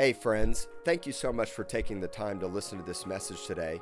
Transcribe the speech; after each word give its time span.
Hey, 0.00 0.14
friends, 0.14 0.66
thank 0.82 1.06
you 1.06 1.12
so 1.12 1.30
much 1.30 1.50
for 1.50 1.62
taking 1.62 2.00
the 2.00 2.08
time 2.08 2.40
to 2.40 2.46
listen 2.46 2.78
to 2.78 2.84
this 2.86 3.04
message 3.04 3.44
today. 3.44 3.78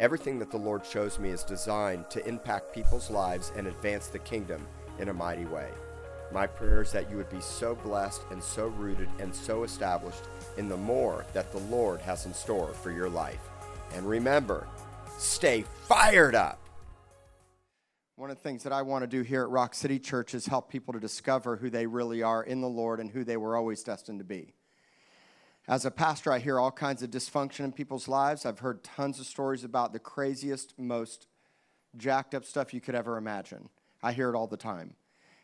Everything 0.00 0.38
that 0.38 0.50
the 0.50 0.58
Lord 0.58 0.84
shows 0.84 1.18
me 1.18 1.30
is 1.30 1.44
designed 1.44 2.10
to 2.10 2.28
impact 2.28 2.74
people's 2.74 3.10
lives 3.10 3.52
and 3.56 3.66
advance 3.66 4.08
the 4.08 4.18
kingdom 4.18 4.68
in 4.98 5.08
a 5.08 5.14
mighty 5.14 5.46
way. 5.46 5.70
My 6.30 6.46
prayer 6.46 6.82
is 6.82 6.92
that 6.92 7.10
you 7.10 7.16
would 7.16 7.30
be 7.30 7.40
so 7.40 7.74
blessed 7.74 8.20
and 8.30 8.42
so 8.44 8.66
rooted 8.66 9.08
and 9.18 9.34
so 9.34 9.64
established 9.64 10.24
in 10.58 10.68
the 10.68 10.76
more 10.76 11.24
that 11.32 11.50
the 11.52 11.60
Lord 11.60 12.00
has 12.00 12.26
in 12.26 12.34
store 12.34 12.74
for 12.74 12.90
your 12.90 13.08
life. 13.08 13.40
And 13.94 14.06
remember, 14.06 14.68
stay 15.16 15.64
fired 15.88 16.34
up. 16.34 16.60
One 18.16 18.28
of 18.28 18.36
the 18.36 18.42
things 18.42 18.62
that 18.64 18.74
I 18.74 18.82
want 18.82 19.04
to 19.04 19.08
do 19.08 19.22
here 19.22 19.42
at 19.42 19.48
Rock 19.48 19.74
City 19.74 19.98
Church 19.98 20.34
is 20.34 20.44
help 20.44 20.70
people 20.70 20.92
to 20.92 21.00
discover 21.00 21.56
who 21.56 21.70
they 21.70 21.86
really 21.86 22.22
are 22.22 22.42
in 22.42 22.60
the 22.60 22.68
Lord 22.68 23.00
and 23.00 23.10
who 23.10 23.24
they 23.24 23.38
were 23.38 23.56
always 23.56 23.82
destined 23.82 24.18
to 24.18 24.24
be. 24.26 24.52
As 25.68 25.84
a 25.84 25.92
pastor, 25.92 26.32
I 26.32 26.40
hear 26.40 26.58
all 26.58 26.72
kinds 26.72 27.04
of 27.04 27.10
dysfunction 27.10 27.60
in 27.60 27.72
people's 27.72 28.08
lives. 28.08 28.44
I've 28.44 28.58
heard 28.58 28.82
tons 28.82 29.20
of 29.20 29.26
stories 29.26 29.62
about 29.62 29.92
the 29.92 30.00
craziest, 30.00 30.76
most 30.76 31.28
jacked 31.96 32.34
up 32.34 32.44
stuff 32.44 32.74
you 32.74 32.80
could 32.80 32.96
ever 32.96 33.16
imagine. 33.16 33.68
I 34.02 34.12
hear 34.12 34.28
it 34.28 34.34
all 34.34 34.48
the 34.48 34.56
time. 34.56 34.96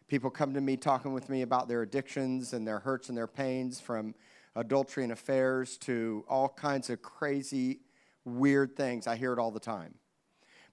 People 0.08 0.30
come 0.30 0.54
to 0.54 0.60
me 0.60 0.76
talking 0.76 1.12
with 1.12 1.28
me 1.28 1.42
about 1.42 1.68
their 1.68 1.82
addictions 1.82 2.52
and 2.52 2.66
their 2.66 2.80
hurts 2.80 3.08
and 3.08 3.16
their 3.16 3.28
pains 3.28 3.78
from 3.78 4.14
adultery 4.56 5.04
and 5.04 5.12
affairs 5.12 5.76
to 5.78 6.24
all 6.28 6.48
kinds 6.48 6.90
of 6.90 7.00
crazy, 7.00 7.80
weird 8.24 8.74
things. 8.74 9.06
I 9.06 9.14
hear 9.14 9.32
it 9.32 9.38
all 9.38 9.52
the 9.52 9.60
time. 9.60 9.94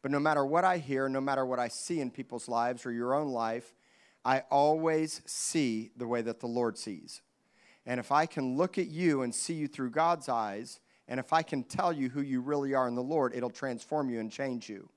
But 0.01 0.09
no 0.09 0.19
matter 0.19 0.43
what 0.43 0.63
I 0.63 0.79
hear, 0.79 1.07
no 1.07 1.21
matter 1.21 1.45
what 1.45 1.59
I 1.59 1.67
see 1.67 1.99
in 1.99 2.09
people's 2.09 2.47
lives 2.47 2.83
or 2.83 2.91
your 2.91 3.13
own 3.13 3.27
life, 3.27 3.75
I 4.23 4.39
always 4.49 5.21
see 5.27 5.91
the 5.95 6.07
way 6.07 6.23
that 6.23 6.39
the 6.39 6.47
Lord 6.47 6.79
sees. 6.79 7.21
And 7.85 7.99
if 7.99 8.11
I 8.11 8.25
can 8.25 8.57
look 8.57 8.77
at 8.77 8.87
you 8.87 9.21
and 9.21 9.33
see 9.33 9.53
you 9.53 9.67
through 9.67 9.91
God's 9.91 10.27
eyes, 10.27 10.79
and 11.07 11.19
if 11.19 11.33
I 11.33 11.43
can 11.43 11.63
tell 11.63 11.93
you 11.93 12.09
who 12.09 12.21
you 12.21 12.41
really 12.41 12.73
are 12.73 12.87
in 12.87 12.95
the 12.95 13.03
Lord, 13.03 13.33
it'll 13.35 13.49
transform 13.49 14.09
you 14.09 14.19
and 14.19 14.31
change 14.31 14.69
you. 14.69 14.89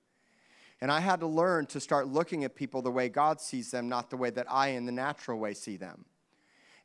And 0.80 0.92
I 0.92 1.00
had 1.00 1.20
to 1.20 1.26
learn 1.26 1.66
to 1.66 1.80
start 1.80 2.08
looking 2.08 2.44
at 2.44 2.54
people 2.54 2.82
the 2.82 2.90
way 2.90 3.08
God 3.08 3.40
sees 3.40 3.70
them, 3.70 3.88
not 3.88 4.10
the 4.10 4.16
way 4.16 4.30
that 4.30 4.50
I, 4.50 4.68
in 4.68 4.86
the 4.86 4.92
natural 4.92 5.38
way, 5.38 5.52
see 5.52 5.76
them. 5.76 6.04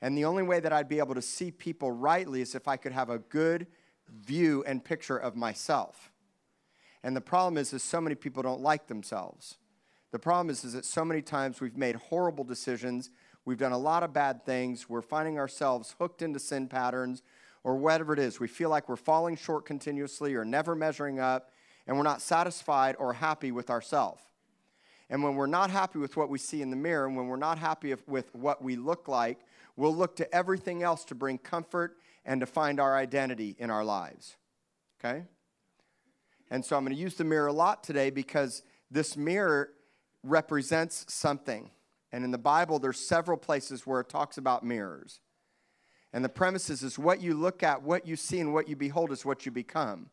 And 0.01 0.17
the 0.17 0.25
only 0.25 0.43
way 0.43 0.59
that 0.59 0.73
I'd 0.73 0.89
be 0.89 0.99
able 0.99 1.15
to 1.15 1.21
see 1.21 1.51
people 1.51 1.91
rightly 1.91 2.41
is 2.41 2.55
if 2.55 2.67
I 2.67 2.75
could 2.75 2.91
have 2.91 3.09
a 3.09 3.19
good 3.19 3.67
view 4.09 4.63
and 4.67 4.83
picture 4.83 5.17
of 5.17 5.35
myself. 5.35 6.11
And 7.03 7.15
the 7.15 7.21
problem 7.21 7.57
is, 7.57 7.71
is 7.71 7.83
so 7.83 8.01
many 8.01 8.15
people 8.15 8.43
don't 8.43 8.61
like 8.61 8.87
themselves. 8.87 9.57
The 10.11 10.19
problem 10.19 10.49
is, 10.49 10.63
is 10.63 10.73
that 10.73 10.85
so 10.85 11.05
many 11.05 11.21
times 11.21 11.61
we've 11.61 11.77
made 11.77 11.95
horrible 11.95 12.43
decisions 12.43 13.11
We've 13.45 13.57
done 13.57 13.71
a 13.71 13.77
lot 13.77 14.03
of 14.03 14.13
bad 14.13 14.45
things. 14.45 14.89
We're 14.89 15.01
finding 15.01 15.37
ourselves 15.37 15.95
hooked 15.99 16.21
into 16.21 16.39
sin 16.39 16.67
patterns 16.67 17.23
or 17.63 17.75
whatever 17.75 18.13
it 18.13 18.19
is. 18.19 18.39
We 18.39 18.47
feel 18.47 18.69
like 18.69 18.87
we're 18.87 18.95
falling 18.95 19.35
short 19.35 19.65
continuously 19.65 20.35
or 20.35 20.45
never 20.45 20.75
measuring 20.75 21.19
up, 21.19 21.51
and 21.87 21.97
we're 21.97 22.03
not 22.03 22.21
satisfied 22.21 22.95
or 22.99 23.13
happy 23.13 23.51
with 23.51 23.69
ourselves. 23.69 24.21
And 25.09 25.23
when 25.23 25.35
we're 25.35 25.47
not 25.47 25.69
happy 25.69 25.99
with 25.99 26.15
what 26.15 26.29
we 26.29 26.39
see 26.39 26.61
in 26.61 26.69
the 26.69 26.75
mirror, 26.75 27.05
and 27.05 27.15
when 27.15 27.27
we're 27.27 27.35
not 27.35 27.57
happy 27.57 27.93
with 28.07 28.33
what 28.33 28.63
we 28.63 28.75
look 28.75 29.07
like, 29.07 29.39
we'll 29.75 29.95
look 29.95 30.15
to 30.17 30.35
everything 30.35 30.81
else 30.81 31.03
to 31.05 31.15
bring 31.15 31.37
comfort 31.37 31.97
and 32.25 32.39
to 32.39 32.45
find 32.45 32.79
our 32.79 32.95
identity 32.95 33.55
in 33.59 33.69
our 33.69 33.83
lives. 33.83 34.37
Okay? 34.99 35.23
And 36.49 36.63
so 36.63 36.77
I'm 36.77 36.83
going 36.83 36.95
to 36.95 37.01
use 37.01 37.15
the 37.15 37.23
mirror 37.23 37.47
a 37.47 37.53
lot 37.53 37.83
today 37.83 38.09
because 38.09 38.63
this 38.89 39.17
mirror 39.17 39.71
represents 40.23 41.05
something. 41.09 41.69
And 42.13 42.23
in 42.23 42.29
the 42.29 42.37
Bible, 42.37 42.77
there's 42.77 42.99
several 42.99 43.37
places 43.37 43.87
where 43.87 43.99
it 43.99 44.07
talks 44.07 44.37
about 44.37 44.63
mirrors. 44.63 45.19
And 46.13 46.23
the 46.23 46.29
premise 46.29 46.69
is, 46.69 46.83
is 46.83 46.99
what 46.99 47.21
you 47.21 47.33
look 47.33 47.63
at, 47.63 47.81
what 47.81 48.07
you 48.07 48.15
see, 48.15 48.39
and 48.39 48.53
what 48.53 48.69
you 48.69 48.75
behold 48.75 49.11
is 49.11 49.25
what 49.25 49.47
you 49.47 49.51
become. 49.51 50.11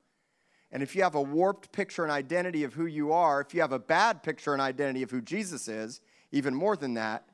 And 0.73 0.83
if 0.83 0.97
you 0.97 1.03
have 1.03 1.15
a 1.15 1.21
warped 1.21 1.73
picture 1.73 2.03
and 2.03 2.11
identity 2.11 2.65
of 2.65 2.73
who 2.73 2.87
you 2.87 3.13
are, 3.13 3.43
if 3.43 3.53
you 3.53 3.61
have 3.61 3.73
a 3.73 3.79
bad 3.79 4.23
picture 4.23 4.55
and 4.55 4.63
identity 4.63 5.03
of 5.03 5.11
who 5.11 5.21
Jesus 5.21 5.69
is, 5.69 6.01
even 6.33 6.55
more 6.55 6.75
than 6.75 6.95
that, 6.95 7.27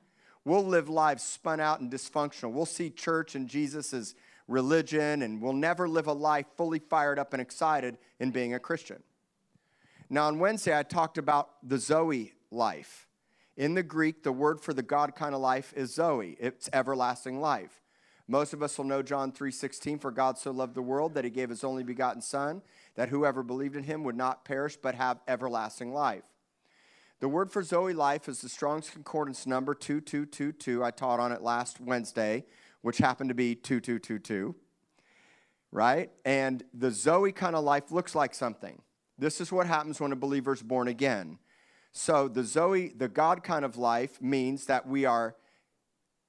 we'll 0.45 0.65
live 0.65 0.89
lives 0.89 1.23
spun 1.23 1.61
out 1.61 1.79
and 1.79 1.93
dysfunctional. 1.93 2.51
We'll 2.51 2.67
see 2.67 2.91
church 2.91 3.37
and 3.37 3.49
Jesus 3.49 3.95
as 3.95 4.17
religion, 4.49 5.23
and 5.23 5.41
we'll 5.41 5.53
never 5.53 5.89
live 5.89 6.09
a 6.09 6.13
life 6.13 6.47
fully 6.57 6.81
fired 6.81 7.21
up 7.21 7.33
and 7.33 7.41
excited 7.41 7.99
in 8.19 8.33
being 8.33 8.55
a 8.55 8.59
Christian. 8.59 9.05
Now, 10.11 10.27
on 10.27 10.41
Wednesday, 10.41 10.77
I 10.77 10.83
talked 10.83 11.19
about 11.19 11.51
the 11.63 11.79
Zoe 11.79 12.33
life. 12.51 13.06
In 13.57 13.75
the 13.75 13.83
Greek, 13.83 14.23
the 14.23 14.33
word 14.33 14.61
for 14.61 14.75
the 14.75 14.83
God 14.83 15.15
kind 15.15 15.35
of 15.35 15.41
life 15.41 15.73
is 15.75 15.95
Zoe. 15.95 16.37
It's 16.39 16.69
everlasting 16.73 17.41
life. 17.41 17.81
Most 18.29 18.53
of 18.53 18.63
us 18.63 18.77
will 18.77 18.85
know 18.85 19.03
John 19.03 19.33
3:16 19.33 19.99
for 19.99 20.11
God 20.11 20.37
so 20.37 20.51
loved 20.51 20.75
the 20.75 20.83
world 20.83 21.15
that 21.15 21.25
he 21.25 21.31
gave 21.31 21.49
his 21.49 21.65
only 21.65 21.85
begotten 21.85 22.21
son 22.21 22.63
that 22.97 23.09
whoever 23.09 23.43
believed 23.43 23.77
in 23.77 23.85
him 23.85 24.03
would 24.05 24.17
not 24.17 24.45
perish 24.45 24.77
but 24.77 24.95
have 24.97 25.21
everlasting 25.29 25.93
life. 25.93 26.25
The 27.21 27.29
word 27.29 27.51
for 27.51 27.63
Zoe 27.63 27.95
life 27.95 28.29
is 28.29 28.43
the 28.43 28.49
Strong's 28.49 28.91
Concordance 28.91 29.47
number 29.47 29.75
2222. 29.75 30.85
I 30.85 30.91
taught 30.91 31.21
on 31.21 31.33
it 31.33 31.41
last 31.41 31.81
Wednesday, 31.81 32.45
which 32.83 32.99
happened 32.99 33.31
to 33.31 33.35
be 33.35 33.55
2222. 33.55 34.55
Right? 35.73 36.11
And 36.25 36.63
the 36.75 36.91
Zoe 36.91 37.33
kind 37.33 37.57
of 37.57 37.65
life 37.65 37.91
looks 37.91 38.15
like 38.15 38.35
something. 38.35 38.83
This 39.19 39.41
is 39.41 39.51
what 39.51 39.67
happens 39.67 40.01
when 40.01 40.13
a 40.13 40.17
believer 40.17 40.53
is 40.53 40.63
born 40.63 40.89
again. 40.89 41.39
So 41.97 42.29
the 42.29 42.45
Zoe, 42.45 42.93
the 42.95 43.09
God 43.09 43.43
kind 43.43 43.65
of 43.65 43.79
life 43.79 44.21
means 44.21 44.67
that 44.67 44.87
we 44.87 45.07
are 45.07 45.35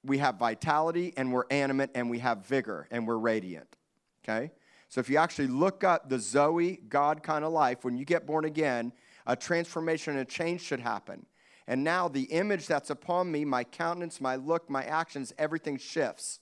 we 0.02 0.16
have 0.16 0.36
vitality 0.36 1.12
and 1.14 1.30
we're 1.30 1.44
animate 1.50 1.90
and 1.94 2.08
we 2.08 2.20
have 2.20 2.46
vigor 2.46 2.88
and 2.90 3.06
we're 3.06 3.18
radiant. 3.18 3.76
Okay? 4.24 4.50
So 4.88 5.00
if 5.00 5.10
you 5.10 5.18
actually 5.18 5.48
look 5.48 5.84
up 5.84 6.08
the 6.08 6.18
Zoe 6.18 6.80
God 6.88 7.22
kind 7.22 7.44
of 7.44 7.52
life, 7.52 7.84
when 7.84 7.98
you 7.98 8.06
get 8.06 8.26
born 8.26 8.46
again, 8.46 8.92
a 9.26 9.36
transformation 9.36 10.14
and 10.14 10.22
a 10.22 10.24
change 10.24 10.62
should 10.62 10.80
happen. 10.80 11.26
And 11.66 11.84
now 11.84 12.08
the 12.08 12.22
image 12.22 12.66
that's 12.66 12.88
upon 12.88 13.30
me, 13.30 13.44
my 13.44 13.62
countenance, 13.62 14.22
my 14.22 14.36
look, 14.36 14.70
my 14.70 14.84
actions, 14.84 15.34
everything 15.36 15.76
shifts. 15.76 16.40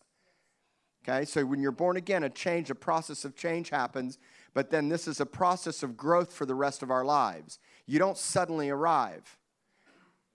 Okay? 1.02 1.24
So 1.24 1.44
when 1.44 1.60
you're 1.60 1.72
born 1.72 1.96
again, 1.96 2.22
a 2.22 2.30
change, 2.30 2.70
a 2.70 2.76
process 2.76 3.24
of 3.24 3.34
change 3.34 3.70
happens, 3.70 4.18
but 4.54 4.70
then 4.70 4.88
this 4.88 5.08
is 5.08 5.20
a 5.20 5.26
process 5.26 5.82
of 5.82 5.96
growth 5.96 6.32
for 6.32 6.46
the 6.46 6.54
rest 6.54 6.82
of 6.84 6.92
our 6.92 7.04
lives. 7.04 7.58
You 7.86 7.98
don't 7.98 8.18
suddenly 8.18 8.70
arrive. 8.70 9.38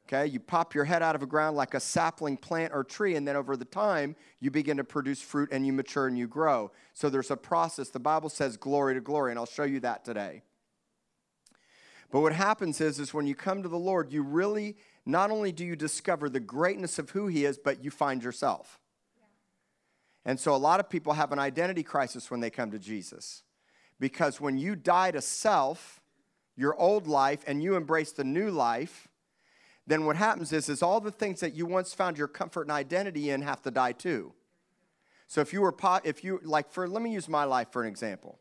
Okay, 0.08 0.26
you 0.26 0.40
pop 0.40 0.76
your 0.76 0.84
head 0.84 1.02
out 1.02 1.16
of 1.16 1.22
the 1.22 1.28
ground 1.28 1.56
like 1.56 1.74
a 1.74 1.80
sapling 1.80 2.36
plant 2.36 2.74
or 2.74 2.84
tree, 2.84 3.16
and 3.16 3.26
then 3.26 3.36
over 3.36 3.56
the 3.56 3.66
time, 3.66 4.16
you 4.42 4.52
begin 4.52 4.78
to 4.78 4.84
produce 4.84 5.22
fruit 5.22 5.50
and 5.52 5.66
you 5.66 5.72
mature 5.72 6.08
and 6.08 6.18
you 6.18 6.28
grow. 6.28 6.72
So 6.94 7.10
there's 7.10 7.32
a 7.32 7.38
process. 7.38 7.90
The 7.90 8.00
Bible 8.00 8.30
says 8.30 8.58
glory 8.58 8.94
to 8.96 9.02
glory, 9.02 9.32
and 9.32 9.40
I'll 9.40 9.46
show 9.46 9.64
you 9.64 9.80
that 9.82 10.04
today. 10.04 10.44
But 12.12 12.22
what 12.22 12.34
happens 12.34 12.82
is, 12.82 13.00
is 13.00 13.14
when 13.14 13.26
you 13.26 13.36
come 13.36 13.64
to 13.64 13.70
the 13.70 13.80
Lord, 13.80 14.12
you 14.12 14.22
really 14.22 14.76
not 15.06 15.32
only 15.32 15.54
do 15.54 15.66
you 15.66 15.78
discover 15.78 16.30
the 16.30 16.42
greatness 16.42 17.00
of 17.00 17.12
who 17.12 17.28
He 17.28 17.46
is, 17.46 17.58
but 17.58 17.84
you 17.84 17.90
find 17.90 18.22
yourself. 18.22 18.80
And 20.26 20.38
so 20.40 20.54
a 20.54 20.58
lot 20.58 20.82
of 20.82 20.90
people 20.90 21.14
have 21.14 21.32
an 21.32 21.40
identity 21.40 21.84
crisis 21.84 22.30
when 22.30 22.42
they 22.42 22.50
come 22.50 22.70
to 22.72 22.80
Jesus. 22.80 23.44
Because 23.98 24.42
when 24.42 24.58
you 24.58 24.76
die 24.76 25.12
to 25.12 25.22
self, 25.22 26.01
your 26.56 26.76
old 26.80 27.08
life 27.08 27.44
and 27.48 27.64
you 27.64 27.76
embrace 27.76 28.12
the 28.12 28.24
new 28.24 28.52
life, 28.52 29.08
then 29.88 30.06
what 30.06 30.16
happens 30.16 30.54
is, 30.54 30.70
is 30.70 30.84
all 30.84 31.00
the 31.00 31.12
things 31.12 31.40
that 31.40 31.54
you 31.54 31.66
once 31.66 31.94
found 31.94 32.18
your 32.18 32.28
comfort 32.28 32.64
and 32.64 32.72
identity 32.72 33.30
in 33.30 33.42
have 33.42 33.62
to 33.64 33.72
die 33.72 33.92
too. 33.92 34.34
So 35.28 35.42
if 35.42 35.54
you 35.54 35.62
were, 35.62 35.76
if 36.04 36.24
you, 36.24 36.40
like, 36.44 36.72
for, 36.72 36.88
let 36.88 37.02
me 37.02 37.12
use 37.12 37.28
my 37.30 37.46
life 37.46 37.70
for 37.72 37.82
an 37.82 37.88
example. 37.88 38.40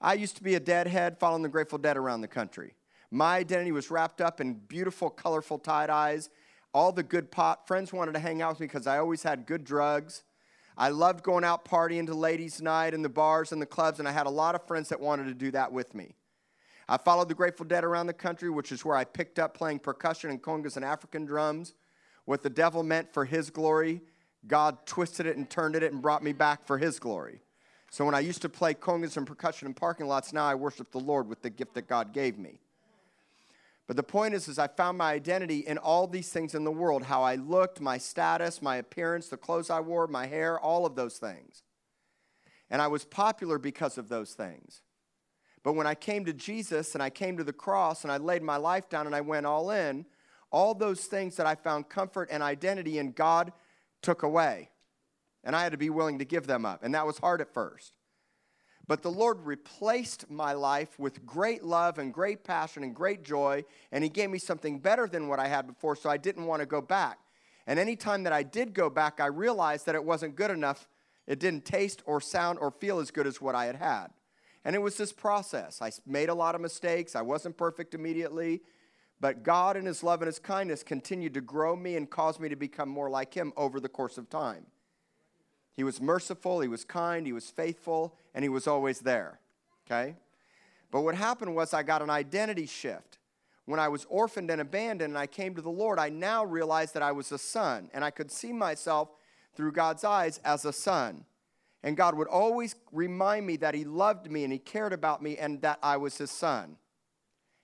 I 0.00 0.14
used 0.14 0.36
to 0.36 0.42
be 0.42 0.54
a 0.54 0.60
deadhead 0.60 1.18
following 1.18 1.42
the 1.42 1.48
Grateful 1.48 1.78
Dead 1.78 1.96
around 1.96 2.20
the 2.20 2.28
country. 2.28 2.74
My 3.10 3.36
identity 3.36 3.72
was 3.72 3.90
wrapped 3.90 4.20
up 4.20 4.40
in 4.40 4.54
beautiful, 4.54 5.10
colorful 5.10 5.58
tie 5.58 5.86
dyes, 5.86 6.30
all 6.72 6.92
the 6.92 7.02
good 7.02 7.30
pot. 7.30 7.66
Friends 7.66 7.92
wanted 7.92 8.12
to 8.12 8.18
hang 8.18 8.42
out 8.42 8.50
with 8.50 8.60
me 8.60 8.66
because 8.66 8.86
I 8.86 8.98
always 8.98 9.22
had 9.22 9.46
good 9.46 9.64
drugs. 9.64 10.22
I 10.76 10.90
loved 10.90 11.24
going 11.24 11.44
out 11.44 11.64
partying 11.64 12.06
to 12.06 12.14
ladies' 12.14 12.62
night 12.62 12.94
and 12.94 13.04
the 13.04 13.08
bars 13.08 13.50
and 13.50 13.60
the 13.60 13.66
clubs, 13.66 13.98
and 13.98 14.06
I 14.06 14.12
had 14.12 14.26
a 14.26 14.30
lot 14.30 14.54
of 14.54 14.66
friends 14.66 14.90
that 14.90 15.00
wanted 15.00 15.24
to 15.24 15.34
do 15.34 15.50
that 15.50 15.72
with 15.72 15.94
me. 15.94 16.14
I 16.88 16.96
followed 16.96 17.28
the 17.28 17.34
Grateful 17.34 17.66
Dead 17.66 17.84
around 17.84 18.06
the 18.06 18.14
country, 18.14 18.48
which 18.48 18.72
is 18.72 18.84
where 18.84 18.96
I 18.96 19.04
picked 19.04 19.38
up 19.38 19.54
playing 19.54 19.80
percussion 19.80 20.30
and 20.30 20.42
congas 20.42 20.76
and 20.76 20.84
African 20.84 21.26
drums. 21.26 21.74
What 22.24 22.42
the 22.42 22.50
devil 22.50 22.82
meant 22.82 23.12
for 23.12 23.24
his 23.24 23.50
glory, 23.50 24.00
God 24.46 24.86
twisted 24.86 25.26
it 25.26 25.36
and 25.36 25.48
turned 25.48 25.76
it 25.76 25.82
and 25.82 26.00
brought 26.00 26.22
me 26.22 26.32
back 26.32 26.66
for 26.66 26.78
his 26.78 26.98
glory. 26.98 27.40
So 27.90 28.04
when 28.04 28.14
I 28.14 28.20
used 28.20 28.42
to 28.42 28.48
play 28.48 28.74
congas 28.74 29.16
and 29.16 29.26
percussion 29.26 29.66
in 29.66 29.74
parking 29.74 30.06
lots, 30.06 30.32
now 30.32 30.46
I 30.46 30.54
worship 30.54 30.90
the 30.90 31.00
Lord 31.00 31.28
with 31.28 31.42
the 31.42 31.50
gift 31.50 31.74
that 31.74 31.88
God 31.88 32.12
gave 32.12 32.38
me. 32.38 32.60
But 33.86 33.96
the 33.96 34.02
point 34.02 34.34
is, 34.34 34.48
is 34.48 34.58
I 34.58 34.68
found 34.68 34.98
my 34.98 35.12
identity 35.12 35.60
in 35.60 35.78
all 35.78 36.06
these 36.06 36.28
things 36.28 36.54
in 36.54 36.64
the 36.64 36.70
world 36.70 37.04
how 37.04 37.22
I 37.22 37.36
looked, 37.36 37.80
my 37.80 37.96
status, 37.96 38.60
my 38.60 38.76
appearance, 38.76 39.28
the 39.28 39.38
clothes 39.38 39.70
I 39.70 39.80
wore, 39.80 40.06
my 40.06 40.26
hair, 40.26 40.60
all 40.60 40.84
of 40.84 40.94
those 40.94 41.16
things. 41.16 41.62
And 42.70 42.82
I 42.82 42.88
was 42.88 43.06
popular 43.06 43.58
because 43.58 43.96
of 43.96 44.10
those 44.10 44.34
things. 44.34 44.82
But 45.62 45.74
when 45.74 45.86
I 45.86 45.94
came 45.94 46.24
to 46.24 46.32
Jesus 46.32 46.94
and 46.94 47.02
I 47.02 47.10
came 47.10 47.36
to 47.36 47.44
the 47.44 47.52
cross 47.52 48.04
and 48.04 48.12
I 48.12 48.16
laid 48.16 48.42
my 48.42 48.56
life 48.56 48.88
down 48.88 49.06
and 49.06 49.14
I 49.14 49.20
went 49.20 49.46
all 49.46 49.70
in, 49.70 50.06
all 50.50 50.74
those 50.74 51.04
things 51.04 51.36
that 51.36 51.46
I 51.46 51.54
found 51.54 51.88
comfort 51.88 52.28
and 52.30 52.42
identity 52.42 52.98
in, 52.98 53.12
God 53.12 53.52
took 54.02 54.22
away. 54.22 54.70
And 55.44 55.54
I 55.54 55.62
had 55.62 55.72
to 55.72 55.78
be 55.78 55.90
willing 55.90 56.18
to 56.18 56.24
give 56.24 56.46
them 56.46 56.64
up. 56.64 56.82
And 56.82 56.94
that 56.94 57.06
was 57.06 57.18
hard 57.18 57.40
at 57.40 57.52
first. 57.52 57.96
But 58.86 59.02
the 59.02 59.10
Lord 59.10 59.40
replaced 59.44 60.30
my 60.30 60.54
life 60.54 60.98
with 60.98 61.26
great 61.26 61.62
love 61.62 61.98
and 61.98 62.12
great 62.12 62.42
passion 62.42 62.82
and 62.82 62.94
great 62.94 63.22
joy. 63.22 63.64
And 63.92 64.02
He 64.02 64.08
gave 64.08 64.30
me 64.30 64.38
something 64.38 64.78
better 64.78 65.06
than 65.06 65.28
what 65.28 65.38
I 65.38 65.46
had 65.46 65.66
before, 65.66 65.94
so 65.94 66.08
I 66.08 66.16
didn't 66.16 66.46
want 66.46 66.60
to 66.60 66.66
go 66.66 66.80
back. 66.80 67.18
And 67.66 67.78
anytime 67.78 68.22
that 68.22 68.32
I 68.32 68.42
did 68.42 68.72
go 68.72 68.88
back, 68.88 69.20
I 69.20 69.26
realized 69.26 69.84
that 69.86 69.94
it 69.94 70.02
wasn't 70.02 70.36
good 70.36 70.50
enough. 70.50 70.88
It 71.26 71.38
didn't 71.38 71.66
taste 71.66 72.02
or 72.06 72.22
sound 72.22 72.58
or 72.58 72.70
feel 72.70 72.98
as 72.98 73.10
good 73.10 73.26
as 73.26 73.42
what 73.42 73.54
I 73.54 73.66
had 73.66 73.76
had. 73.76 74.06
And 74.68 74.74
it 74.74 74.80
was 74.80 74.98
this 74.98 75.14
process. 75.14 75.80
I 75.80 75.90
made 76.06 76.28
a 76.28 76.34
lot 76.34 76.54
of 76.54 76.60
mistakes. 76.60 77.16
I 77.16 77.22
wasn't 77.22 77.56
perfect 77.56 77.94
immediately. 77.94 78.60
But 79.18 79.42
God, 79.42 79.78
in 79.78 79.86
His 79.86 80.02
love 80.02 80.20
and 80.20 80.26
His 80.26 80.38
kindness, 80.38 80.82
continued 80.82 81.32
to 81.32 81.40
grow 81.40 81.74
me 81.74 81.96
and 81.96 82.10
cause 82.10 82.38
me 82.38 82.50
to 82.50 82.54
become 82.54 82.90
more 82.90 83.08
like 83.08 83.32
Him 83.32 83.54
over 83.56 83.80
the 83.80 83.88
course 83.88 84.18
of 84.18 84.28
time. 84.28 84.66
He 85.72 85.84
was 85.84 86.02
merciful, 86.02 86.60
He 86.60 86.68
was 86.68 86.84
kind, 86.84 87.26
He 87.26 87.32
was 87.32 87.48
faithful, 87.48 88.14
and 88.34 88.44
He 88.44 88.50
was 88.50 88.66
always 88.66 89.00
there. 89.00 89.40
Okay? 89.86 90.16
But 90.90 91.00
what 91.00 91.14
happened 91.14 91.56
was 91.56 91.72
I 91.72 91.82
got 91.82 92.02
an 92.02 92.10
identity 92.10 92.66
shift. 92.66 93.16
When 93.64 93.80
I 93.80 93.88
was 93.88 94.04
orphaned 94.10 94.50
and 94.50 94.60
abandoned 94.60 95.12
and 95.12 95.18
I 95.18 95.28
came 95.28 95.54
to 95.54 95.62
the 95.62 95.70
Lord, 95.70 95.98
I 95.98 96.10
now 96.10 96.44
realized 96.44 96.92
that 96.92 97.02
I 97.02 97.12
was 97.12 97.32
a 97.32 97.38
son, 97.38 97.88
and 97.94 98.04
I 98.04 98.10
could 98.10 98.30
see 98.30 98.52
myself 98.52 99.08
through 99.54 99.72
God's 99.72 100.04
eyes 100.04 100.40
as 100.44 100.66
a 100.66 100.74
son. 100.74 101.24
And 101.82 101.96
God 101.96 102.16
would 102.16 102.28
always 102.28 102.74
remind 102.92 103.46
me 103.46 103.56
that 103.58 103.74
He 103.74 103.84
loved 103.84 104.30
me 104.30 104.44
and 104.44 104.52
He 104.52 104.58
cared 104.58 104.92
about 104.92 105.22
me 105.22 105.36
and 105.36 105.62
that 105.62 105.78
I 105.82 105.96
was 105.96 106.18
His 106.18 106.30
son 106.30 106.76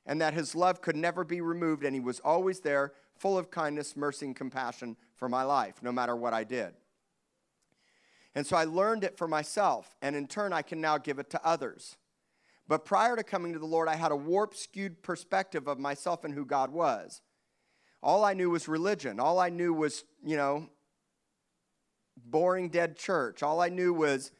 and 0.06 0.20
that 0.20 0.34
his 0.34 0.54
love 0.54 0.80
could 0.80 0.96
never 0.96 1.24
be 1.24 1.40
removed, 1.40 1.84
and 1.84 1.94
he 1.94 2.00
was 2.00 2.20
always 2.20 2.60
there, 2.60 2.92
full 3.16 3.38
of 3.38 3.50
kindness, 3.50 3.96
mercy, 3.96 4.26
and 4.26 4.36
compassion 4.36 4.96
for 5.16 5.28
my 5.28 5.42
life, 5.42 5.76
no 5.82 5.92
matter 5.92 6.14
what 6.14 6.34
I 6.34 6.44
did. 6.44 6.74
And 8.34 8.46
so 8.46 8.56
I 8.56 8.64
learned 8.64 9.04
it 9.04 9.16
for 9.16 9.28
myself, 9.28 9.94
and 10.02 10.14
in 10.16 10.26
turn, 10.26 10.52
I 10.52 10.62
can 10.62 10.80
now 10.80 10.98
give 10.98 11.18
it 11.18 11.30
to 11.30 11.46
others. 11.46 11.96
But 12.66 12.84
prior 12.84 13.16
to 13.16 13.22
coming 13.22 13.52
to 13.52 13.58
the 13.58 13.66
Lord, 13.66 13.88
I 13.88 13.96
had 13.96 14.12
a 14.12 14.16
warped, 14.16 14.56
skewed 14.56 15.02
perspective 15.02 15.68
of 15.68 15.78
myself 15.78 16.24
and 16.24 16.34
who 16.34 16.44
God 16.44 16.70
was. 16.70 17.20
All 18.02 18.24
I 18.24 18.34
knew 18.34 18.50
was 18.50 18.68
religion. 18.68 19.20
All 19.20 19.38
I 19.38 19.50
knew 19.50 19.72
was, 19.72 20.04
you 20.24 20.36
know, 20.36 20.68
boring, 22.16 22.68
dead 22.68 22.96
church. 22.96 23.42
All 23.42 23.60
I 23.60 23.68
knew 23.68 23.92
was 23.92 24.32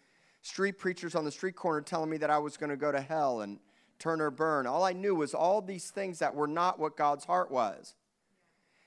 street 0.42 0.78
preachers 0.78 1.14
on 1.14 1.24
the 1.24 1.30
street 1.30 1.56
corner 1.56 1.80
telling 1.80 2.10
me 2.10 2.16
that 2.18 2.30
I 2.30 2.38
was 2.38 2.56
going 2.56 2.70
to 2.70 2.76
go 2.76 2.92
to 2.92 3.00
hell 3.00 3.40
and 3.40 3.58
turn 3.98 4.20
or 4.20 4.30
burn. 4.30 4.66
All 4.66 4.84
I 4.84 4.92
knew 4.92 5.14
was 5.14 5.34
all 5.34 5.62
these 5.62 5.90
things 5.90 6.18
that 6.18 6.34
were 6.34 6.46
not 6.46 6.78
what 6.78 6.96
God's 6.96 7.24
heart 7.24 7.50
was. 7.50 7.94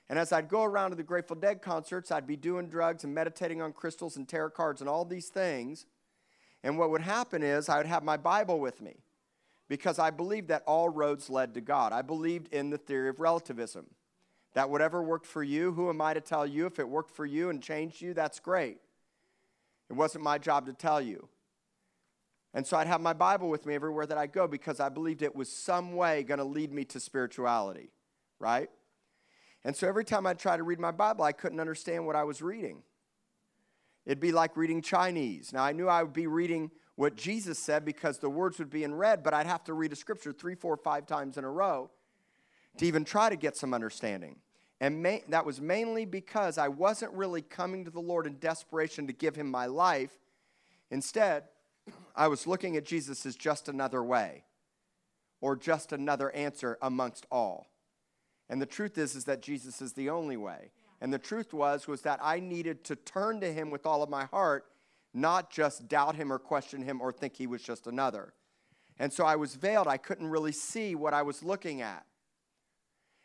And 0.08 0.18
as 0.18 0.32
I'd 0.32 0.48
go 0.48 0.64
around 0.64 0.90
to 0.90 0.96
the 0.96 1.02
Grateful 1.02 1.36
Dead 1.36 1.60
concerts, 1.60 2.10
I'd 2.10 2.26
be 2.26 2.36
doing 2.36 2.68
drugs 2.68 3.04
and 3.04 3.14
meditating 3.14 3.60
on 3.60 3.72
crystals 3.72 4.16
and 4.16 4.26
tarot 4.26 4.50
cards 4.50 4.80
and 4.80 4.88
all 4.88 5.04
these 5.04 5.28
things. 5.28 5.86
And 6.62 6.78
what 6.78 6.90
would 6.90 7.02
happen 7.02 7.42
is 7.42 7.68
I 7.68 7.76
would 7.76 7.86
have 7.86 8.02
my 8.02 8.16
Bible 8.16 8.58
with 8.58 8.80
me 8.80 8.96
because 9.68 9.98
I 9.98 10.10
believed 10.10 10.48
that 10.48 10.62
all 10.66 10.88
roads 10.88 11.28
led 11.28 11.54
to 11.54 11.60
God. 11.60 11.92
I 11.92 12.02
believed 12.02 12.52
in 12.54 12.70
the 12.70 12.78
theory 12.78 13.10
of 13.10 13.20
relativism. 13.20 13.86
That 14.58 14.70
whatever 14.70 15.00
worked 15.00 15.24
for 15.26 15.44
you, 15.44 15.70
who 15.70 15.88
am 15.88 16.00
I 16.00 16.14
to 16.14 16.20
tell 16.20 16.44
you? 16.44 16.66
If 16.66 16.80
it 16.80 16.88
worked 16.88 17.14
for 17.14 17.24
you 17.24 17.48
and 17.48 17.62
changed 17.62 18.00
you, 18.00 18.12
that's 18.12 18.40
great. 18.40 18.78
It 19.88 19.92
wasn't 19.92 20.24
my 20.24 20.36
job 20.38 20.66
to 20.66 20.72
tell 20.72 21.00
you. 21.00 21.28
And 22.52 22.66
so 22.66 22.76
I'd 22.76 22.88
have 22.88 23.00
my 23.00 23.12
Bible 23.12 23.50
with 23.50 23.66
me 23.66 23.76
everywhere 23.76 24.04
that 24.04 24.18
I 24.18 24.26
go 24.26 24.48
because 24.48 24.80
I 24.80 24.88
believed 24.88 25.22
it 25.22 25.36
was 25.36 25.48
some 25.48 25.94
way 25.94 26.24
going 26.24 26.38
to 26.38 26.44
lead 26.44 26.72
me 26.72 26.84
to 26.86 26.98
spirituality, 26.98 27.92
right? 28.40 28.68
And 29.62 29.76
so 29.76 29.86
every 29.86 30.04
time 30.04 30.26
I'd 30.26 30.40
try 30.40 30.56
to 30.56 30.64
read 30.64 30.80
my 30.80 30.90
Bible, 30.90 31.22
I 31.22 31.30
couldn't 31.30 31.60
understand 31.60 32.04
what 32.04 32.16
I 32.16 32.24
was 32.24 32.42
reading. 32.42 32.82
It'd 34.06 34.18
be 34.18 34.32
like 34.32 34.56
reading 34.56 34.82
Chinese. 34.82 35.52
Now, 35.52 35.62
I 35.62 35.70
knew 35.70 35.86
I 35.86 36.02
would 36.02 36.12
be 36.12 36.26
reading 36.26 36.72
what 36.96 37.14
Jesus 37.14 37.60
said 37.60 37.84
because 37.84 38.18
the 38.18 38.28
words 38.28 38.58
would 38.58 38.70
be 38.70 38.82
in 38.82 38.92
red, 38.92 39.22
but 39.22 39.34
I'd 39.34 39.46
have 39.46 39.62
to 39.66 39.72
read 39.72 39.92
a 39.92 39.96
scripture 39.96 40.32
three, 40.32 40.56
four, 40.56 40.76
five 40.76 41.06
times 41.06 41.38
in 41.38 41.44
a 41.44 41.48
row 41.48 41.92
to 42.78 42.86
even 42.86 43.04
try 43.04 43.28
to 43.28 43.36
get 43.36 43.56
some 43.56 43.72
understanding. 43.72 44.34
And 44.80 45.02
ma- 45.02 45.18
that 45.28 45.44
was 45.44 45.60
mainly 45.60 46.04
because 46.04 46.56
I 46.56 46.68
wasn't 46.68 47.12
really 47.12 47.42
coming 47.42 47.84
to 47.84 47.90
the 47.90 48.00
Lord 48.00 48.26
in 48.26 48.38
desperation 48.38 49.06
to 49.06 49.12
give 49.12 49.34
him 49.34 49.50
my 49.50 49.66
life. 49.66 50.12
Instead, 50.90 51.44
I 52.14 52.28
was 52.28 52.46
looking 52.46 52.76
at 52.76 52.84
Jesus 52.84 53.26
as 53.26 53.36
just 53.36 53.68
another 53.68 54.02
way 54.02 54.44
or 55.40 55.56
just 55.56 55.92
another 55.92 56.30
answer 56.32 56.78
amongst 56.82 57.26
all. 57.30 57.66
And 58.48 58.62
the 58.62 58.66
truth 58.66 58.98
is 58.98 59.14
is 59.14 59.24
that 59.24 59.42
Jesus 59.42 59.82
is 59.82 59.92
the 59.92 60.10
only 60.10 60.36
way. 60.36 60.70
And 61.00 61.12
the 61.12 61.18
truth 61.18 61.52
was 61.52 61.86
was 61.86 62.02
that 62.02 62.20
I 62.22 62.40
needed 62.40 62.84
to 62.84 62.96
turn 62.96 63.40
to 63.40 63.52
him 63.52 63.70
with 63.70 63.86
all 63.86 64.02
of 64.02 64.10
my 64.10 64.24
heart, 64.26 64.66
not 65.14 65.50
just 65.50 65.88
doubt 65.88 66.16
him 66.16 66.32
or 66.32 66.38
question 66.38 66.82
him 66.82 67.00
or 67.00 67.12
think 67.12 67.36
he 67.36 67.46
was 67.46 67.62
just 67.62 67.86
another. 67.86 68.32
And 68.98 69.12
so 69.12 69.24
I 69.24 69.36
was 69.36 69.54
veiled. 69.54 69.86
I 69.86 69.96
couldn't 69.96 70.28
really 70.28 70.52
see 70.52 70.94
what 70.94 71.14
I 71.14 71.22
was 71.22 71.42
looking 71.42 71.82
at. 71.82 72.04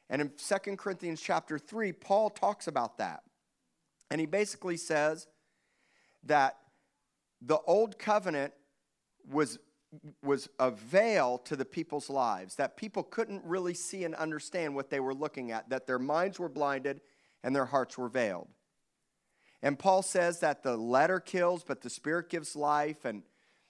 And 0.09 0.21
in 0.21 0.31
2 0.37 0.75
Corinthians 0.75 1.21
chapter 1.21 1.57
3, 1.57 1.91
Paul 1.93 2.29
talks 2.29 2.67
about 2.67 2.97
that. 2.97 3.23
And 4.11 4.19
he 4.19 4.27
basically 4.27 4.77
says 4.77 5.27
that 6.25 6.57
the 7.41 7.59
old 7.65 7.97
covenant 7.97 8.53
was 9.29 9.59
was 10.23 10.49
a 10.57 10.71
veil 10.71 11.37
to 11.37 11.55
the 11.55 11.65
people's 11.65 12.09
lives 12.09 12.55
that 12.55 12.77
people 12.77 13.03
couldn't 13.03 13.43
really 13.45 13.75
see 13.75 14.05
and 14.05 14.15
understand 14.15 14.73
what 14.73 14.89
they 14.89 14.99
were 14.99 15.13
looking 15.13 15.51
at 15.51 15.69
that 15.69 15.85
their 15.85 15.99
minds 15.99 16.39
were 16.39 16.49
blinded 16.49 16.99
and 17.43 17.55
their 17.55 17.65
hearts 17.65 17.95
were 17.95 18.09
veiled 18.09 18.47
and 19.61 19.77
paul 19.77 20.01
says 20.01 20.39
that 20.39 20.63
the 20.63 20.75
letter 20.75 21.19
kills 21.19 21.63
but 21.63 21.81
the 21.81 21.91
spirit 21.91 22.27
gives 22.27 22.55
life 22.55 23.05
and 23.05 23.21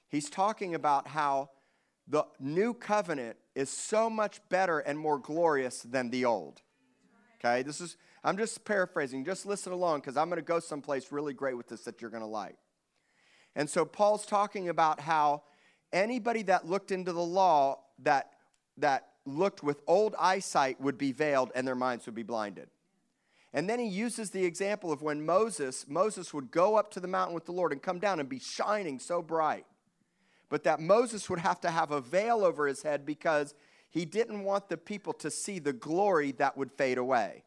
he's 0.07 0.29
talking 0.29 0.75
about 0.75 1.09
how 1.09 1.49
the 2.07 2.25
new 2.39 2.73
covenant 2.73 3.37
is 3.55 3.69
so 3.69 4.09
much 4.09 4.41
better 4.49 4.79
and 4.79 4.97
more 4.97 5.19
glorious 5.19 5.81
than 5.81 6.09
the 6.09 6.25
old 6.25 6.61
okay 7.39 7.63
this 7.63 7.79
is 7.79 7.97
i'm 8.23 8.37
just 8.37 8.63
paraphrasing 8.65 9.23
just 9.23 9.45
listen 9.45 9.71
along 9.71 9.99
because 9.99 10.17
i'm 10.17 10.29
going 10.29 10.37
to 10.37 10.45
go 10.45 10.59
someplace 10.59 11.11
really 11.11 11.33
great 11.33 11.55
with 11.55 11.67
this 11.67 11.81
that 11.81 12.01
you're 12.01 12.11
going 12.11 12.23
to 12.23 12.27
like 12.27 12.57
and 13.55 13.69
so 13.69 13.85
Paul's 13.85 14.25
talking 14.25 14.69
about 14.69 14.99
how 14.99 15.43
anybody 15.91 16.43
that 16.43 16.67
looked 16.67 16.91
into 16.91 17.13
the 17.13 17.23
law 17.23 17.79
that, 17.99 18.31
that 18.77 19.09
looked 19.25 19.63
with 19.63 19.81
old 19.87 20.15
eyesight 20.19 20.81
would 20.81 20.97
be 20.97 21.11
veiled 21.11 21.51
and 21.55 21.67
their 21.67 21.75
minds 21.75 22.05
would 22.05 22.15
be 22.15 22.23
blinded. 22.23 22.69
And 23.53 23.69
then 23.69 23.77
he 23.79 23.87
uses 23.87 24.31
the 24.31 24.43
example 24.43 24.91
of 24.91 25.03
when 25.03 25.23
Moses, 25.23 25.85
Moses 25.87 26.33
would 26.33 26.49
go 26.49 26.75
up 26.75 26.89
to 26.91 26.99
the 26.99 27.07
mountain 27.07 27.35
with 27.35 27.45
the 27.45 27.51
Lord 27.51 27.71
and 27.71 27.81
come 27.81 27.99
down 27.99 28.19
and 28.19 28.27
be 28.27 28.39
shining 28.39 28.97
so 28.97 29.21
bright. 29.21 29.65
But 30.53 30.65
that 30.65 30.79
Moses 30.79 31.31
would 31.31 31.39
have 31.39 31.59
to 31.61 31.71
have 31.71 31.89
a 31.89 31.99
veil 31.99 32.45
over 32.45 32.67
his 32.67 32.83
head 32.83 33.07
because 33.07 33.55
he 33.89 34.05
didn't 34.05 34.43
want 34.43 34.69
the 34.69 34.77
people 34.77 35.11
to 35.13 35.31
see 35.31 35.57
the 35.57 35.73
glory 35.73 36.31
that 36.33 36.55
would 36.55 36.71
fade 36.71 36.99
away. 36.99 37.43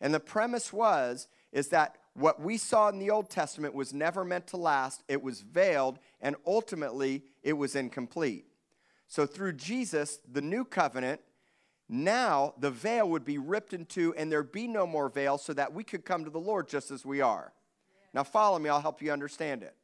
And 0.00 0.12
the 0.12 0.18
premise 0.18 0.72
was 0.72 1.28
is 1.52 1.68
that 1.68 1.98
what 2.14 2.42
we 2.42 2.56
saw 2.56 2.88
in 2.88 2.98
the 2.98 3.10
Old 3.10 3.30
Testament 3.30 3.74
was 3.74 3.94
never 3.94 4.24
meant 4.24 4.48
to 4.48 4.56
last, 4.56 5.04
it 5.06 5.22
was 5.22 5.42
veiled, 5.42 6.00
and 6.20 6.34
ultimately 6.44 7.22
it 7.44 7.52
was 7.52 7.76
incomplete. 7.76 8.46
So 9.06 9.24
through 9.24 9.52
Jesus, 9.52 10.18
the 10.28 10.42
new 10.42 10.64
covenant, 10.64 11.20
now 11.88 12.54
the 12.58 12.72
veil 12.72 13.08
would 13.08 13.24
be 13.24 13.38
ripped 13.38 13.72
in 13.72 13.84
two 13.84 14.16
and 14.16 14.32
there'd 14.32 14.50
be 14.50 14.66
no 14.66 14.84
more 14.84 15.10
veil 15.10 15.38
so 15.38 15.52
that 15.52 15.72
we 15.72 15.84
could 15.84 16.04
come 16.04 16.24
to 16.24 16.30
the 16.30 16.40
Lord 16.40 16.68
just 16.68 16.90
as 16.90 17.06
we 17.06 17.20
are. 17.20 17.52
Now 18.12 18.24
follow 18.24 18.58
me, 18.58 18.68
I'll 18.68 18.80
help 18.80 19.00
you 19.00 19.12
understand 19.12 19.62
it. 19.62 19.76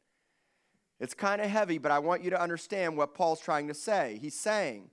It's 0.99 1.15
kind 1.15 1.41
of 1.43 1.50
heavy, 1.50 1.79
but 1.79 1.93
I 1.93 1.99
want 1.99 2.23
you 2.23 2.31
to 2.31 2.41
understand 2.41 2.97
what 2.97 3.15
Paul's 3.15 3.41
trying 3.41 3.69
to 3.69 3.75
say. 3.75 4.19
He's 4.21 4.38
saying 4.38 4.91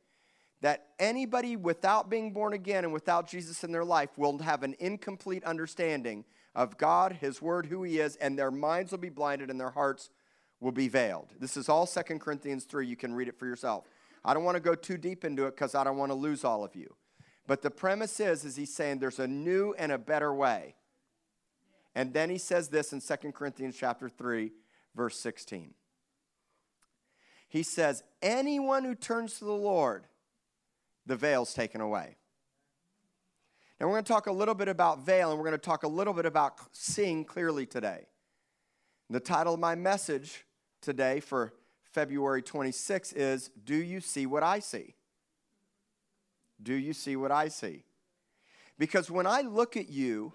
that 0.61 0.87
anybody 0.99 1.55
without 1.55 2.09
being 2.09 2.31
born 2.31 2.53
again 2.53 2.83
and 2.83 2.93
without 2.93 3.27
Jesus 3.27 3.63
in 3.63 3.71
their 3.71 3.85
life 3.85 4.17
will 4.17 4.37
have 4.39 4.63
an 4.63 4.75
incomplete 4.79 5.43
understanding 5.43 6.25
of 6.55 6.77
God, 6.77 7.13
His 7.13 7.41
Word, 7.41 7.65
who 7.67 7.83
He 7.83 7.99
is, 7.99 8.15
and 8.17 8.37
their 8.37 8.51
minds 8.51 8.91
will 8.91 8.99
be 8.99 9.09
blinded 9.09 9.49
and 9.49 9.59
their 9.59 9.71
hearts 9.71 10.09
will 10.59 10.71
be 10.71 10.87
veiled. 10.87 11.33
This 11.39 11.57
is 11.57 11.69
all 11.69 11.85
Second 11.85 12.19
Corinthians 12.19 12.65
3. 12.65 12.87
You 12.87 12.95
can 12.95 13.13
read 13.13 13.27
it 13.27 13.37
for 13.37 13.45
yourself. 13.45 13.85
I 14.25 14.33
don't 14.33 14.45
want 14.45 14.55
to 14.55 14.61
go 14.61 14.75
too 14.75 14.97
deep 14.97 15.25
into 15.25 15.45
it 15.45 15.55
because 15.55 15.75
I 15.75 15.83
don't 15.83 15.97
want 15.97 16.11
to 16.11 16.15
lose 16.15 16.43
all 16.43 16.63
of 16.63 16.75
you. 16.75 16.95
But 17.45 17.61
the 17.61 17.71
premise 17.71 18.19
is, 18.19 18.45
is 18.45 18.55
he's 18.55 18.73
saying 18.73 18.99
there's 18.99 19.19
a 19.19 19.27
new 19.27 19.75
and 19.77 19.91
a 19.91 19.97
better 19.97 20.33
way. 20.33 20.75
And 21.93 22.13
then 22.13 22.29
he 22.29 22.37
says 22.37 22.69
this 22.69 22.93
in 22.93 23.01
Second 23.01 23.33
Corinthians 23.33 23.75
chapter 23.77 24.07
3, 24.07 24.51
verse 24.95 25.19
16. 25.19 25.73
He 27.53 27.61
says, 27.61 28.01
anyone 28.19 28.83
who 28.83 28.95
turns 28.95 29.37
to 29.37 29.45
the 29.45 29.51
Lord, 29.51 30.05
the 31.05 31.15
veil's 31.15 31.53
taken 31.53 31.81
away. 31.81 32.17
Now, 33.79 33.85
we're 33.85 33.93
going 33.93 34.05
to 34.05 34.11
talk 34.11 34.25
a 34.25 34.31
little 34.31 34.55
bit 34.55 34.69
about 34.69 35.05
veil, 35.05 35.29
and 35.29 35.37
we're 35.37 35.45
going 35.45 35.59
to 35.59 35.63
talk 35.63 35.83
a 35.83 35.87
little 35.87 36.15
bit 36.15 36.25
about 36.25 36.55
seeing 36.71 37.23
clearly 37.23 37.67
today. 37.67 38.07
The 39.11 39.19
title 39.19 39.53
of 39.53 39.59
my 39.59 39.75
message 39.75 40.45
today 40.81 41.19
for 41.19 41.53
February 41.91 42.41
26 42.41 43.13
is 43.13 43.51
Do 43.63 43.75
You 43.75 43.99
See 43.99 44.25
What 44.25 44.41
I 44.41 44.57
See? 44.57 44.95
Do 46.59 46.73
you 46.73 46.93
see 46.93 47.15
what 47.15 47.31
I 47.31 47.49
see? 47.49 47.83
Because 48.79 49.11
when 49.11 49.27
I 49.27 49.41
look 49.41 49.77
at 49.77 49.89
you, 49.89 50.33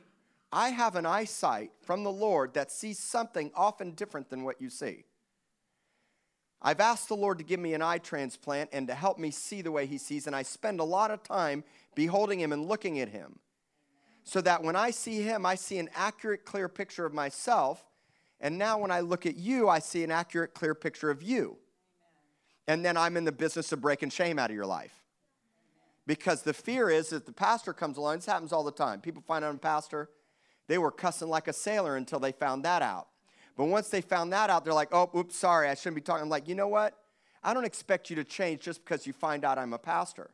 I 0.53 0.69
have 0.69 0.95
an 0.95 1.05
eyesight 1.05 1.73
from 1.83 2.05
the 2.05 2.13
Lord 2.13 2.55
that 2.55 2.71
sees 2.71 3.01
something 3.01 3.51
often 3.57 3.91
different 3.91 4.31
than 4.31 4.45
what 4.45 4.61
you 4.61 4.71
see. 4.71 5.05
I've 6.61 6.81
asked 6.81 7.09
the 7.09 7.17
Lord 7.17 7.39
to 7.39 7.45
give 7.45 7.61
me 7.61 7.75
an 7.75 7.83
eye 7.83 7.99
transplant 7.99 8.71
and 8.73 8.89
to 8.89 8.95
help 8.95 9.19
me 9.19 9.31
see 9.31 9.63
the 9.63 9.71
way 9.71 9.87
He 9.87 9.99
sees, 9.99 10.27
and 10.27 10.35
I 10.35 10.43
spend 10.43 10.81
a 10.81 10.85
lot 10.85 11.11
of 11.11 11.23
time 11.23 11.63
beholding 11.95 12.41
Him 12.41 12.53
and 12.53 12.67
looking 12.67 12.99
at 13.01 13.09
Him. 13.09 13.39
So 14.25 14.41
that 14.41 14.63
when 14.63 14.77
I 14.77 14.91
see 14.91 15.23
Him, 15.23 15.47
I 15.47 15.55
see 15.55 15.79
an 15.79 15.89
accurate, 15.95 16.45
clear 16.45 16.69
picture 16.69 17.07
of 17.07 17.15
myself. 17.15 17.85
And 18.41 18.59
now 18.59 18.79
when 18.79 18.91
I 18.91 19.01
look 19.01 19.25
at 19.25 19.37
you, 19.37 19.69
I 19.69 19.79
see 19.79 20.05
an 20.05 20.11
accurate, 20.11 20.53
clear 20.53 20.75
picture 20.75 21.11
of 21.11 21.23
you. 21.23 21.57
And 22.67 22.85
then 22.85 22.97
I'm 22.97 23.17
in 23.17 23.25
the 23.25 23.33
business 23.33 23.73
of 23.73 23.81
breaking 23.81 24.11
shame 24.11 24.39
out 24.39 24.51
of 24.51 24.57
your 24.57 24.67
life. 24.67 24.93
Because 26.07 26.43
the 26.43 26.55
fear 26.55 26.91
is 26.91 27.11
that 27.11 27.27
the 27.27 27.33
pastor 27.33 27.73
comes 27.73 27.97
along, 27.97 28.17
this 28.17 28.27
happens 28.27 28.53
all 28.53 28.65
the 28.65 28.73
time. 28.73 29.01
People 29.01 29.23
find 29.27 29.45
out 29.45 29.55
a 29.55 29.59
pastor, 29.59 30.11
they 30.67 30.79
were 30.79 30.91
cussing 30.91 31.29
like 31.29 31.49
a 31.49 31.53
sailor 31.53 31.97
until 31.97 32.19
they 32.19 32.33
found 32.33 32.65
that 32.65 32.83
out. 32.83 33.09
But 33.59 33.65
once 33.65 33.89
they 33.89 34.01
found 34.01 34.33
that 34.33 34.51
out, 34.51 34.65
they're 34.65 34.73
like, 34.73 34.91
oh, 34.93 35.11
oops, 35.17 35.37
sorry, 35.37 35.69
I 35.69 35.75
shouldn't 35.75 35.97
be 35.97 36.01
talking. 36.01 36.23
I'm 36.23 36.29
like, 36.29 36.47
you 36.47 36.55
know 36.55 36.69
what? 36.69 36.95
I 37.43 37.53
don't 37.53 37.65
expect 37.65 38.09
you 38.09 38.15
to 38.15 38.25
change 38.25 38.61
just 38.61 38.85
because 38.85 39.05
you 39.05 39.13
find 39.13 39.45
out 39.45 39.59
I'm 39.59 39.73
a 39.73 39.79
pastor. 39.79 40.31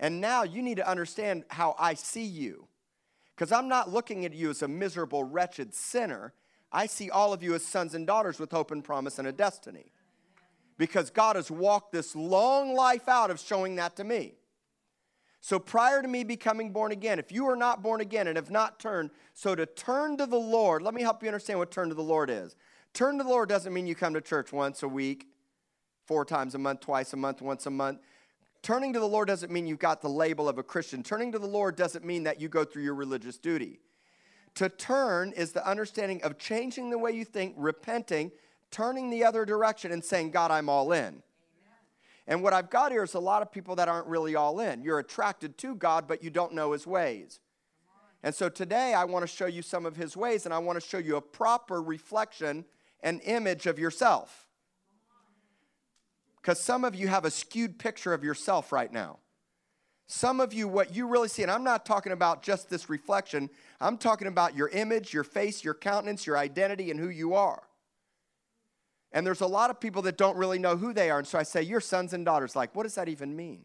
And 0.00 0.20
now 0.20 0.42
you 0.42 0.62
need 0.62 0.78
to 0.78 0.88
understand 0.88 1.44
how 1.46 1.76
I 1.78 1.94
see 1.94 2.24
you. 2.24 2.66
Because 3.36 3.52
I'm 3.52 3.68
not 3.68 3.92
looking 3.92 4.24
at 4.24 4.34
you 4.34 4.50
as 4.50 4.62
a 4.62 4.68
miserable, 4.68 5.22
wretched 5.22 5.74
sinner. 5.74 6.32
I 6.72 6.86
see 6.86 7.08
all 7.08 7.32
of 7.32 7.40
you 7.40 7.54
as 7.54 7.64
sons 7.64 7.94
and 7.94 8.04
daughters 8.04 8.40
with 8.40 8.50
hope 8.50 8.72
and 8.72 8.82
promise 8.82 9.20
and 9.20 9.28
a 9.28 9.32
destiny. 9.32 9.92
Because 10.78 11.08
God 11.08 11.36
has 11.36 11.52
walked 11.52 11.92
this 11.92 12.16
long 12.16 12.74
life 12.74 13.08
out 13.08 13.30
of 13.30 13.38
showing 13.38 13.76
that 13.76 13.94
to 13.94 14.02
me. 14.02 14.34
So 15.44 15.58
prior 15.58 16.00
to 16.00 16.06
me 16.06 16.22
becoming 16.22 16.70
born 16.70 16.92
again, 16.92 17.18
if 17.18 17.32
you 17.32 17.48
are 17.48 17.56
not 17.56 17.82
born 17.82 18.00
again 18.00 18.28
and 18.28 18.36
have 18.36 18.52
not 18.52 18.78
turned, 18.78 19.10
so 19.34 19.56
to 19.56 19.66
turn 19.66 20.16
to 20.18 20.24
the 20.24 20.38
Lord, 20.38 20.82
let 20.82 20.94
me 20.94 21.02
help 21.02 21.20
you 21.20 21.28
understand 21.28 21.58
what 21.58 21.72
turn 21.72 21.88
to 21.88 21.96
the 21.96 22.02
Lord 22.02 22.30
is. 22.30 22.54
Turn 22.94 23.18
to 23.18 23.24
the 23.24 23.28
Lord 23.28 23.48
doesn't 23.48 23.74
mean 23.74 23.88
you 23.88 23.96
come 23.96 24.14
to 24.14 24.20
church 24.20 24.52
once 24.52 24.84
a 24.84 24.88
week, 24.88 25.26
four 26.06 26.24
times 26.24 26.54
a 26.54 26.58
month, 26.58 26.78
twice 26.78 27.12
a 27.12 27.16
month, 27.16 27.42
once 27.42 27.66
a 27.66 27.70
month. 27.70 27.98
Turning 28.62 28.92
to 28.92 29.00
the 29.00 29.08
Lord 29.08 29.26
doesn't 29.26 29.50
mean 29.50 29.66
you've 29.66 29.80
got 29.80 30.00
the 30.00 30.08
label 30.08 30.48
of 30.48 30.58
a 30.58 30.62
Christian. 30.62 31.02
Turning 31.02 31.32
to 31.32 31.40
the 31.40 31.46
Lord 31.48 31.74
doesn't 31.74 32.04
mean 32.04 32.22
that 32.22 32.40
you 32.40 32.48
go 32.48 32.64
through 32.64 32.84
your 32.84 32.94
religious 32.94 33.36
duty. 33.36 33.80
To 34.54 34.68
turn 34.68 35.32
is 35.32 35.50
the 35.50 35.68
understanding 35.68 36.22
of 36.22 36.38
changing 36.38 36.90
the 36.90 36.98
way 36.98 37.10
you 37.10 37.24
think, 37.24 37.56
repenting, 37.58 38.30
turning 38.70 39.10
the 39.10 39.24
other 39.24 39.44
direction, 39.44 39.90
and 39.90 40.04
saying, 40.04 40.30
God, 40.30 40.52
I'm 40.52 40.68
all 40.68 40.92
in. 40.92 41.24
And 42.26 42.42
what 42.42 42.52
I've 42.52 42.70
got 42.70 42.92
here 42.92 43.02
is 43.02 43.14
a 43.14 43.20
lot 43.20 43.42
of 43.42 43.50
people 43.50 43.76
that 43.76 43.88
aren't 43.88 44.06
really 44.06 44.36
all 44.36 44.60
in. 44.60 44.82
You're 44.82 45.00
attracted 45.00 45.58
to 45.58 45.74
God, 45.74 46.06
but 46.06 46.22
you 46.22 46.30
don't 46.30 46.54
know 46.54 46.72
his 46.72 46.86
ways. 46.86 47.40
And 48.22 48.34
so 48.34 48.48
today 48.48 48.94
I 48.94 49.04
want 49.04 49.24
to 49.24 49.26
show 49.26 49.46
you 49.46 49.62
some 49.62 49.84
of 49.84 49.96
his 49.96 50.16
ways, 50.16 50.44
and 50.44 50.54
I 50.54 50.58
want 50.58 50.80
to 50.80 50.86
show 50.86 50.98
you 50.98 51.16
a 51.16 51.20
proper 51.20 51.82
reflection 51.82 52.64
and 53.02 53.20
image 53.24 53.66
of 53.66 53.78
yourself. 53.78 54.46
Because 56.36 56.60
some 56.60 56.84
of 56.84 56.94
you 56.94 57.08
have 57.08 57.24
a 57.24 57.30
skewed 57.30 57.78
picture 57.78 58.12
of 58.14 58.22
yourself 58.22 58.72
right 58.72 58.92
now. 58.92 59.18
Some 60.06 60.40
of 60.40 60.52
you, 60.52 60.68
what 60.68 60.94
you 60.94 61.06
really 61.06 61.28
see, 61.28 61.42
and 61.42 61.50
I'm 61.50 61.64
not 61.64 61.86
talking 61.86 62.12
about 62.12 62.42
just 62.42 62.68
this 62.68 62.90
reflection, 62.90 63.48
I'm 63.80 63.96
talking 63.96 64.28
about 64.28 64.54
your 64.54 64.68
image, 64.68 65.14
your 65.14 65.24
face, 65.24 65.64
your 65.64 65.74
countenance, 65.74 66.26
your 66.26 66.36
identity, 66.36 66.90
and 66.90 67.00
who 67.00 67.08
you 67.08 67.34
are. 67.34 67.62
And 69.12 69.26
there's 69.26 69.42
a 69.42 69.46
lot 69.46 69.70
of 69.70 69.78
people 69.78 70.02
that 70.02 70.16
don't 70.16 70.36
really 70.36 70.58
know 70.58 70.76
who 70.76 70.92
they 70.92 71.10
are. 71.10 71.18
And 71.18 71.26
so 71.26 71.38
I 71.38 71.42
say, 71.42 71.62
Your 71.62 71.80
sons 71.80 72.12
and 72.12 72.24
daughters. 72.24 72.56
Like, 72.56 72.74
what 72.74 72.84
does 72.84 72.94
that 72.94 73.08
even 73.08 73.36
mean? 73.36 73.64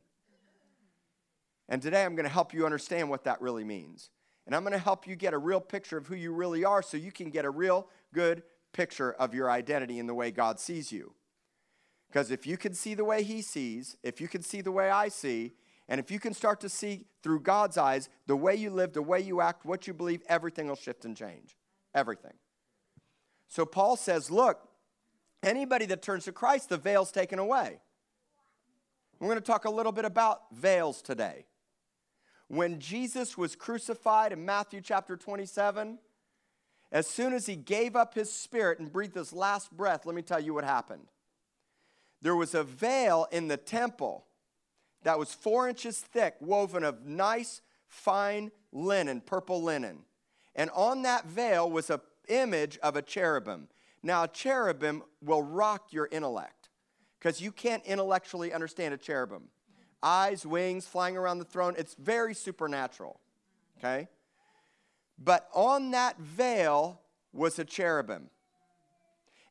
And 1.70 1.82
today 1.82 2.04
I'm 2.04 2.16
going 2.16 2.26
to 2.26 2.32
help 2.32 2.54
you 2.54 2.66
understand 2.66 3.10
what 3.10 3.24
that 3.26 3.42
really 3.42 3.64
means. 3.64 4.10
And 4.46 4.56
I'm 4.56 4.64
going 4.64 4.74
to 4.74 4.80
help 4.80 5.06
you 5.06 5.16
get 5.16 5.34
a 5.34 5.38
real 5.38 5.60
picture 5.60 5.98
of 5.98 6.08
who 6.08 6.16
you 6.16 6.32
really 6.32 6.64
are 6.64 6.82
so 6.82 6.96
you 6.96 7.12
can 7.12 7.30
get 7.30 7.44
a 7.44 7.50
real 7.50 7.88
good 8.14 8.44
picture 8.72 9.12
of 9.14 9.34
your 9.34 9.52
identity 9.52 10.00
in 10.00 10.08
the 10.08 10.14
way 10.14 10.32
God 10.32 10.60
sees 10.60 10.92
you. 10.92 11.14
Because 12.08 12.32
if 12.32 12.48
you 12.48 12.56
can 12.56 12.74
see 12.74 12.94
the 12.94 13.04
way 13.04 13.24
He 13.24 13.42
sees, 13.42 13.98
if 14.04 14.22
you 14.22 14.28
can 14.28 14.42
see 14.42 14.62
the 14.62 14.72
way 14.72 14.90
I 14.90 15.10
see, 15.10 15.54
and 15.90 16.00
if 16.00 16.12
you 16.12 16.20
can 16.20 16.34
start 16.34 16.60
to 16.62 16.70
see 16.70 17.06
through 17.24 17.42
God's 17.42 17.78
eyes 17.78 18.10
the 18.26 18.36
way 18.36 18.56
you 18.56 18.70
live, 18.70 18.94
the 18.94 19.02
way 19.02 19.20
you 19.20 19.42
act, 19.42 19.66
what 19.66 19.88
you 19.88 19.94
believe, 19.94 20.22
everything 20.28 20.68
will 20.68 20.76
shift 20.76 21.06
and 21.06 21.16
change. 21.16 21.58
Everything. 21.94 22.34
So 23.48 23.66
Paul 23.66 23.96
says, 23.96 24.30
Look, 24.30 24.67
Anybody 25.44 25.86
that 25.88 26.02
turns 26.02 26.26
to 26.26 26.32
Christ, 26.32 26.70
the 26.70 26.78
veil's 26.78 27.12
taken 27.12 27.40
away. 27.40 27.80
We're 29.20 29.28
going 29.28 29.40
to 29.40 29.46
talk 29.46 29.66
a 29.66 29.70
little 29.70 29.92
bit 29.92 30.06
about 30.06 30.42
veils 30.54 31.02
today. 31.02 31.46
When 32.48 32.80
Jesus 32.80 33.38
was 33.38 33.56
crucified 33.56 34.32
in 34.32 34.46
Matthew 34.46 34.82
chapter 34.82 35.18
27, 35.18 36.00
as 36.92 37.08
soon 37.08 37.34
as 37.34 37.46
he 37.46 37.56
gave 37.56 37.96
up 37.96 38.14
his 38.14 38.32
spirit 38.32 38.80
and 38.80 38.92
breathed 38.92 39.16
his 39.16 39.34
last 39.34 39.76
breath, 39.76 40.06
let 40.06 40.16
me 40.16 40.22
tell 40.22 40.40
you 40.40 40.54
what 40.54 40.64
happened. 40.64 41.08
There 42.22 42.36
was 42.36 42.56
a 42.56 42.64
veil 42.64 43.28
in 43.32 43.48
the 43.48 43.58
temple 43.58 44.26
that 45.04 45.20
was 45.20 45.34
four 45.34 45.68
inches 45.68 46.00
thick, 46.00 46.36
woven 46.40 46.84
of 46.84 47.06
nice, 47.06 47.62
fine 47.88 48.52
linen, 48.72 49.22
purple 49.22 49.62
linen. 49.62 50.00
And 50.56 50.70
on 50.72 51.04
that 51.04 51.26
veil 51.26 51.70
was 51.70 51.90
an 51.90 52.00
image 52.28 52.78
of 52.80 52.96
a 52.96 53.02
cherubim. 53.02 53.68
Now, 54.04 54.24
a 54.24 54.28
cherubim 54.28 55.04
will 55.22 55.42
rock 55.42 55.88
your 55.92 56.08
intellect 56.12 56.70
because 57.20 57.42
you 57.42 57.52
can't 57.52 57.86
intellectually 57.86 58.54
understand 58.54 58.94
a 58.94 58.98
cherubim. 58.98 59.50
Eyes, 60.04 60.46
wings, 60.46 60.86
flying 60.86 61.18
around 61.18 61.40
the 61.40 61.46
throne, 61.46 61.74
it's 61.78 61.96
very 61.96 62.34
supernatural. 62.34 63.20
Okay? 63.80 64.08
But 65.18 65.50
on 65.54 65.92
that 65.92 66.20
veil 66.20 67.02
was 67.34 67.58
a 67.60 67.66
cherubim. 67.66 68.30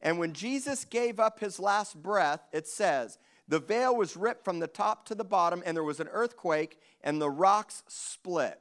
And 0.00 0.18
when 0.18 0.32
Jesus 0.32 0.84
gave 0.84 1.18
up 1.18 1.40
his 1.40 1.58
last 1.58 2.00
breath, 2.00 2.46
it 2.52 2.68
says, 2.68 3.18
the 3.48 3.58
veil 3.58 3.96
was 3.96 4.16
ripped 4.16 4.44
from 4.44 4.58
the 4.58 4.66
top 4.66 5.06
to 5.06 5.14
the 5.14 5.24
bottom, 5.24 5.62
and 5.64 5.76
there 5.76 5.84
was 5.84 6.00
an 6.00 6.08
earthquake, 6.08 6.80
and 7.02 7.20
the 7.20 7.30
rocks 7.30 7.82
split. 7.86 8.60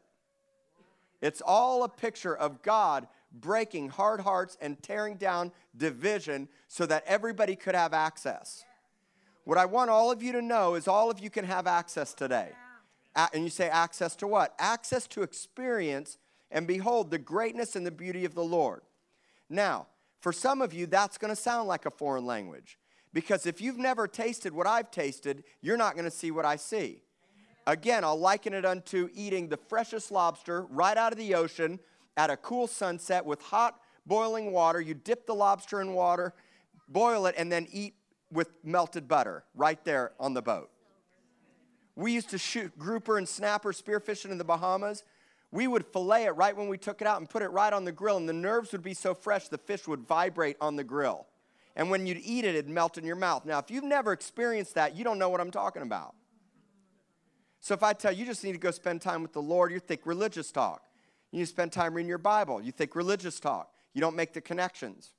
It's 1.22 1.42
all 1.42 1.84
a 1.84 1.89
picture 1.89 2.36
of 2.36 2.62
God 2.62 3.08
breaking 3.39 3.89
hard 3.89 4.22
hearts 4.22 4.58
and 4.62 4.82
tearing 4.82 5.15
down 5.15 5.51
division 5.75 6.48
so 6.68 6.86
that 6.86 7.04
everybody 7.06 7.56
could 7.56 7.75
have 7.75 7.94
access. 7.94 8.63
What 9.44 9.58
I 9.58 9.65
want 9.65 9.89
all 9.89 10.12
of 10.12 10.24
you 10.24 10.32
to 10.32 10.42
know 10.42 10.75
is 10.75 10.88
all 10.88 11.12
of 11.12 11.20
you 11.20 11.30
can 11.30 11.46
have 11.46 11.68
access 11.68 12.13
today. 12.13 12.50
And 13.34 13.44
you 13.44 13.50
say, 13.50 13.70
access 13.70 14.15
to 14.18 14.27
what? 14.27 14.56
Access 14.60 15.08
to 15.08 15.22
experience 15.22 16.18
and 16.51 16.68
behold 16.68 17.12
the 17.12 17.18
greatness 17.18 17.75
and 17.75 17.86
the 17.86 17.92
beauty 17.92 18.25
of 18.25 18.34
the 18.34 18.44
Lord. 18.44 18.82
Now, 19.50 19.88
for 20.20 20.34
some 20.34 20.62
of 20.62 20.74
you, 20.74 20.88
that's 20.88 21.18
going 21.18 21.30
to 21.30 21.36
sound 21.36 21.68
like 21.68 21.86
a 21.86 21.92
foreign 21.92 22.25
language. 22.25 22.77
Because 23.13 23.46
if 23.46 23.62
you've 23.62 23.77
never 23.77 24.08
tasted 24.08 24.54
what 24.54 24.68
I've 24.68 24.92
tasted, 24.92 25.44
you're 25.62 25.77
not 25.77 25.94
going 25.94 26.06
to 26.06 26.12
see 26.12 26.32
what 26.32 26.46
I 26.46 26.58
see. 26.58 27.04
Again, 27.68 28.04
I'll 28.04 28.20
liken 28.20 28.54
it 28.54 28.65
unto 28.65 29.10
eating 29.13 29.48
the 29.48 29.58
freshest 29.58 30.12
lobster 30.12 30.63
right 30.63 30.98
out 30.98 31.12
of 31.12 31.18
the 31.18 31.36
ocean 31.36 31.80
at 32.17 32.29
a 32.29 32.38
cool 32.38 32.67
sunset 32.67 33.25
with 33.25 33.41
hot 33.41 33.79
boiling 34.05 34.51
water. 34.51 34.79
You 34.79 34.93
dip 34.93 35.25
the 35.25 35.36
lobster 35.36 35.81
in 35.81 35.93
water, 35.93 36.34
boil 36.88 37.25
it, 37.25 37.36
and 37.38 37.51
then 37.51 37.67
eat 37.72 37.95
with 38.31 38.50
melted 38.63 39.07
butter 39.07 39.43
right 39.55 39.84
there 39.86 40.13
on 40.19 40.34
the 40.34 40.41
boat. 40.41 40.69
We 41.95 42.12
used 42.12 42.29
to 42.31 42.38
shoot 42.38 42.77
grouper 42.77 43.17
and 43.17 43.27
snapper 43.27 43.72
spearfishing 43.72 44.31
in 44.31 44.38
the 44.38 44.43
Bahamas. 44.43 45.03
We 45.51 45.67
would 45.67 45.86
fillet 45.86 46.25
it 46.25 46.31
right 46.31 46.55
when 46.55 46.67
we 46.67 46.77
took 46.77 47.01
it 47.01 47.07
out 47.07 47.19
and 47.19 47.29
put 47.29 47.41
it 47.41 47.48
right 47.50 47.72
on 47.72 47.86
the 47.86 47.91
grill, 47.91 48.17
and 48.17 48.27
the 48.27 48.34
nerves 48.34 48.74
would 48.74 48.84
be 48.84 48.93
so 48.93 49.13
fresh 49.13 49.48
the 49.48 49.57
fish 49.57 49.88
would 49.88 50.01
vibrate 50.01 50.57
on 50.60 50.75
the 50.75 50.84
grill. 50.84 51.27
And 51.77 51.89
when 51.89 52.05
you'd 52.05 52.19
eat 52.22 52.45
it, 52.45 52.55
it'd 52.55 52.69
melt 52.69 52.98
in 52.98 53.05
your 53.05 53.15
mouth. 53.15 53.45
Now, 53.45 53.60
if 53.60 53.69
you've 53.69 53.84
never 53.84 54.12
experienced 54.12 54.75
that, 54.75 54.95
you 54.95 55.03
don't 55.03 55.19
know 55.19 55.29
what 55.29 55.39
I'm 55.39 55.51
talking 55.51 55.81
about. 55.81 56.15
So 57.60 57.74
if 57.74 57.84
I 57.84 57.93
tell 57.93 58.12
you, 58.12 58.19
you 58.19 58.25
just 58.25 58.43
need 58.43 58.53
to 58.53 58.57
go 58.57 58.72
spend 58.72 59.01
time 59.01 59.22
with 59.22 59.34
the 59.34 59.41
Lord, 59.41 59.72
you 59.72 59.79
think 59.79 60.01
religious 60.05 60.51
talk. 60.51 60.84
You 61.36 61.46
spend 61.46 61.74
time 61.74 61.94
reading 61.94 62.08
your 62.08 62.18
Bible. 62.18 62.62
You 62.62 62.72
think 62.72 62.96
religious 62.96 63.42
talk. 63.42 63.70
You 63.94 64.00
don't 64.00 64.15
make 64.15 64.32
the 64.32 64.39
connections. 64.39 65.12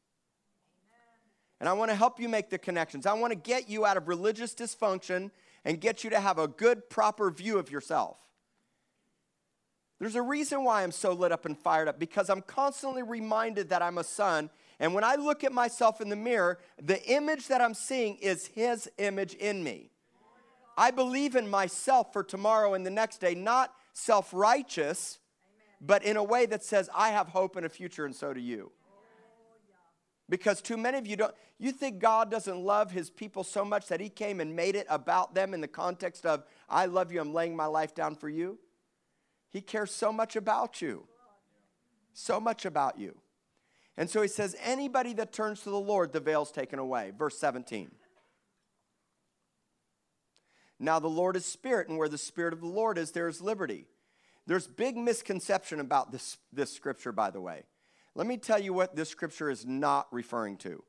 And 1.61 1.69
I 1.69 1.75
want 1.75 1.91
to 1.91 1.95
help 1.95 2.19
you 2.19 2.29
make 2.29 2.49
the 2.49 2.59
connections. 2.59 3.05
I 3.05 3.13
want 3.13 3.33
to 3.33 3.39
get 3.39 3.69
you 3.69 3.85
out 3.85 3.99
of 3.99 4.09
religious 4.09 4.55
dysfunction 4.55 5.31
and 5.65 5.79
get 5.79 6.05
you 6.05 6.11
to 6.11 6.21
have 6.21 6.39
a 6.39 6.49
good, 6.49 6.89
proper 6.89 7.31
view 7.31 7.59
of 7.59 7.71
yourself. 7.71 8.17
There's 9.99 10.15
a 10.15 10.23
reason 10.23 10.65
why 10.65 10.83
I'm 10.83 10.93
so 10.93 11.13
lit 11.13 11.33
up 11.33 11.45
and 11.45 11.59
fired 11.59 11.89
up 11.89 11.99
because 11.99 12.31
I'm 12.31 12.43
constantly 12.43 13.03
reminded 13.03 13.69
that 13.69 13.83
I'm 13.83 13.99
a 13.99 14.05
son. 14.05 14.49
And 14.81 14.95
when 14.95 15.05
I 15.05 15.17
look 15.17 15.45
at 15.45 15.53
myself 15.53 16.01
in 16.01 16.09
the 16.09 16.17
mirror, 16.17 16.59
the 16.81 17.03
image 17.11 17.49
that 17.49 17.61
I'm 17.61 17.75
seeing 17.75 18.17
is 18.17 18.47
His 18.47 18.91
image 18.97 19.35
in 19.35 19.63
me. 19.63 19.91
I 20.79 20.91
believe 20.91 21.37
in 21.37 21.49
myself 21.49 22.13
for 22.13 22.23
tomorrow 22.23 22.73
and 22.73 22.87
the 22.87 22.91
next 22.91 23.19
day, 23.19 23.35
not 23.35 23.73
self 23.95 24.33
righteous, 24.33 25.19
but 25.87 26.03
in 26.03 26.17
a 26.17 26.25
way 26.25 26.47
that 26.47 26.65
says, 26.65 26.91
I 26.95 27.11
have 27.11 27.29
hope 27.29 27.57
and 27.57 27.65
a 27.65 27.69
future, 27.69 28.05
and 28.05 28.15
so 28.15 28.35
do 28.35 28.41
you. 28.41 28.73
Because 30.29 30.61
too 30.61 30.77
many 30.77 30.99
of 30.99 31.07
you 31.07 31.17
don't, 31.17 31.35
you 31.59 31.71
think 31.71 32.01
God 32.01 32.31
doesn't 32.31 32.59
love 32.59 32.91
his 32.91 33.11
people 33.11 33.45
so 33.45 33.65
much 33.65 33.87
that 33.89 34.01
he 34.01 34.09
came 34.09 34.41
and 34.41 34.57
made 34.57 34.75
it 34.75 34.87
about 34.91 35.35
them 35.35 35.55
in 35.55 35.61
the 35.61 35.69
context 35.69 36.27
of, 36.27 36.45
I 36.69 36.87
love 36.87 37.13
you, 37.13 37.21
I'm 37.21 37.33
laying 37.33 37.55
my 37.55 37.67
life 37.67 37.95
down 37.95 38.17
for 38.17 38.29
you. 38.29 38.59
He 39.51 39.61
cares 39.61 39.93
so 39.93 40.13
much 40.13 40.35
about 40.35 40.83
you. 40.83 41.07
so 42.17 42.41
much 42.41 42.65
about 42.65 42.99
you. 42.99 43.17
And 43.97 44.11
so 44.11 44.23
he 44.23 44.29
says, 44.29 44.57
anybody 44.63 45.13
that 45.15 45.33
turns 45.33 45.63
to 45.63 45.71
the 45.71 45.79
Lord, 45.79 46.13
the 46.13 46.21
veil's 46.21 46.51
taken 46.51 46.79
away. 46.79 47.13
Verse 47.17 47.39
17. 47.39 47.91
Now 50.79 50.99
the 50.99 51.09
Lord 51.09 51.37
is 51.37 51.47
spirit, 51.47 51.89
and 51.89 51.97
where 51.97 52.09
the 52.09 52.19
spirit 52.19 52.53
of 52.53 52.61
the 52.61 52.67
Lord 52.67 52.99
is, 52.99 53.13
there 53.13 53.29
is 53.29 53.41
liberty. 53.41 53.87
There's 54.47 54.67
big 54.67 54.97
misconception 54.97 55.81
about 55.81 56.13
this, 56.13 56.39
this 56.53 56.73
scripture, 56.73 57.13
by 57.13 57.31
the 57.31 57.41
way. 57.41 57.65
Let 58.15 58.27
me 58.27 58.37
tell 58.37 58.59
you 58.59 58.73
what 58.73 58.97
this 58.97 59.09
scripture 59.09 59.51
is 59.51 59.67
not 59.67 60.07
referring 60.11 60.57
to. 60.59 60.83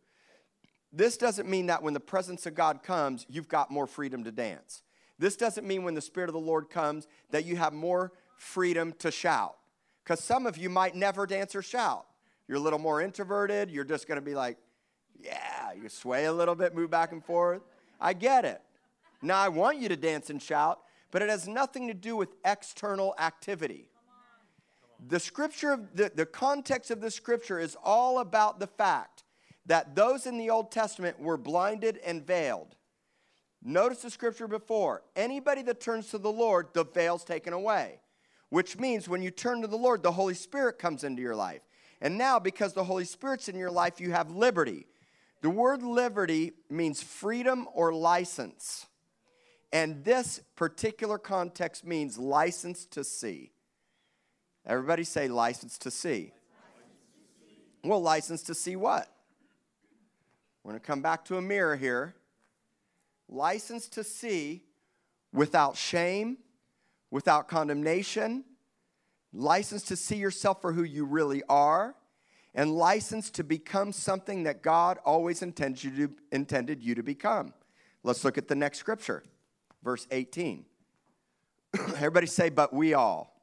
This 0.94 1.18
doesn't 1.18 1.50
mean 1.50 1.66
that 1.68 1.84
when 1.84 1.94
the 1.94 2.00
presence 2.00 2.46
of 2.46 2.56
God 2.56 2.84
comes, 2.84 3.26
you've 3.28 3.50
got 3.50 3.70
more 3.70 3.88
freedom 3.88 4.24
to 4.24 4.32
dance. 4.32 4.84
This 5.20 5.36
doesn't 5.36 5.68
mean 5.68 5.84
when 5.84 5.96
the 5.96 6.02
Spirit 6.02 6.30
of 6.30 6.34
the 6.34 6.40
Lord 6.40 6.70
comes 6.70 7.08
that 7.32 7.46
you 7.46 7.56
have 7.56 7.74
more 7.74 8.14
freedom 8.38 8.94
to 9.00 9.12
shout. 9.12 9.56
Because 10.04 10.24
some 10.24 10.46
of 10.46 10.58
you 10.58 10.70
might 10.70 10.96
never 10.96 11.26
dance 11.26 11.56
or 11.56 11.62
shout. 11.62 12.06
You're 12.48 12.58
a 12.58 12.62
little 12.62 12.80
more 12.80 13.02
introverted. 13.02 13.70
You're 13.70 13.84
just 13.84 14.08
going 14.08 14.20
to 14.20 14.26
be 14.26 14.36
like, 14.36 14.58
yeah, 15.20 15.74
you 15.74 15.90
sway 15.90 16.26
a 16.26 16.34
little 16.34 16.56
bit, 16.56 16.76
move 16.76 16.90
back 16.90 17.12
and 17.12 17.24
forth. 17.24 17.62
I 18.00 18.14
get 18.14 18.46
it. 18.46 18.62
Now, 19.22 19.40
I 19.40 19.50
want 19.50 19.80
you 19.80 19.90
to 19.90 19.96
dance 19.96 20.30
and 20.30 20.42
shout, 20.42 20.80
but 21.12 21.22
it 21.22 21.30
has 21.30 21.48
nothing 21.48 21.88
to 21.88 21.94
do 21.94 22.16
with 22.16 22.30
external 22.46 23.16
activity. 23.20 23.90
The 25.08 25.20
scripture, 25.20 25.80
the, 25.94 26.12
the 26.14 26.26
context 26.26 26.92
of 26.92 27.02
the 27.02 27.12
scripture 27.12 27.60
is 27.60 27.78
all 27.84 28.20
about 28.20 28.60
the 28.60 28.68
fact 28.68 29.24
that 29.68 29.96
those 29.96 30.26
in 30.26 30.38
the 30.38 30.50
Old 30.50 30.72
Testament 30.72 31.20
were 31.20 31.38
blinded 31.38 32.00
and 32.06 32.26
veiled. 32.26 32.76
Notice 33.64 34.02
the 34.02 34.10
scripture 34.10 34.48
before 34.48 35.04
anybody 35.16 35.62
that 35.64 35.80
turns 35.80 36.10
to 36.10 36.18
the 36.18 36.32
Lord, 36.32 36.68
the 36.74 36.86
veil's 36.86 37.24
taken 37.24 37.54
away, 37.54 38.00
which 38.50 38.80
means 38.80 39.10
when 39.10 39.22
you 39.22 39.30
turn 39.30 39.62
to 39.62 39.68
the 39.68 39.78
Lord, 39.78 40.04
the 40.04 40.12
Holy 40.12 40.34
Spirit 40.34 40.80
comes 40.80 41.04
into 41.04 41.22
your 41.22 41.36
life. 41.36 41.62
And 42.02 42.18
now, 42.18 42.40
because 42.40 42.74
the 42.74 42.84
Holy 42.84 43.06
Spirit's 43.06 43.50
in 43.50 43.56
your 43.56 43.72
life, 43.72 44.00
you 44.00 44.12
have 44.12 44.32
liberty. 44.32 44.88
The 45.42 45.50
word 45.50 45.84
liberty 45.84 46.54
means 46.70 47.04
freedom 47.04 47.68
or 47.74 47.94
license. 47.94 48.87
And 49.72 50.04
this 50.04 50.42
particular 50.56 51.18
context 51.18 51.86
means 51.86 52.18
license 52.18 52.86
to 52.88 53.04
see. 53.04 53.52
Everybody 54.66 55.04
say 55.04 55.28
license 55.28 55.78
to 55.80 55.92
see. 55.92 56.34
Well, 57.84 58.02
license 58.02 58.44
to 58.44 58.56
see 58.56 58.76
what? 58.76 59.12
We're 60.64 60.72
going 60.72 60.82
to 60.82 60.86
come 60.86 61.02
back 61.02 61.26
to 61.26 61.38
a 61.38 61.42
mirror 61.42 61.76
here. 61.76 62.16
License 63.30 63.88
to 63.90 64.04
see 64.04 64.64
without 65.34 65.78
shame, 65.78 66.38
without 67.12 67.48
condemnation, 67.48 68.44
license 69.34 69.84
to 69.84 69.96
see 69.96 70.16
yourself 70.16 70.62
for 70.62 70.74
who 70.74 70.84
you 70.84 71.06
really 71.06 71.44
are, 71.50 71.96
and 72.56 72.72
license 72.76 73.30
to 73.30 73.44
become 73.44 73.92
something 73.92 74.44
that 74.44 74.62
God 74.62 74.98
always 75.06 75.42
intended 75.42 75.84
you 75.84 76.08
to, 76.08 76.14
intended 76.32 76.82
you 76.82 76.96
to 76.96 77.04
become. 77.04 77.54
Let's 78.04 78.24
look 78.24 78.38
at 78.38 78.48
the 78.48 78.56
next 78.56 78.80
scripture 78.80 79.24
verse 79.88 80.06
18. 80.12 80.65
Everybody 81.96 82.27
say, 82.27 82.50
but 82.50 82.74
we 82.74 82.94
all. 82.94 83.34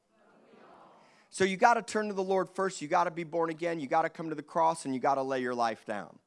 So 1.31 1.43
you 1.43 1.57
got 1.57 1.75
to 1.75 1.83
turn 1.83 2.09
to 2.09 2.13
the 2.13 2.23
Lord 2.23 2.51
first. 2.51 2.83
You 2.83 2.87
got 2.87 3.05
to 3.05 3.11
be 3.11 3.25
born 3.25 3.49
again. 3.49 3.81
You 3.81 3.87
got 3.87 4.03
to 4.03 4.11
come 4.11 4.29
to 4.29 4.35
the 4.35 4.43
cross 4.43 4.85
and 4.85 4.93
you 4.93 5.01
got 5.01 5.15
to 5.15 5.23
lay 5.23 5.41
your 5.41 5.55
life 5.55 5.87
down. 5.87 6.19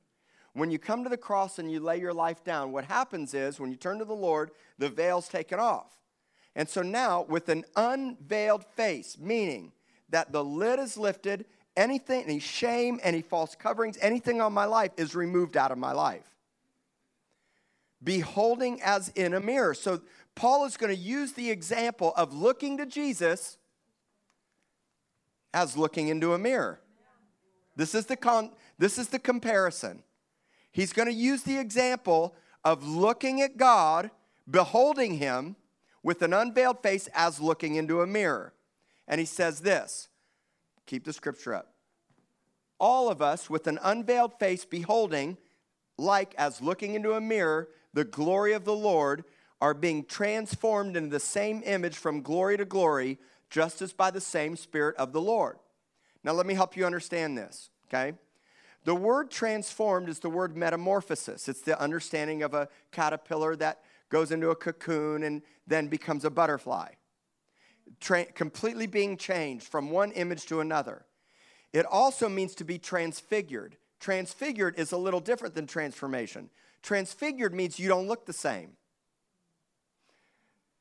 When 0.54 0.72
you 0.72 0.80
come 0.80 1.04
to 1.04 1.10
the 1.12 1.18
cross 1.18 1.60
and 1.60 1.72
you 1.72 1.80
lay 1.80 2.00
your 2.00 2.16
life 2.16 2.44
down, 2.44 2.72
what 2.72 2.86
happens 2.86 3.36
is 3.36 3.60
when 3.60 3.70
you 3.70 3.76
turn 3.76 4.00
to 4.00 4.06
the 4.06 4.14
Lord, 4.16 4.50
the 4.80 4.90
veil's 4.90 5.28
taken 5.28 5.60
off. 5.60 5.94
And 6.56 6.68
so 6.68 6.82
now, 6.82 7.24
with 7.30 7.48
an 7.50 7.64
unveiled 7.76 8.66
face, 8.66 9.20
meaning 9.20 9.72
that 10.10 10.32
the 10.32 10.44
lid 10.44 10.80
is 10.80 10.98
lifted, 10.98 11.46
anything, 11.76 12.24
any 12.24 12.40
shame, 12.40 13.00
any 13.04 13.22
false 13.22 13.54
coverings, 13.54 14.00
anything 14.02 14.42
on 14.42 14.52
my 14.52 14.66
life 14.66 14.94
is 14.98 15.14
removed 15.14 15.58
out 15.58 15.72
of 15.72 15.78
my 15.78 15.92
life 15.92 16.37
beholding 18.04 18.82
as 18.82 19.10
in 19.10 19.34
a 19.34 19.40
mirror. 19.40 19.74
So 19.74 20.02
Paul 20.36 20.66
is 20.66 20.78
going 20.78 20.94
to 20.96 21.00
use 21.00 21.34
the 21.34 21.50
example 21.50 22.14
of 22.16 22.34
looking 22.34 22.78
to 22.78 22.86
Jesus 22.86 23.58
as 25.54 25.76
looking 25.76 26.08
into 26.08 26.34
a 26.34 26.38
mirror. 26.38 26.80
This 27.76 27.96
is 27.96 28.06
the 28.06 28.16
con- 28.16 28.52
this 28.78 28.98
is 28.98 29.08
the 29.08 29.20
comparison. 29.20 30.04
He's 30.72 30.94
going 30.94 31.08
to 31.08 31.14
use 31.14 31.44
the 31.44 31.58
example 31.58 32.36
of 32.64 32.86
looking 32.86 33.42
at 33.42 33.58
God, 33.58 34.12
beholding 34.50 35.16
him 35.16 35.56
with 36.04 36.22
an 36.22 36.34
unveiled 36.34 36.84
face 36.84 37.10
as 37.14 37.40
looking 37.40 37.76
into 37.76 38.02
a 38.02 38.08
mirror. 38.08 38.54
And 39.08 39.20
he 39.20 39.26
says 39.26 39.62
this. 39.62 40.10
Keep 40.86 41.06
the 41.06 41.14
scripture 41.14 41.54
up. 41.54 41.74
All 42.80 43.10
of 43.10 43.22
us 43.22 43.50
with 43.50 43.68
an 43.68 43.80
unveiled 43.82 44.38
face 44.40 44.66
beholding 44.66 45.38
like 45.98 46.36
as 46.38 46.62
looking 46.62 46.94
into 46.94 47.14
a 47.14 47.22
mirror 47.22 47.70
the 47.98 48.04
glory 48.04 48.54
of 48.54 48.64
the 48.64 48.76
Lord, 48.76 49.24
are 49.60 49.74
being 49.74 50.06
transformed 50.06 50.96
into 50.96 51.10
the 51.10 51.20
same 51.20 51.64
image 51.66 51.98
from 51.98 52.22
glory 52.22 52.56
to 52.56 52.64
glory, 52.64 53.18
just 53.50 53.82
as 53.82 53.92
by 53.92 54.12
the 54.12 54.22
same 54.22 54.56
Spirit 54.56 54.96
of 54.98 55.14
the 55.14 55.20
Lord. 55.20 55.58
Now, 56.24 56.34
let 56.34 56.46
me 56.46 56.54
help 56.54 56.78
you 56.78 56.86
understand 56.86 57.36
this, 57.36 57.72
okay? 57.88 58.14
The 58.84 58.94
word 58.94 59.32
transformed 59.32 60.10
is 60.10 60.20
the 60.20 60.30
word 60.30 60.56
metamorphosis. 60.56 61.50
It's 61.50 61.62
the 61.62 61.82
understanding 61.82 62.44
of 62.44 62.54
a 62.54 62.70
caterpillar 62.92 63.56
that 63.56 63.80
goes 64.10 64.32
into 64.32 64.52
a 64.52 64.56
cocoon 64.56 65.24
and 65.24 65.42
then 65.66 65.88
becomes 65.88 66.24
a 66.24 66.30
butterfly. 66.30 66.90
Tra- 68.00 68.26
completely 68.26 68.86
being 68.86 69.18
changed 69.18 69.66
from 69.66 69.90
one 69.90 70.12
image 70.12 70.46
to 70.46 70.60
another. 70.60 71.04
It 71.74 71.88
also 71.88 72.30
means 72.30 72.54
to 72.56 72.64
be 72.64 72.78
transfigured. 72.78 73.76
Transfigured 74.00 74.78
is 74.78 74.92
a 74.92 74.98
little 74.98 75.20
different 75.20 75.56
than 75.56 75.66
transformation. 75.66 76.52
Transfigured 76.88 77.54
means 77.54 77.78
you 77.78 77.90
don't 77.90 78.08
look 78.08 78.26
the 78.26 78.32
same. 78.32 78.70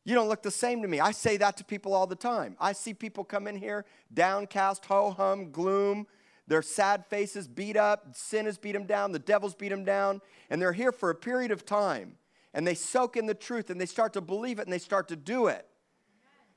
You 0.04 0.14
don't 0.14 0.28
look 0.28 0.40
the 0.40 0.52
same 0.52 0.80
to 0.82 0.86
me. 0.86 1.00
I 1.00 1.10
say 1.10 1.36
that 1.38 1.56
to 1.56 1.64
people 1.64 1.92
all 1.92 2.06
the 2.06 2.14
time. 2.14 2.54
I 2.60 2.74
see 2.74 2.94
people 2.94 3.24
come 3.24 3.48
in 3.48 3.56
here 3.56 3.84
downcast, 4.14 4.84
ho 4.84 5.10
hum, 5.10 5.50
gloom. 5.50 6.06
Their 6.46 6.62
sad 6.62 7.04
faces 7.06 7.48
beat 7.48 7.76
up. 7.76 8.14
Sin 8.14 8.46
has 8.46 8.56
beat 8.56 8.70
them 8.70 8.86
down. 8.86 9.10
The 9.10 9.18
devil's 9.18 9.56
beat 9.56 9.70
them 9.70 9.84
down. 9.84 10.20
And 10.48 10.62
they're 10.62 10.72
here 10.72 10.92
for 10.92 11.10
a 11.10 11.14
period 11.16 11.50
of 11.50 11.66
time. 11.66 12.18
And 12.54 12.64
they 12.64 12.74
soak 12.74 13.16
in 13.16 13.26
the 13.26 13.34
truth 13.34 13.68
and 13.68 13.80
they 13.80 13.84
start 13.84 14.12
to 14.12 14.20
believe 14.20 14.60
it 14.60 14.66
and 14.66 14.72
they 14.72 14.78
start 14.78 15.08
to 15.08 15.16
do 15.16 15.48
it. 15.48 15.66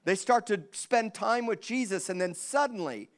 They 0.06 0.14
start 0.14 0.46
to 0.46 0.62
spend 0.74 1.16
time 1.16 1.48
with 1.48 1.60
Jesus. 1.60 2.08
And 2.08 2.22
then 2.22 2.36
suddenly, 2.36 3.10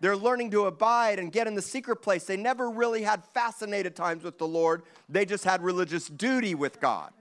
they're 0.00 0.16
learning 0.16 0.50
to 0.52 0.64
abide 0.64 1.18
and 1.18 1.30
get 1.30 1.46
in 1.46 1.54
the 1.54 1.62
secret 1.62 1.96
place. 1.96 2.24
They 2.24 2.36
never 2.36 2.70
really 2.70 3.02
had 3.02 3.22
fascinated 3.34 3.94
times 3.94 4.24
with 4.24 4.38
the 4.38 4.48
Lord, 4.48 4.82
they 5.08 5.24
just 5.24 5.44
had 5.44 5.62
religious 5.62 6.08
duty 6.08 6.54
with 6.54 6.80
God. 6.80 7.12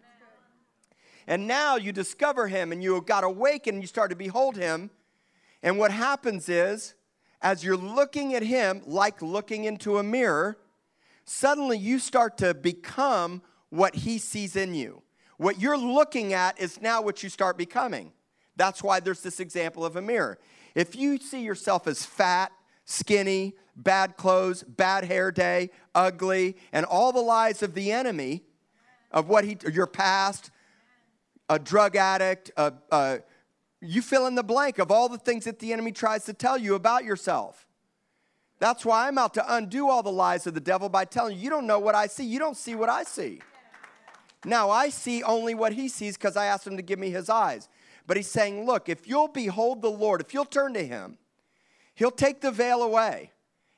And 1.27 1.45
now 1.45 1.75
you 1.75 1.91
discover 1.91 2.47
Him 2.47 2.71
and 2.71 2.81
you 2.81 2.99
got 3.01 3.23
awakened 3.23 3.75
and 3.75 3.83
you 3.83 3.87
start 3.87 4.09
to 4.09 4.15
behold 4.15 4.57
Him. 4.57 4.89
And 5.61 5.77
what 5.77 5.91
happens 5.91 6.49
is, 6.49 6.95
as 7.41 7.63
you're 7.63 7.77
looking 7.77 8.33
at 8.33 8.41
Him 8.41 8.81
like 8.85 9.21
looking 9.21 9.65
into 9.65 9.99
a 9.99 10.03
mirror, 10.03 10.57
suddenly 11.25 11.77
you 11.77 11.99
start 11.99 12.37
to 12.39 12.55
become 12.55 13.43
what 13.69 13.93
He 13.93 14.17
sees 14.17 14.55
in 14.55 14.73
you. 14.73 15.03
What 15.37 15.59
you're 15.59 15.77
looking 15.77 16.33
at 16.33 16.59
is 16.59 16.81
now 16.81 17.01
what 17.01 17.21
you 17.21 17.29
start 17.29 17.57
becoming. 17.57 18.11
That's 18.55 18.81
why 18.81 18.99
there's 18.99 19.21
this 19.21 19.39
example 19.39 19.85
of 19.85 19.95
a 19.95 20.01
mirror. 20.01 20.39
If 20.75 20.95
you 20.95 21.17
see 21.17 21.43
yourself 21.43 21.87
as 21.87 22.05
fat, 22.05 22.51
skinny, 22.89 23.53
bad 23.75 24.17
clothes, 24.17 24.63
bad 24.63 25.03
hair 25.03 25.31
day, 25.31 25.69
ugly, 25.93 26.57
and 26.73 26.85
all 26.85 27.11
the 27.13 27.21
lies 27.21 27.61
of 27.61 27.75
the 27.75 27.91
enemy 27.91 28.43
of 29.11 29.29
what 29.29 29.45
he, 29.45 29.55
your 29.71 29.85
past, 29.85 30.49
a 31.49 31.59
drug 31.59 31.95
addict, 31.95 32.51
a, 32.57 32.73
a, 32.91 33.19
you 33.79 34.01
fill 34.01 34.25
in 34.25 34.33
the 34.33 34.43
blank 34.43 34.79
of 34.79 34.91
all 34.91 35.07
the 35.07 35.19
things 35.19 35.45
that 35.45 35.59
the 35.59 35.71
enemy 35.71 35.91
tries 35.91 36.25
to 36.25 36.33
tell 36.33 36.57
you 36.57 36.73
about 36.73 37.05
yourself. 37.05 37.67
That's 38.57 38.83
why 38.83 39.07
I'm 39.07 39.19
out 39.19 39.35
to 39.35 39.55
undo 39.55 39.87
all 39.87 40.01
the 40.01 40.11
lies 40.11 40.47
of 40.47 40.55
the 40.55 40.59
devil 40.59 40.89
by 40.89 41.05
telling 41.05 41.37
you, 41.37 41.43
you 41.43 41.49
don't 41.49 41.67
know 41.67 41.79
what 41.79 41.93
I 41.95 42.07
see. 42.07 42.25
You 42.25 42.39
don't 42.39 42.57
see 42.57 42.75
what 42.75 42.89
I 42.89 43.03
see. 43.03 43.39
Now, 44.45 44.69
I 44.71 44.89
see 44.89 45.21
only 45.21 45.53
what 45.53 45.73
he 45.73 45.89
sees 45.89 46.17
because 46.17 46.35
I 46.35 46.45
asked 46.45 46.65
him 46.65 46.75
to 46.77 46.83
give 46.83 46.97
me 46.97 47.11
his 47.11 47.29
eyes. 47.29 47.69
But 48.07 48.17
he's 48.17 48.29
saying, 48.29 48.65
look, 48.65 48.89
if 48.89 49.07
you'll 49.07 49.27
behold 49.27 49.81
the 49.81 49.91
Lord, 49.91 50.21
if 50.21 50.33
you'll 50.33 50.45
turn 50.45 50.73
to 50.73 50.85
him, 50.85 51.17
He'll 51.99 52.11
take 52.11 52.39
the 52.39 52.49
veil 52.49 52.81
away, 52.81 53.31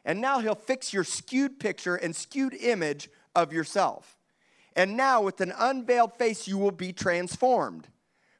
and 0.05 0.21
now 0.21 0.37
he'll 0.41 0.53
fix 0.53 0.93
your 0.93 1.03
skewed 1.03 1.59
picture 1.59 1.95
and 1.95 2.15
skewed 2.15 2.53
image 2.53 3.09
of 3.35 3.51
yourself. 3.51 4.15
And 4.75 4.95
now, 4.95 5.23
with 5.23 5.41
an 5.41 5.51
unveiled 5.57 6.13
face, 6.13 6.47
you 6.47 6.59
will 6.59 6.69
be 6.69 6.93
transformed 6.93 7.87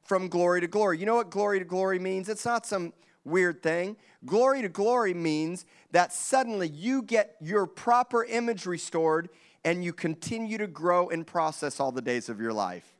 from 0.04 0.28
glory 0.28 0.60
to 0.60 0.68
glory. 0.68 0.98
You 0.98 1.06
know 1.06 1.16
what 1.16 1.30
glory 1.30 1.58
to 1.58 1.64
glory 1.64 1.98
means? 1.98 2.28
It's 2.28 2.44
not 2.44 2.64
some 2.64 2.92
weird 3.24 3.60
thing. 3.60 3.96
Glory 4.24 4.62
to 4.62 4.68
glory 4.68 5.14
means 5.14 5.66
that 5.90 6.12
suddenly 6.12 6.68
you 6.68 7.02
get 7.02 7.34
your 7.40 7.66
proper 7.66 8.22
image 8.22 8.66
restored 8.66 9.30
and 9.64 9.82
you 9.82 9.92
continue 9.92 10.58
to 10.58 10.68
grow 10.68 11.08
and 11.08 11.26
process 11.26 11.80
all 11.80 11.90
the 11.90 12.00
days 12.00 12.28
of 12.28 12.40
your 12.40 12.52
life. 12.52 12.94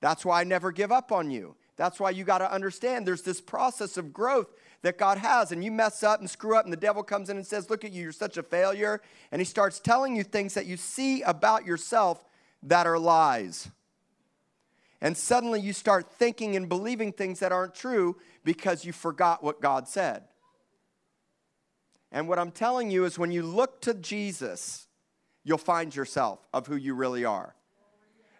That's 0.00 0.24
why 0.24 0.42
I 0.42 0.44
never 0.44 0.70
give 0.70 0.92
up 0.92 1.10
on 1.10 1.32
you. 1.32 1.56
That's 1.74 1.98
why 1.98 2.10
you 2.10 2.22
got 2.22 2.38
to 2.38 2.52
understand 2.52 3.08
there's 3.08 3.22
this 3.22 3.40
process 3.40 3.96
of 3.96 4.12
growth 4.12 4.54
that 4.82 4.98
God 4.98 5.18
has. 5.18 5.52
And 5.52 5.64
you 5.64 5.70
mess 5.70 6.02
up 6.02 6.20
and 6.20 6.28
screw 6.28 6.56
up, 6.56 6.64
and 6.64 6.72
the 6.72 6.78
devil 6.78 7.02
comes 7.02 7.30
in 7.30 7.36
and 7.36 7.46
says, 7.46 7.70
Look 7.70 7.84
at 7.84 7.92
you, 7.92 8.02
you're 8.02 8.12
such 8.12 8.36
a 8.36 8.42
failure. 8.42 9.00
And 9.32 9.40
he 9.40 9.44
starts 9.44 9.80
telling 9.80 10.16
you 10.16 10.22
things 10.22 10.54
that 10.54 10.66
you 10.66 10.76
see 10.76 11.22
about 11.22 11.64
yourself 11.64 12.24
that 12.62 12.86
are 12.86 12.98
lies. 12.98 13.68
And 15.00 15.16
suddenly 15.16 15.60
you 15.60 15.72
start 15.72 16.10
thinking 16.10 16.56
and 16.56 16.68
believing 16.68 17.12
things 17.12 17.40
that 17.40 17.52
aren't 17.52 17.74
true 17.74 18.16
because 18.44 18.84
you 18.84 18.92
forgot 18.92 19.42
what 19.42 19.60
God 19.60 19.88
said. 19.88 20.24
And 22.10 22.28
what 22.28 22.38
I'm 22.38 22.50
telling 22.50 22.90
you 22.90 23.04
is 23.04 23.18
when 23.18 23.30
you 23.30 23.42
look 23.42 23.80
to 23.82 23.94
Jesus, 23.94 24.86
you'll 25.44 25.58
find 25.58 25.94
yourself 25.94 26.40
of 26.52 26.66
who 26.66 26.76
you 26.76 26.94
really 26.94 27.24
are. 27.24 27.54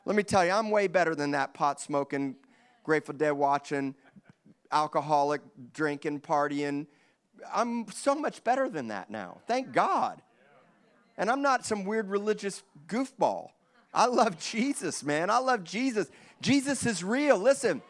Let 0.05 0.17
me 0.17 0.23
tell 0.23 0.45
you, 0.47 0.53
I'm 0.53 0.71
way 0.71 0.87
better 0.87 1.15
than 1.15 1.33
that 1.33 1.53
pot 1.53 1.81
smoking, 1.81 2.37
Grateful 2.85 3.15
Dead 3.15 3.33
watching, 3.33 3.95
alcoholic 4.73 5.41
drinking, 5.73 6.21
partying. 6.21 6.87
I'm 7.53 7.91
so 7.91 8.15
much 8.15 8.43
better 8.45 8.69
than 8.69 8.89
that 8.89 9.11
now. 9.11 9.39
Thank 9.47 9.73
God. 9.73 10.21
And 11.17 11.31
I'm 11.31 11.43
not 11.43 11.65
some 11.65 11.85
weird 11.85 12.09
religious 12.09 12.63
goofball. 12.87 13.49
I 13.95 14.07
love 14.07 14.39
Jesus, 14.39 15.03
man. 15.03 15.31
I 15.31 15.39
love 15.39 15.65
Jesus. 15.65 16.11
Jesus 16.41 16.85
is 16.85 17.03
real. 17.03 17.39
Listen, 17.39 17.81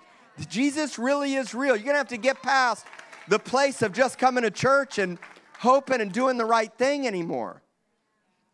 Jesus 0.48 0.98
really 0.98 1.34
is 1.34 1.54
real. 1.54 1.74
You're 1.74 1.84
going 1.84 1.94
to 1.94 1.98
have 1.98 2.08
to 2.08 2.16
get 2.16 2.42
past 2.42 2.86
the 3.28 3.38
place 3.38 3.82
of 3.82 3.92
just 3.92 4.18
coming 4.18 4.44
to 4.44 4.50
church 4.50 4.98
and 4.98 5.18
hoping 5.58 6.00
and 6.00 6.12
doing 6.12 6.36
the 6.36 6.44
right 6.44 6.72
thing 6.72 7.06
anymore. 7.06 7.62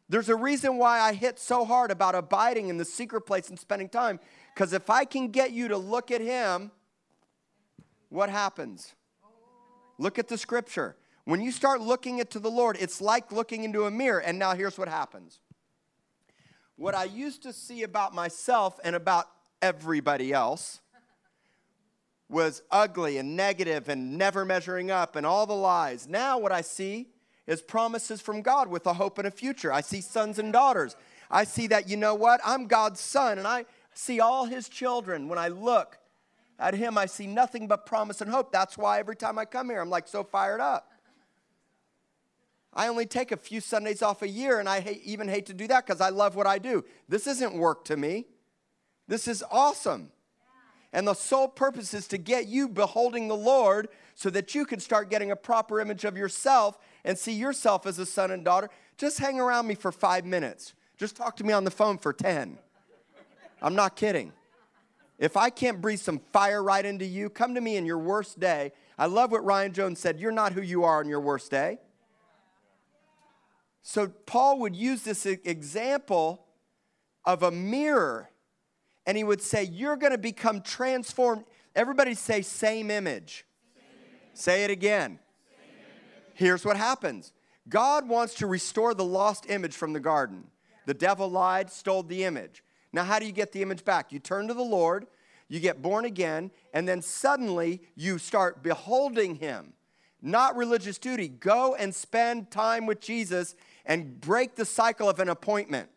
There's 0.08 0.28
a 0.28 0.36
reason 0.36 0.76
why 0.76 1.00
I 1.00 1.14
hit 1.14 1.38
so 1.38 1.64
hard 1.64 1.90
about 1.90 2.14
abiding 2.14 2.68
in 2.68 2.76
the 2.76 2.84
secret 2.84 3.22
place 3.22 3.48
and 3.48 3.58
spending 3.58 3.88
time. 3.88 4.20
Because 4.54 4.72
if 4.72 4.90
I 4.90 5.04
can 5.04 5.28
get 5.28 5.52
you 5.52 5.68
to 5.68 5.76
look 5.76 6.10
at 6.10 6.20
Him, 6.20 6.70
what 8.12 8.28
happens? 8.28 8.94
Look 9.98 10.18
at 10.18 10.28
the 10.28 10.36
scripture. 10.36 10.96
When 11.24 11.40
you 11.40 11.50
start 11.50 11.80
looking 11.80 12.18
into 12.18 12.38
the 12.38 12.50
Lord, 12.50 12.76
it's 12.78 13.00
like 13.00 13.32
looking 13.32 13.64
into 13.64 13.86
a 13.86 13.90
mirror. 13.90 14.18
And 14.18 14.38
now 14.38 14.54
here's 14.54 14.76
what 14.76 14.88
happens. 14.88 15.40
What 16.76 16.94
I 16.94 17.04
used 17.04 17.42
to 17.44 17.52
see 17.52 17.84
about 17.84 18.14
myself 18.14 18.78
and 18.84 18.94
about 18.94 19.28
everybody 19.62 20.32
else 20.32 20.80
was 22.28 22.62
ugly 22.70 23.18
and 23.18 23.36
negative 23.36 23.88
and 23.88 24.18
never 24.18 24.44
measuring 24.44 24.90
up 24.90 25.16
and 25.16 25.24
all 25.24 25.46
the 25.46 25.54
lies. 25.54 26.08
Now, 26.08 26.38
what 26.38 26.52
I 26.52 26.60
see 26.60 27.08
is 27.46 27.62
promises 27.62 28.20
from 28.20 28.42
God 28.42 28.68
with 28.68 28.86
a 28.86 28.94
hope 28.94 29.18
and 29.18 29.26
a 29.26 29.30
future. 29.30 29.72
I 29.72 29.80
see 29.80 30.00
sons 30.00 30.38
and 30.38 30.52
daughters. 30.52 30.96
I 31.30 31.44
see 31.44 31.66
that, 31.68 31.88
you 31.88 31.96
know 31.96 32.14
what? 32.14 32.40
I'm 32.44 32.66
God's 32.66 33.00
son, 33.00 33.38
and 33.38 33.46
I 33.46 33.64
see 33.94 34.20
all 34.20 34.44
his 34.46 34.68
children. 34.68 35.28
When 35.28 35.38
I 35.38 35.48
look 35.48 35.98
at 36.58 36.74
him, 36.74 36.96
I 36.96 37.06
see 37.06 37.26
nothing 37.26 37.66
but 37.66 37.86
promise 37.86 38.20
and 38.20 38.30
hope. 38.30 38.52
That's 38.52 38.78
why 38.78 38.98
every 38.98 39.16
time 39.16 39.38
I 39.38 39.44
come 39.44 39.68
here, 39.68 39.80
I'm 39.80 39.90
like 39.90 40.06
so 40.06 40.22
fired 40.22 40.60
up. 40.60 40.88
I 42.74 42.88
only 42.88 43.04
take 43.04 43.32
a 43.32 43.36
few 43.36 43.60
Sundays 43.60 44.00
off 44.00 44.22
a 44.22 44.28
year, 44.28 44.58
and 44.58 44.68
I 44.68 44.80
hate, 44.80 45.02
even 45.04 45.28
hate 45.28 45.46
to 45.46 45.54
do 45.54 45.66
that 45.68 45.86
because 45.86 46.00
I 46.00 46.08
love 46.08 46.36
what 46.36 46.46
I 46.46 46.58
do. 46.58 46.84
This 47.08 47.26
isn't 47.26 47.54
work 47.54 47.84
to 47.86 47.96
me. 47.96 48.26
This 49.08 49.28
is 49.28 49.44
awesome. 49.50 50.10
And 50.92 51.06
the 51.06 51.14
sole 51.14 51.48
purpose 51.48 51.94
is 51.94 52.06
to 52.08 52.18
get 52.18 52.46
you 52.46 52.68
beholding 52.68 53.28
the 53.28 53.36
Lord 53.36 53.88
so 54.14 54.30
that 54.30 54.54
you 54.54 54.64
can 54.64 54.78
start 54.78 55.10
getting 55.10 55.30
a 55.30 55.36
proper 55.36 55.80
image 55.80 56.04
of 56.04 56.16
yourself 56.16 56.78
and 57.04 57.18
see 57.18 57.32
yourself 57.32 57.86
as 57.86 57.98
a 57.98 58.06
son 58.06 58.30
and 58.30 58.44
daughter. 58.44 58.68
Just 58.98 59.18
hang 59.18 59.40
around 59.40 59.66
me 59.66 59.74
for 59.74 59.90
five 59.90 60.24
minutes. 60.24 60.74
Just 60.98 61.16
talk 61.16 61.36
to 61.36 61.44
me 61.44 61.52
on 61.52 61.64
the 61.64 61.70
phone 61.70 61.98
for 61.98 62.12
10. 62.12 62.58
I'm 63.60 63.74
not 63.74 63.96
kidding. 63.96 64.32
If 65.18 65.36
I 65.36 65.50
can't 65.50 65.80
breathe 65.80 66.00
some 66.00 66.20
fire 66.32 66.62
right 66.62 66.84
into 66.84 67.04
you, 67.04 67.30
come 67.30 67.54
to 67.54 67.60
me 67.60 67.76
in 67.76 67.86
your 67.86 67.98
worst 67.98 68.40
day. 68.40 68.72
I 68.98 69.06
love 69.06 69.30
what 69.30 69.44
Ryan 69.44 69.72
Jones 69.72 70.00
said 70.00 70.18
you're 70.18 70.32
not 70.32 70.52
who 70.52 70.62
you 70.62 70.84
are 70.84 70.98
on 70.98 71.08
your 71.08 71.20
worst 71.20 71.50
day. 71.50 71.78
So, 73.82 74.08
Paul 74.08 74.60
would 74.60 74.76
use 74.76 75.02
this 75.02 75.26
example 75.26 76.46
of 77.24 77.42
a 77.42 77.50
mirror 77.50 78.30
and 79.06 79.16
he 79.16 79.24
would 79.24 79.42
say, 79.42 79.64
You're 79.64 79.96
going 79.96 80.12
to 80.12 80.18
become 80.18 80.60
transformed. 80.60 81.44
Everybody 81.74 82.14
say, 82.14 82.42
same 82.42 82.90
image. 82.90 83.46
Same 83.74 83.84
image. 83.98 84.38
Say 84.38 84.64
it 84.64 84.70
again. 84.70 85.18
Here's 86.34 86.64
what 86.64 86.76
happens 86.76 87.32
God 87.68 88.08
wants 88.08 88.34
to 88.34 88.46
restore 88.46 88.94
the 88.94 89.04
lost 89.04 89.48
image 89.48 89.74
from 89.74 89.92
the 89.92 90.00
garden. 90.00 90.44
The 90.86 90.94
devil 90.94 91.30
lied, 91.30 91.70
stole 91.70 92.02
the 92.02 92.24
image. 92.24 92.62
Now, 92.92 93.04
how 93.04 93.18
do 93.18 93.26
you 93.26 93.32
get 93.32 93.52
the 93.52 93.62
image 93.62 93.84
back? 93.84 94.12
You 94.12 94.18
turn 94.18 94.48
to 94.48 94.54
the 94.54 94.62
Lord, 94.62 95.06
you 95.48 95.60
get 95.60 95.82
born 95.82 96.04
again, 96.04 96.50
and 96.72 96.86
then 96.86 97.02
suddenly 97.02 97.82
you 97.94 98.18
start 98.18 98.62
beholding 98.62 99.36
him. 99.36 99.72
Not 100.20 100.56
religious 100.56 100.98
duty. 100.98 101.28
Go 101.28 101.74
and 101.74 101.94
spend 101.94 102.50
time 102.50 102.86
with 102.86 103.00
Jesus 103.00 103.56
and 103.84 104.20
break 104.20 104.54
the 104.54 104.64
cycle 104.64 105.08
of 105.08 105.18
an 105.18 105.28
appointment. 105.28 105.88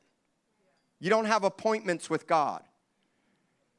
You 1.00 1.10
don't 1.10 1.26
have 1.26 1.44
appointments 1.44 2.10
with 2.10 2.26
God. 2.26 2.64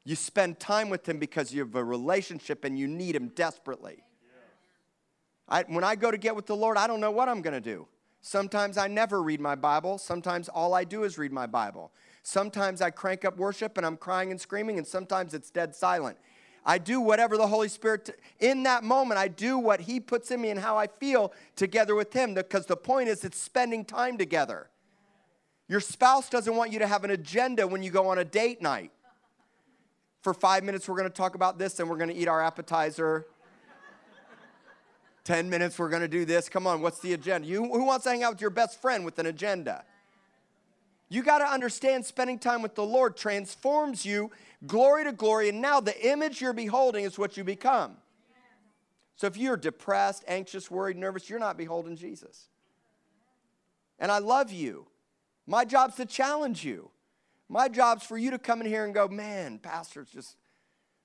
You 0.05 0.15
spend 0.15 0.57
time 0.57 0.89
with 0.89 1.07
Him 1.07 1.19
because 1.19 1.53
you 1.53 1.59
have 1.59 1.75
a 1.75 1.83
relationship 1.83 2.63
and 2.63 2.79
you 2.79 2.87
need 2.87 3.13
Him 3.13 3.27
desperately. 3.35 4.03
I, 5.49 5.63
when 5.67 5.83
I 5.83 5.95
go 5.95 6.11
to 6.11 6.17
get 6.17 6.33
with 6.33 6.45
the 6.45 6.55
Lord, 6.55 6.77
I 6.77 6.87
don't 6.87 7.01
know 7.01 7.11
what 7.11 7.27
I'm 7.27 7.41
going 7.41 7.53
to 7.53 7.61
do. 7.61 7.87
Sometimes 8.21 8.77
I 8.77 8.87
never 8.87 9.21
read 9.21 9.41
my 9.41 9.55
Bible. 9.55 9.97
Sometimes 9.97 10.47
all 10.47 10.73
I 10.73 10.85
do 10.85 11.03
is 11.03 11.17
read 11.17 11.33
my 11.33 11.45
Bible. 11.45 11.91
Sometimes 12.27 12.81
I 12.81 12.89
crank 12.89 13.23
up 13.23 13.37
worship 13.37 13.77
and 13.77 13.85
I'm 13.85 13.95
crying 13.95 14.31
and 14.31 14.41
screaming, 14.41 14.77
and 14.77 14.85
sometimes 14.85 15.33
it's 15.33 15.49
dead 15.49 15.73
silent. 15.73 16.17
I 16.65 16.77
do 16.77 16.99
whatever 16.99 17.37
the 17.37 17.47
Holy 17.47 17.69
Spirit, 17.69 18.05
t- 18.05 18.13
in 18.45 18.63
that 18.63 18.83
moment, 18.83 19.17
I 19.17 19.29
do 19.29 19.57
what 19.57 19.79
He 19.79 20.01
puts 20.01 20.29
in 20.29 20.41
me 20.41 20.49
and 20.49 20.59
how 20.59 20.77
I 20.77 20.87
feel 20.87 21.31
together 21.55 21.95
with 21.95 22.11
Him 22.11 22.33
because 22.33 22.65
the 22.65 22.75
point 22.75 23.07
is 23.07 23.23
it's 23.23 23.39
spending 23.39 23.85
time 23.85 24.17
together. 24.17 24.67
Your 25.69 25.79
spouse 25.79 26.29
doesn't 26.29 26.53
want 26.53 26.73
you 26.73 26.79
to 26.79 26.87
have 26.87 27.05
an 27.05 27.11
agenda 27.11 27.65
when 27.65 27.81
you 27.81 27.91
go 27.91 28.09
on 28.09 28.17
a 28.17 28.25
date 28.25 28.61
night 28.61 28.91
for 30.21 30.33
five 30.33 30.65
minutes, 30.65 30.89
we're 30.89 30.97
going 30.97 31.09
to 31.09 31.15
talk 31.15 31.35
about 31.35 31.57
this 31.57 31.79
and 31.79 31.89
we're 31.89 31.95
going 31.95 32.09
to 32.09 32.15
eat 32.15 32.27
our 32.27 32.43
appetizer. 32.43 33.25
10 35.23 35.49
minutes, 35.49 35.79
we're 35.79 35.87
going 35.87 36.01
to 36.01 36.09
do 36.09 36.25
this. 36.25 36.49
Come 36.49 36.67
on, 36.67 36.81
what's 36.81 36.99
the 36.99 37.13
agenda? 37.13 37.47
You, 37.47 37.63
who 37.63 37.85
wants 37.85 38.03
to 38.03 38.09
hang 38.09 38.23
out 38.23 38.33
with 38.33 38.41
your 38.41 38.49
best 38.49 38.81
friend 38.81 39.05
with 39.05 39.17
an 39.19 39.27
agenda? 39.27 39.85
You 41.09 41.23
got 41.23 41.39
to 41.39 41.45
understand 41.45 42.05
spending 42.05 42.37
time 42.37 42.61
with 42.61 42.75
the 42.75 42.85
Lord 42.85 43.15
transforms 43.15 44.05
you 44.05 44.31
glory 44.65 45.03
to 45.03 45.11
glory, 45.11 45.49
and 45.49 45.61
now 45.61 45.79
the 45.79 46.07
image 46.07 46.41
you're 46.41 46.53
beholding 46.53 47.05
is 47.05 47.17
what 47.17 47.37
you 47.37 47.43
become. 47.43 47.97
So 49.15 49.27
if 49.27 49.37
you're 49.37 49.57
depressed, 49.57 50.23
anxious, 50.27 50.69
worried, 50.69 50.97
nervous, 50.97 51.29
you're 51.29 51.39
not 51.39 51.57
beholding 51.57 51.95
Jesus. 51.95 52.49
And 53.99 54.11
I 54.11 54.19
love 54.19 54.51
you. 54.51 54.87
My 55.47 55.65
job's 55.65 55.95
to 55.95 56.05
challenge 56.05 56.63
you. 56.63 56.91
My 57.49 57.67
job's 57.67 58.03
for 58.03 58.17
you 58.17 58.31
to 58.31 58.37
come 58.37 58.61
in 58.61 58.67
here 58.67 58.83
and 58.83 58.93
go, 58.93 59.07
man, 59.07 59.57
Pastor's 59.57 60.09
just, 60.09 60.35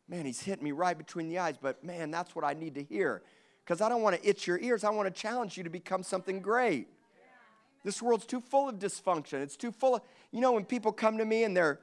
man, 0.08 0.26
he's 0.26 0.42
hitting 0.42 0.64
me 0.64 0.72
right 0.72 0.98
between 0.98 1.28
the 1.28 1.38
eyes, 1.38 1.54
but 1.60 1.82
man, 1.84 2.10
that's 2.10 2.34
what 2.34 2.44
I 2.44 2.52
need 2.52 2.74
to 2.74 2.82
hear. 2.82 3.22
Because 3.64 3.80
I 3.80 3.88
don't 3.88 4.02
want 4.02 4.20
to 4.20 4.28
itch 4.28 4.46
your 4.46 4.58
ears. 4.58 4.82
I 4.82 4.90
want 4.90 5.14
to 5.14 5.20
challenge 5.20 5.56
you 5.56 5.62
to 5.62 5.70
become 5.70 6.02
something 6.02 6.40
great. 6.40 6.88
This 7.84 8.00
world's 8.00 8.26
too 8.26 8.40
full 8.40 8.68
of 8.68 8.78
dysfunction. 8.78 9.42
It's 9.42 9.56
too 9.56 9.72
full 9.72 9.96
of, 9.96 10.02
you 10.30 10.40
know, 10.40 10.52
when 10.52 10.64
people 10.64 10.92
come 10.92 11.18
to 11.18 11.24
me 11.24 11.44
and 11.44 11.56
they're 11.56 11.80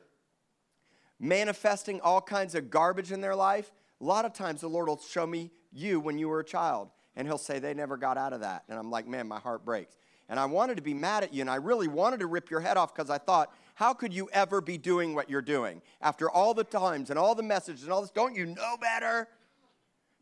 manifesting 1.20 2.00
all 2.02 2.22
kinds 2.22 2.56
of 2.56 2.70
garbage 2.70 3.12
in 3.12 3.22
their 3.22 3.36
life, 3.36 3.72
a 4.00 4.04
lot 4.06 4.26
of 4.26 4.34
times 4.34 4.62
the 4.62 4.70
Lord 4.70 4.88
will 4.88 5.02
show 5.02 5.28
me 5.28 5.52
you 5.72 6.00
when 6.00 6.18
you 6.18 6.30
were 6.30 6.40
a 6.40 6.46
child. 6.46 6.90
And 7.16 7.28
he'll 7.28 7.38
say, 7.38 7.60
they 7.60 7.74
never 7.74 7.98
got 7.98 8.18
out 8.18 8.32
of 8.32 8.42
that. 8.42 8.64
And 8.70 8.80
I'm 8.80 8.90
like, 8.90 9.08
man, 9.08 9.28
my 9.28 9.40
heart 9.40 9.66
breaks. 9.66 9.98
And 10.30 10.40
I 10.40 10.46
wanted 10.46 10.78
to 10.78 10.84
be 10.84 10.94
mad 10.94 11.24
at 11.24 11.34
you, 11.34 11.42
and 11.42 11.50
I 11.50 11.56
really 11.56 11.88
wanted 11.88 12.20
to 12.22 12.28
rip 12.28 12.50
your 12.50 12.60
head 12.60 12.78
off 12.78 12.94
because 12.94 13.10
I 13.10 13.18
thought, 13.18 13.52
how 13.74 13.94
could 13.94 14.14
you 14.14 14.30
ever 14.32 14.62
be 14.62 14.78
doing 14.78 15.16
what 15.16 15.30
you're 15.30 15.42
doing? 15.42 15.82
After 16.02 16.30
all 16.30 16.54
the 16.54 16.64
times 16.64 17.10
and 17.10 17.18
all 17.18 17.34
the 17.34 17.44
messages 17.44 17.84
and 17.84 17.92
all 17.92 18.02
this, 18.02 18.12
don't 18.12 18.36
you 18.36 18.46
know 18.46 18.78
better? 18.80 19.28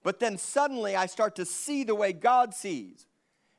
But 0.03 0.19
then 0.19 0.37
suddenly 0.37 0.95
I 0.95 1.07
start 1.07 1.35
to 1.35 1.45
see 1.45 1.83
the 1.83 1.93
way 1.93 2.13
God 2.13 2.53
sees. 2.53 3.05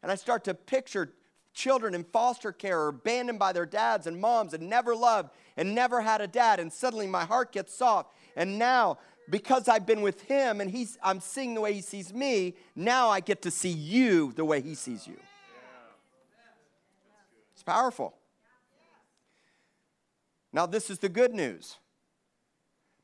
And 0.02 0.10
I 0.10 0.14
start 0.14 0.44
to 0.44 0.54
picture 0.54 1.12
children 1.58 1.92
in 1.92 2.04
foster 2.04 2.52
care 2.52 2.80
or 2.80 2.88
abandoned 2.88 3.38
by 3.38 3.52
their 3.52 3.66
dads 3.66 4.06
and 4.06 4.20
moms 4.20 4.54
and 4.54 4.70
never 4.70 4.94
loved 4.94 5.30
and 5.56 5.74
never 5.74 6.00
had 6.00 6.20
a 6.20 6.28
dad. 6.28 6.60
And 6.60 6.72
suddenly 6.72 7.08
my 7.08 7.24
heart 7.24 7.50
gets 7.50 7.74
soft. 7.74 8.14
And 8.36 8.58
now, 8.58 8.98
because 9.28 9.68
I've 9.68 9.84
been 9.84 10.00
with 10.00 10.22
him 10.22 10.60
and 10.60 10.70
he's, 10.70 10.96
I'm 11.02 11.20
seeing 11.20 11.54
the 11.54 11.60
way 11.60 11.72
he 11.74 11.80
sees 11.80 12.14
me, 12.14 12.54
now 12.76 13.10
I 13.10 13.18
get 13.18 13.42
to 13.42 13.50
see 13.50 13.70
you 13.70 14.32
the 14.36 14.44
way 14.44 14.60
he 14.60 14.76
sees 14.76 15.06
you. 15.06 15.16
It's 17.54 17.64
powerful. 17.64 18.14
Now, 20.52 20.64
this 20.64 20.90
is 20.90 21.00
the 21.00 21.08
good 21.08 21.34
news. 21.34 21.76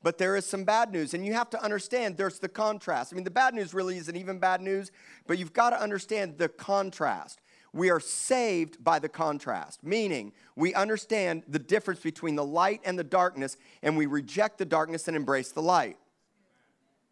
But 0.03 0.19
there 0.19 0.37
is 0.37 0.45
some 0.45 0.65
bad 0.65 0.93
news, 0.93 1.15
and 1.15 1.25
you 1.25 1.33
have 1.33 1.51
to 1.51 1.63
understand 1.63 2.19
there's 2.19 2.39
the 2.39 2.49
contrast. 2.49 3.13
I 3.13 3.17
mean, 3.17 3.25
the 3.25 3.31
bad 3.31 3.55
news 3.55 3.73
really 3.73 3.97
isn't 3.97 4.17
even 4.17 4.39
bad 4.39 4.61
news, 4.61 4.93
but 5.27 5.39
you've 5.39 5.55
got 5.55 5.71
to 5.71 5.81
understand 5.81 6.37
the 6.37 6.49
contrast. 6.49 7.41
We 7.75 7.91
are 7.91 7.99
saved 7.99 8.83
by 8.85 9.01
the 9.01 9.09
contrast, 9.09 9.83
meaning 9.83 10.33
we 10.55 10.73
understand 10.75 11.43
the 11.49 11.59
difference 11.59 11.99
between 11.99 12.37
the 12.37 12.45
light 12.45 12.81
and 12.85 12.97
the 12.97 13.05
darkness, 13.05 13.57
and 13.83 13.97
we 13.97 14.07
reject 14.07 14.59
the 14.59 14.65
darkness 14.65 15.09
and 15.09 15.17
embrace 15.17 15.51
the 15.51 15.61
light. 15.61 15.97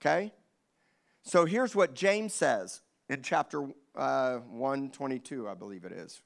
Okay? 0.01 0.33
So 1.25 1.47
here's 1.47 1.75
what 1.75 1.95
James 1.95 2.33
says 2.33 2.81
in 3.09 3.23
chapter 3.23 3.65
uh, 3.97 4.37
122, 4.39 5.49
I 5.49 5.55
believe 5.55 5.85
it 5.85 5.91
is. 5.91 6.23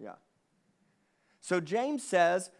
Yeah. 0.00 0.14
So 1.40 1.60
James 1.60 2.02
says, 2.02 2.50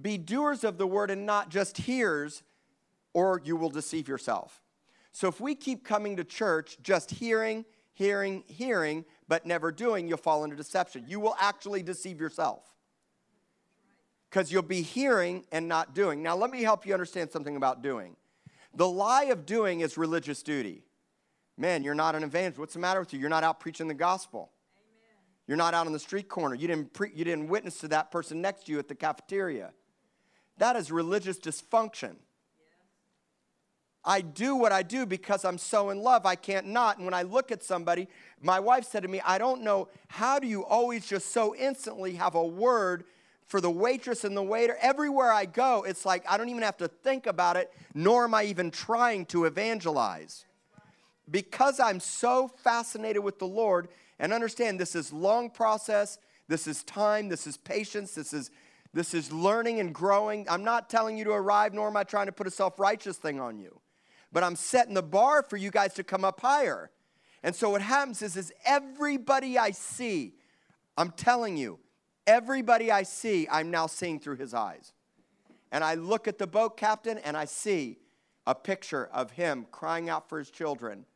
Be 0.00 0.16
doers 0.16 0.62
of 0.62 0.78
the 0.78 0.86
word 0.86 1.10
and 1.10 1.26
not 1.26 1.48
just 1.48 1.76
hearers, 1.76 2.44
or 3.12 3.42
you 3.44 3.56
will 3.56 3.70
deceive 3.70 4.06
yourself. 4.06 4.62
So 5.10 5.26
if 5.26 5.40
we 5.40 5.56
keep 5.56 5.84
coming 5.84 6.16
to 6.16 6.24
church 6.24 6.78
just 6.82 7.10
hearing, 7.10 7.64
hearing, 7.94 8.44
hearing, 8.46 9.04
but 9.28 9.46
never 9.46 9.72
doing, 9.72 10.08
you'll 10.08 10.18
fall 10.18 10.44
into 10.44 10.56
deception. 10.56 11.04
You 11.08 11.20
will 11.20 11.36
actually 11.38 11.82
deceive 11.82 12.20
yourself 12.20 12.62
because 14.30 14.52
you'll 14.52 14.62
be 14.62 14.82
hearing 14.82 15.44
and 15.52 15.68
not 15.68 15.94
doing. 15.94 16.22
Now, 16.22 16.36
let 16.36 16.50
me 16.50 16.62
help 16.62 16.86
you 16.86 16.92
understand 16.92 17.30
something 17.30 17.56
about 17.56 17.82
doing. 17.82 18.16
The 18.74 18.88
lie 18.88 19.24
of 19.24 19.46
doing 19.46 19.80
is 19.80 19.96
religious 19.96 20.42
duty. 20.42 20.82
Man, 21.56 21.84
you're 21.84 21.94
not 21.94 22.14
an 22.14 22.24
evangelist. 22.24 22.58
What's 22.58 22.74
the 22.74 22.80
matter 22.80 23.00
with 23.00 23.12
you? 23.12 23.20
You're 23.20 23.30
not 23.30 23.44
out 23.44 23.60
preaching 23.60 23.86
the 23.86 23.94
gospel. 23.94 24.50
Amen. 24.76 25.22
You're 25.46 25.56
not 25.56 25.72
out 25.72 25.86
on 25.86 25.92
the 25.92 26.00
street 26.00 26.28
corner. 26.28 26.56
You 26.56 26.66
didn't, 26.66 26.92
pre- 26.92 27.12
you 27.14 27.24
didn't 27.24 27.48
witness 27.48 27.78
to 27.78 27.88
that 27.88 28.10
person 28.10 28.40
next 28.42 28.66
to 28.66 28.72
you 28.72 28.80
at 28.80 28.88
the 28.88 28.94
cafeteria. 28.96 29.72
That 30.58 30.74
is 30.74 30.90
religious 30.90 31.38
dysfunction. 31.38 32.16
I 34.04 34.20
do 34.20 34.54
what 34.54 34.72
I 34.72 34.82
do 34.82 35.06
because 35.06 35.44
I'm 35.44 35.56
so 35.56 35.90
in 35.90 36.00
love, 36.00 36.26
I 36.26 36.34
can't 36.34 36.66
not. 36.66 36.96
And 36.96 37.06
when 37.06 37.14
I 37.14 37.22
look 37.22 37.50
at 37.50 37.62
somebody, 37.62 38.08
my 38.42 38.60
wife 38.60 38.84
said 38.84 39.02
to 39.02 39.08
me, 39.08 39.20
I 39.24 39.38
don't 39.38 39.62
know, 39.62 39.88
how 40.08 40.38
do 40.38 40.46
you 40.46 40.64
always 40.64 41.06
just 41.06 41.32
so 41.32 41.54
instantly 41.56 42.14
have 42.14 42.34
a 42.34 42.44
word 42.44 43.04
for 43.46 43.60
the 43.60 43.70
waitress 43.70 44.24
and 44.24 44.36
the 44.36 44.42
waiter? 44.42 44.76
Everywhere 44.80 45.32
I 45.32 45.46
go, 45.46 45.84
it's 45.84 46.04
like 46.04 46.24
I 46.28 46.36
don't 46.36 46.50
even 46.50 46.62
have 46.62 46.76
to 46.78 46.88
think 46.88 47.26
about 47.26 47.56
it, 47.56 47.72
nor 47.94 48.24
am 48.24 48.34
I 48.34 48.44
even 48.44 48.70
trying 48.70 49.24
to 49.26 49.46
evangelize. 49.46 50.44
Because 51.30 51.80
I'm 51.80 52.00
so 52.00 52.48
fascinated 52.48 53.24
with 53.24 53.38
the 53.38 53.46
Lord 53.46 53.88
and 54.18 54.34
understand 54.34 54.78
this 54.78 54.94
is 54.94 55.14
long 55.14 55.48
process, 55.48 56.18
this 56.46 56.66
is 56.66 56.82
time, 56.82 57.28
this 57.28 57.46
is 57.46 57.56
patience, 57.56 58.14
this 58.14 58.34
is 58.34 58.50
this 58.92 59.12
is 59.12 59.32
learning 59.32 59.80
and 59.80 59.92
growing. 59.92 60.46
I'm 60.48 60.62
not 60.62 60.88
telling 60.88 61.18
you 61.18 61.24
to 61.24 61.32
arrive, 61.32 61.74
nor 61.74 61.88
am 61.88 61.96
I 61.96 62.04
trying 62.04 62.26
to 62.26 62.32
put 62.32 62.46
a 62.46 62.50
self 62.50 62.78
righteous 62.78 63.16
thing 63.16 63.40
on 63.40 63.58
you 63.58 63.80
but 64.34 64.42
I'm 64.42 64.56
setting 64.56 64.94
the 64.94 65.02
bar 65.02 65.44
for 65.44 65.56
you 65.56 65.70
guys 65.70 65.94
to 65.94 66.04
come 66.04 66.24
up 66.24 66.40
higher. 66.40 66.90
And 67.44 67.54
so 67.54 67.70
what 67.70 67.80
happens 67.80 68.20
is, 68.20 68.36
is 68.36 68.52
everybody 68.66 69.56
I 69.56 69.70
see, 69.70 70.34
I'm 70.98 71.12
telling 71.12 71.56
you, 71.56 71.78
everybody 72.26 72.90
I 72.90 73.04
see, 73.04 73.46
I'm 73.48 73.70
now 73.70 73.86
seeing 73.86 74.18
through 74.18 74.36
his 74.36 74.52
eyes. 74.52 74.92
And 75.70 75.84
I 75.84 75.94
look 75.94 76.26
at 76.26 76.38
the 76.38 76.48
boat 76.48 76.76
captain 76.76 77.18
and 77.18 77.36
I 77.36 77.44
see 77.44 77.98
a 78.44 78.56
picture 78.56 79.08
of 79.12 79.30
him 79.30 79.66
crying 79.70 80.10
out 80.10 80.28
for 80.28 80.38
his 80.38 80.50
children, 80.50 81.06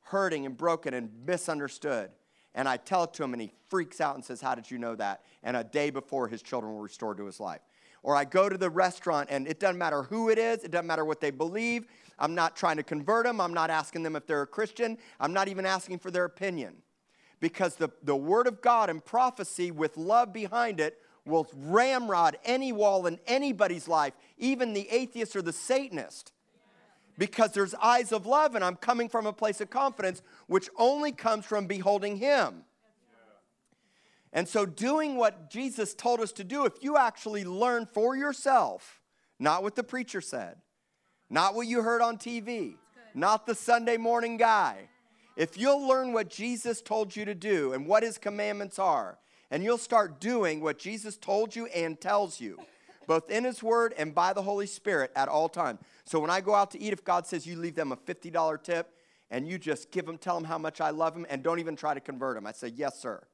hurting 0.00 0.46
and 0.46 0.56
broken 0.56 0.94
and 0.94 1.10
misunderstood. 1.26 2.10
And 2.54 2.66
I 2.66 2.78
tell 2.78 3.04
it 3.04 3.12
to 3.14 3.24
him 3.24 3.34
and 3.34 3.42
he 3.42 3.52
freaks 3.68 4.00
out 4.00 4.14
and 4.14 4.24
says, 4.24 4.40
How 4.40 4.54
did 4.54 4.70
you 4.70 4.78
know 4.78 4.94
that? 4.94 5.20
And 5.42 5.54
a 5.56 5.64
day 5.64 5.90
before, 5.90 6.28
his 6.28 6.40
children 6.40 6.74
were 6.74 6.82
restored 6.82 7.18
to 7.18 7.26
his 7.26 7.40
life. 7.40 7.60
Or 8.04 8.14
I 8.14 8.24
go 8.24 8.48
to 8.48 8.56
the 8.56 8.70
restaurant 8.70 9.30
and 9.30 9.48
it 9.48 9.58
doesn't 9.58 9.78
matter 9.78 10.02
who 10.04 10.28
it 10.28 10.38
is, 10.38 10.62
it 10.62 10.70
doesn't 10.70 10.86
matter 10.86 11.04
what 11.04 11.20
they 11.20 11.30
believe, 11.30 11.86
I'm 12.18 12.34
not 12.34 12.56
trying 12.56 12.76
to 12.76 12.82
convert 12.82 13.26
them. 13.26 13.40
I'm 13.40 13.54
not 13.54 13.70
asking 13.70 14.02
them 14.02 14.16
if 14.16 14.26
they're 14.26 14.42
a 14.42 14.46
Christian. 14.46 14.98
I'm 15.18 15.32
not 15.32 15.48
even 15.48 15.66
asking 15.66 15.98
for 15.98 16.10
their 16.10 16.24
opinion. 16.24 16.76
Because 17.40 17.76
the, 17.76 17.90
the 18.02 18.16
Word 18.16 18.46
of 18.46 18.62
God 18.62 18.90
and 18.90 19.04
prophecy 19.04 19.70
with 19.70 19.96
love 19.96 20.32
behind 20.32 20.80
it 20.80 20.98
will 21.26 21.48
ramrod 21.54 22.36
any 22.44 22.72
wall 22.72 23.06
in 23.06 23.18
anybody's 23.26 23.88
life, 23.88 24.14
even 24.38 24.72
the 24.72 24.88
atheist 24.90 25.34
or 25.34 25.42
the 25.42 25.52
Satanist. 25.52 26.32
Because 27.16 27.52
there's 27.52 27.74
eyes 27.74 28.12
of 28.12 28.26
love, 28.26 28.54
and 28.54 28.64
I'm 28.64 28.76
coming 28.76 29.08
from 29.08 29.26
a 29.26 29.32
place 29.32 29.60
of 29.60 29.70
confidence, 29.70 30.20
which 30.46 30.68
only 30.76 31.12
comes 31.12 31.44
from 31.44 31.66
beholding 31.66 32.16
Him. 32.16 32.64
And 34.32 34.48
so, 34.48 34.66
doing 34.66 35.14
what 35.16 35.48
Jesus 35.48 35.94
told 35.94 36.20
us 36.20 36.32
to 36.32 36.44
do, 36.44 36.64
if 36.64 36.72
you 36.80 36.96
actually 36.96 37.44
learn 37.44 37.86
for 37.86 38.16
yourself, 38.16 39.00
not 39.38 39.62
what 39.62 39.76
the 39.76 39.84
preacher 39.84 40.20
said, 40.20 40.56
not 41.34 41.56
what 41.56 41.66
you 41.66 41.82
heard 41.82 42.00
on 42.00 42.16
TV, 42.16 42.76
not 43.12 43.44
the 43.44 43.56
Sunday 43.56 43.96
morning 43.96 44.36
guy. 44.36 44.88
If 45.36 45.58
you'll 45.58 45.84
learn 45.84 46.12
what 46.12 46.30
Jesus 46.30 46.80
told 46.80 47.16
you 47.16 47.24
to 47.24 47.34
do 47.34 47.72
and 47.72 47.88
what 47.88 48.04
his 48.04 48.18
commandments 48.18 48.78
are, 48.78 49.18
and 49.50 49.64
you'll 49.64 49.76
start 49.76 50.20
doing 50.20 50.60
what 50.60 50.78
Jesus 50.78 51.16
told 51.16 51.56
you 51.56 51.66
and 51.66 52.00
tells 52.00 52.40
you, 52.40 52.56
both 53.08 53.32
in 53.32 53.42
his 53.42 53.64
word 53.64 53.94
and 53.98 54.14
by 54.14 54.32
the 54.32 54.42
Holy 54.42 54.66
Spirit 54.66 55.10
at 55.16 55.28
all 55.28 55.48
times. 55.48 55.80
So 56.04 56.20
when 56.20 56.30
I 56.30 56.40
go 56.40 56.54
out 56.54 56.70
to 56.70 56.80
eat, 56.80 56.92
if 56.92 57.02
God 57.02 57.26
says 57.26 57.44
you 57.44 57.56
leave 57.56 57.74
them 57.74 57.90
a 57.90 57.96
$50 57.96 58.62
tip 58.62 58.94
and 59.28 59.48
you 59.48 59.58
just 59.58 59.90
give 59.90 60.06
them, 60.06 60.18
tell 60.18 60.36
them 60.36 60.44
how 60.44 60.58
much 60.58 60.80
I 60.80 60.90
love 60.90 61.14
them, 61.14 61.26
and 61.28 61.42
don't 61.42 61.58
even 61.58 61.74
try 61.74 61.94
to 61.94 62.00
convert 62.00 62.36
them, 62.36 62.46
I 62.46 62.52
say, 62.52 62.68
Yes, 62.68 63.00
sir. 63.00 63.24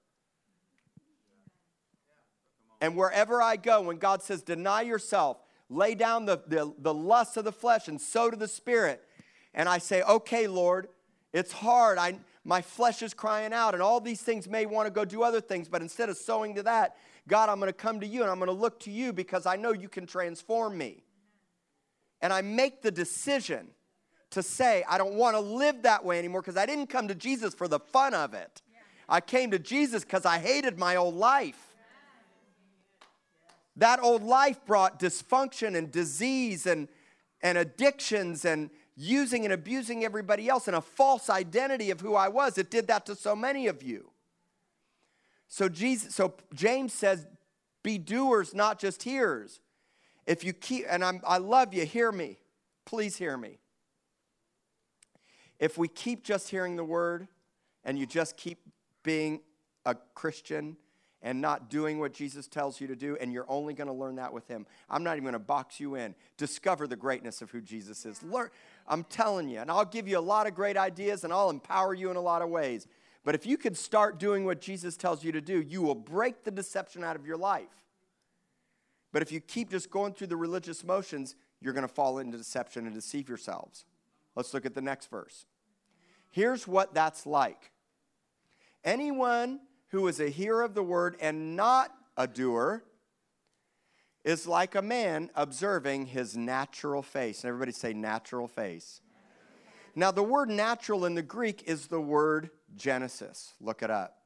And 2.81 2.97
wherever 2.97 3.43
I 3.43 3.57
go, 3.57 3.83
when 3.83 3.99
God 3.99 4.23
says, 4.23 4.43
Deny 4.43 4.81
yourself, 4.81 5.37
lay 5.71 5.95
down 5.95 6.27
the, 6.27 6.43
the, 6.49 6.75
the 6.79 6.93
lust 6.93 7.37
of 7.37 7.45
the 7.45 7.53
flesh 7.53 7.89
and 7.89 8.01
sow 8.01 8.29
to 8.31 8.37
the 8.37 8.49
spirit. 8.49 9.03
And 9.55 9.69
I 9.69 9.79
say, 9.79 10.03
okay, 10.03 10.47
Lord, 10.47 10.89
it's 11.33 11.53
hard. 11.53 11.97
I, 11.97 12.19
my 12.45 12.61
flesh 12.61 13.03
is 13.03 13.15
crying 13.15 13.53
out, 13.53 13.75
and 13.75 13.83
all 13.83 14.01
these 14.01 14.21
things 14.21 14.49
may 14.49 14.67
want 14.67 14.87
to 14.87 14.91
go 14.91 15.05
do 15.05 15.23
other 15.23 15.41
things, 15.41 15.69
but 15.69 15.81
instead 15.81 16.09
of 16.09 16.17
sowing 16.17 16.57
to 16.57 16.63
that, 16.65 16.97
God, 17.29 17.49
I'm 17.49 17.61
going 17.61 17.69
to 17.69 17.73
come 17.73 18.01
to 18.01 18.07
you 18.07 18.23
and 18.23 18.31
I'm 18.31 18.39
going 18.39 18.49
to 18.49 18.53
look 18.53 18.81
to 18.81 18.91
you 18.91 19.13
because 19.13 19.47
I 19.47 19.57
know 19.57 19.73
you 19.73 19.89
can 19.89 20.07
transform 20.07 20.77
me. 20.77 21.05
And 22.21 22.33
I 22.33 22.43
make 22.43 22.83
the 22.83 22.91
decision 22.91 23.69
to 24.31 24.43
say, 24.43 24.85
I 24.89 24.99
don't 24.99 25.15
want 25.15 25.37
to 25.37 25.41
live 25.41 25.83
that 25.83 26.05
way 26.05 26.19
anymore 26.19 26.41
because 26.41 26.57
I 26.57 26.67
didn't 26.67 26.89
come 26.89 27.09
to 27.09 27.15
Jesus 27.15 27.55
for 27.55 27.69
the 27.69 27.79
fun 27.79 28.15
of 28.15 28.35
it. 28.35 28.63
I 29.09 29.21
came 29.21 29.51
to 29.51 29.59
Jesus 29.59 30.05
because 30.05 30.25
I 30.25 30.39
hated 30.39 30.79
my 30.79 30.97
old 30.97 31.15
life. 31.15 31.70
That 33.81 34.01
old 34.03 34.23
life 34.23 34.65
brought 34.67 35.01
dysfunction 35.01 35.75
and 35.75 35.91
disease 35.91 36.67
and, 36.67 36.87
and 37.43 37.57
addictions 37.57 38.45
and 38.45 38.69
using 38.95 39.45
and 39.45 39.55
abusing 39.55 40.05
everybody 40.05 40.51
else 40.51 40.69
and 40.69 40.77
a 40.77 40.83
false 40.83 41.31
identity 41.31 41.91
of 41.91 41.99
who 41.99 42.15
I 42.15 42.29
was. 42.29 42.59
It 42.59 42.71
did 42.71 42.89
that 42.89 43.07
to 43.07 43.15
so 43.15 43.35
many 43.35 43.69
of 43.69 43.83
you. 43.83 44.11
So 45.49 45.71
Jesus, 45.71 46.15
so 46.15 46.35
James 46.53 46.93
says, 46.93 47.27
be 47.83 47.97
doers, 47.97 48.53
not 48.55 48.79
just 48.79 49.03
hearers. 49.03 49.61
If 50.27 50.45
you 50.45 50.53
keep, 50.53 50.85
and 50.87 51.03
I'm, 51.03 51.23
I 51.27 51.39
love 51.39 51.73
you, 51.73 51.87
hear 51.87 52.13
me. 52.13 52.37
Please 52.85 53.17
hear 53.17 53.39
me. 53.39 53.61
If 55.59 55.79
we 55.79 55.89
keep 55.89 56.23
just 56.23 56.51
hearing 56.51 56.77
the 56.77 56.85
word 56.85 57.29
and 57.83 57.99
you 57.99 58.05
just 58.05 58.37
keep 58.37 58.59
being 59.03 59.41
a 59.87 59.97
Christian 60.15 60.77
and 61.23 61.41
not 61.41 61.69
doing 61.69 61.99
what 61.99 62.13
Jesus 62.13 62.47
tells 62.47 62.81
you 62.81 62.87
to 62.87 62.97
do, 62.97 63.17
and 63.21 63.33
you're 63.33 63.47
only 63.49 63.75
going 63.75 63.89
to 63.89 63.95
learn 63.95 64.17
that 64.17 64.33
with 64.33 64.49
Him. 64.49 64.67
I'm 64.89 65.03
not 65.05 65.13
even 65.13 65.25
going 65.25 65.33
to 65.35 65.39
box 65.39 65.79
you 65.79 65.95
in. 65.95 66.15
Discover 66.37 66.87
the 66.87 66.97
greatness 66.97 67.43
of 67.43 67.51
who 67.51 67.61
Jesus 67.61 68.07
is. 68.07 68.23
Learn, 68.23 68.49
I'm 68.89 69.05
telling 69.05 69.49
you, 69.49 69.59
and 69.59 69.71
I'll 69.71 69.85
give 69.85 70.09
you 70.09 70.19
a 70.19 70.21
lot 70.21 70.47
of 70.47 70.55
great 70.55 70.77
ideas, 70.77 71.25
and 71.25 71.33
I'll 71.33 71.51
empower 71.51 71.95
you 71.95 72.11
in 72.11 72.17
a 72.17 72.23
lot 72.23 72.43
of 72.43 72.49
ways. 72.49 72.87
But 73.23 73.35
if 73.35 73.45
you 73.45 73.59
could 73.59 73.77
start 73.77 74.19
doing 74.19 74.47
what 74.47 74.61
Jesus 74.61 74.97
tells 74.97 75.23
you 75.23 75.33
to 75.33 75.43
do, 75.43 75.61
you 75.61 75.83
will 75.83 75.95
break 75.95 76.45
the 76.45 76.51
deception 76.51 77.05
out 77.05 77.17
of 77.17 77.27
your 77.27 77.37
life. 77.37 77.85
But 79.13 79.23
if 79.23 79.31
you 79.31 79.41
keep 79.41 79.71
just 79.71 79.91
going 79.91 80.15
through 80.15 80.29
the 80.29 80.37
religious 80.37 80.85
motions, 80.85 81.37
you're 81.61 81.75
going 81.75 81.87
to 81.87 81.93
fall 81.93 82.19
into 82.19 82.39
deception 82.39 82.87
and 82.87 82.95
deceive 82.95 83.29
yourselves. 83.29 83.85
Let's 84.37 84.55
look 84.55 84.65
at 84.65 84.75
the 84.75 84.81
next 84.81 85.11
verse. 85.11 85.45
Here's 86.31 86.67
what 86.67 86.95
that's 86.95 87.27
like. 87.27 87.73
Anyone 88.85 89.61
who 89.91 90.07
is 90.09 90.21
a 90.21 90.29
hearer 90.29 90.63
of 90.63 90.75
the 90.75 90.83
word 90.83 91.17
and 91.21 91.57
not 91.57 91.93
a 92.17 92.27
doer 92.27 92.83
is 94.25 94.47
like 94.47 94.75
a 94.75 94.83
man 94.83 95.31
observing 95.35 96.07
his 96.07 96.37
natural 96.37 97.03
face. 97.03 97.43
And 97.43 97.49
everybody 97.49 97.73
say 97.73 97.93
natural 97.93 98.49
face. 98.49 99.01
Now, 99.95 100.11
the 100.11 100.23
word 100.23 100.49
natural 100.49 101.05
in 101.05 101.15
the 101.15 101.23
Greek 101.23 101.65
is 101.67 101.89
the 101.89 102.01
word 102.01 102.51
Genesis. 102.77 103.55
Look 103.61 103.83
it 103.83 103.91
up. 103.91 104.19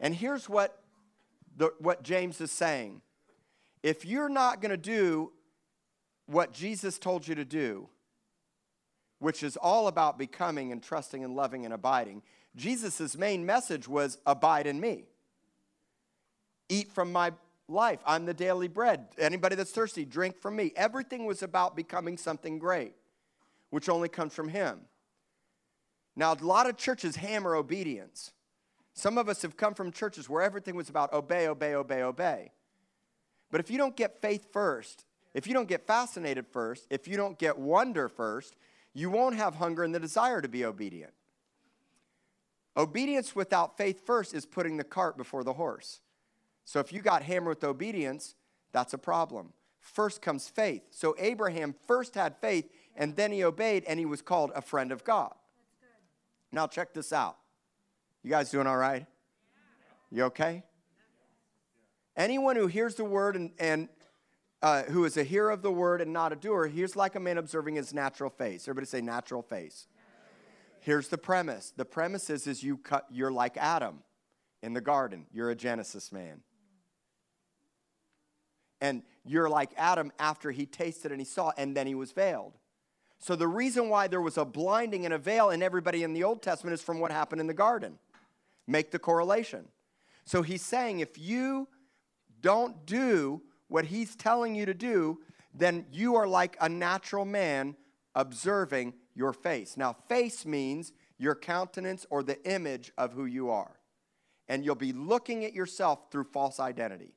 And 0.00 0.14
here's 0.14 0.48
what, 0.48 0.82
the, 1.56 1.72
what 1.78 2.02
James 2.02 2.40
is 2.40 2.50
saying 2.50 3.00
if 3.82 4.04
you're 4.04 4.30
not 4.30 4.62
going 4.62 4.70
to 4.70 4.76
do 4.78 5.30
what 6.26 6.52
Jesus 6.52 6.98
told 6.98 7.28
you 7.28 7.34
to 7.34 7.44
do, 7.44 7.88
which 9.18 9.42
is 9.42 9.58
all 9.58 9.88
about 9.88 10.18
becoming 10.18 10.72
and 10.72 10.82
trusting 10.82 11.22
and 11.22 11.36
loving 11.36 11.66
and 11.66 11.74
abiding, 11.74 12.22
Jesus' 12.56 13.16
main 13.16 13.44
message 13.44 13.88
was 13.88 14.18
abide 14.26 14.66
in 14.66 14.80
me. 14.80 15.04
Eat 16.68 16.92
from 16.92 17.12
my 17.12 17.32
life. 17.68 18.00
I'm 18.06 18.26
the 18.26 18.34
daily 18.34 18.68
bread. 18.68 19.06
Anybody 19.18 19.56
that's 19.56 19.70
thirsty, 19.70 20.04
drink 20.04 20.38
from 20.38 20.56
me. 20.56 20.72
Everything 20.76 21.24
was 21.24 21.42
about 21.42 21.76
becoming 21.76 22.16
something 22.16 22.58
great, 22.58 22.94
which 23.70 23.88
only 23.88 24.08
comes 24.08 24.34
from 24.34 24.48
him. 24.48 24.80
Now, 26.16 26.32
a 26.32 26.44
lot 26.44 26.68
of 26.68 26.76
churches 26.76 27.16
hammer 27.16 27.56
obedience. 27.56 28.32
Some 28.92 29.18
of 29.18 29.28
us 29.28 29.42
have 29.42 29.56
come 29.56 29.74
from 29.74 29.90
churches 29.90 30.28
where 30.28 30.42
everything 30.42 30.76
was 30.76 30.88
about 30.88 31.12
obey, 31.12 31.48
obey, 31.48 31.74
obey, 31.74 32.02
obey. 32.02 32.52
But 33.50 33.60
if 33.60 33.70
you 33.70 33.78
don't 33.78 33.96
get 33.96 34.20
faith 34.20 34.52
first, 34.52 35.04
if 35.34 35.48
you 35.48 35.54
don't 35.54 35.68
get 35.68 35.86
fascinated 35.86 36.46
first, 36.46 36.86
if 36.90 37.08
you 37.08 37.16
don't 37.16 37.36
get 37.38 37.58
wonder 37.58 38.08
first, 38.08 38.54
you 38.92 39.10
won't 39.10 39.34
have 39.34 39.56
hunger 39.56 39.82
and 39.82 39.92
the 39.92 39.98
desire 39.98 40.40
to 40.40 40.48
be 40.48 40.64
obedient. 40.64 41.12
Obedience 42.76 43.36
without 43.36 43.76
faith 43.76 44.04
first 44.04 44.34
is 44.34 44.46
putting 44.46 44.76
the 44.76 44.84
cart 44.84 45.16
before 45.16 45.44
the 45.44 45.52
horse. 45.52 46.00
So 46.64 46.80
if 46.80 46.92
you 46.92 47.00
got 47.00 47.22
hammered 47.22 47.56
with 47.56 47.64
obedience, 47.64 48.34
that's 48.72 48.94
a 48.94 48.98
problem. 48.98 49.52
First 49.80 50.22
comes 50.22 50.48
faith. 50.48 50.82
So 50.90 51.14
Abraham 51.18 51.74
first 51.86 52.14
had 52.14 52.36
faith 52.40 52.70
and 52.96 53.14
then 53.14 53.32
he 53.32 53.44
obeyed 53.44 53.84
and 53.86 53.98
he 53.98 54.06
was 54.06 54.22
called 54.22 54.50
a 54.54 54.62
friend 54.62 54.90
of 54.90 55.04
God. 55.04 55.34
Now 56.50 56.66
check 56.66 56.94
this 56.94 57.12
out. 57.12 57.36
You 58.22 58.30
guys 58.30 58.50
doing 58.50 58.66
all 58.66 58.76
right? 58.76 59.06
You 60.10 60.24
okay? 60.24 60.62
Anyone 62.16 62.56
who 62.56 62.66
hears 62.66 62.94
the 62.94 63.04
word 63.04 63.36
and, 63.36 63.50
and 63.58 63.88
uh, 64.62 64.84
who 64.84 65.04
is 65.04 65.16
a 65.16 65.24
hearer 65.24 65.50
of 65.50 65.62
the 65.62 65.70
word 65.70 66.00
and 66.00 66.12
not 66.12 66.32
a 66.32 66.36
doer, 66.36 66.66
here's 66.66 66.96
like 66.96 67.16
a 67.16 67.20
man 67.20 67.38
observing 67.38 67.74
his 67.74 67.92
natural 67.92 68.30
face. 68.30 68.62
Everybody 68.64 68.86
say 68.86 69.00
natural 69.00 69.42
face. 69.42 69.88
Here's 70.84 71.08
the 71.08 71.16
premise. 71.16 71.72
The 71.74 71.86
premise 71.86 72.28
is, 72.28 72.46
is 72.46 72.62
you 72.62 72.76
cut, 72.76 73.06
you're 73.10 73.32
like 73.32 73.56
Adam 73.56 74.00
in 74.62 74.74
the 74.74 74.82
garden. 74.82 75.24
You're 75.32 75.48
a 75.48 75.54
Genesis 75.54 76.12
man. 76.12 76.42
And 78.82 79.02
you're 79.24 79.48
like 79.48 79.70
Adam 79.78 80.12
after 80.18 80.50
he 80.50 80.66
tasted 80.66 81.10
and 81.10 81.18
he 81.18 81.24
saw, 81.24 81.52
and 81.56 81.74
then 81.74 81.86
he 81.86 81.94
was 81.94 82.12
veiled. 82.12 82.52
So 83.18 83.34
the 83.34 83.48
reason 83.48 83.88
why 83.88 84.08
there 84.08 84.20
was 84.20 84.36
a 84.36 84.44
blinding 84.44 85.06
and 85.06 85.14
a 85.14 85.18
veil 85.18 85.48
in 85.48 85.62
everybody 85.62 86.02
in 86.02 86.12
the 86.12 86.22
Old 86.22 86.42
Testament 86.42 86.74
is 86.74 86.82
from 86.82 87.00
what 87.00 87.10
happened 87.10 87.40
in 87.40 87.46
the 87.46 87.54
garden. 87.54 87.98
Make 88.66 88.90
the 88.90 88.98
correlation. 88.98 89.64
So 90.26 90.42
he's 90.42 90.60
saying 90.60 91.00
if 91.00 91.18
you 91.18 91.66
don't 92.42 92.84
do 92.84 93.40
what 93.68 93.86
he's 93.86 94.14
telling 94.14 94.54
you 94.54 94.66
to 94.66 94.74
do, 94.74 95.20
then 95.54 95.86
you 95.90 96.16
are 96.16 96.28
like 96.28 96.58
a 96.60 96.68
natural 96.68 97.24
man 97.24 97.74
observing 98.14 98.92
your 99.14 99.32
face. 99.32 99.76
Now, 99.76 99.96
face 100.08 100.44
means 100.44 100.92
your 101.18 101.34
countenance 101.34 102.06
or 102.10 102.22
the 102.22 102.42
image 102.48 102.92
of 102.98 103.12
who 103.12 103.24
you 103.24 103.50
are. 103.50 103.78
And 104.48 104.64
you'll 104.64 104.74
be 104.74 104.92
looking 104.92 105.44
at 105.44 105.54
yourself 105.54 106.10
through 106.10 106.24
false 106.24 106.60
identity. 106.60 107.14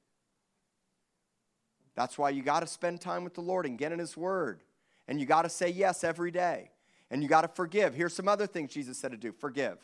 That's 1.95 2.17
why 2.17 2.29
you 2.29 2.43
got 2.43 2.61
to 2.61 2.67
spend 2.67 3.01
time 3.01 3.23
with 3.23 3.33
the 3.33 3.41
Lord 3.41 3.65
and 3.65 3.77
get 3.77 3.91
in 3.91 3.99
His 3.99 4.15
Word. 4.15 4.63
And 5.07 5.19
you 5.19 5.25
got 5.25 5.41
to 5.41 5.49
say 5.49 5.69
yes 5.69 6.03
every 6.03 6.31
day. 6.31 6.71
And 7.09 7.23
you 7.23 7.29
got 7.29 7.41
to 7.41 7.47
forgive. 7.47 7.95
Here's 7.95 8.13
some 8.13 8.27
other 8.27 8.47
things 8.47 8.71
Jesus 8.71 8.97
said 8.97 9.11
to 9.11 9.17
do 9.17 9.31
forgive. 9.31 9.77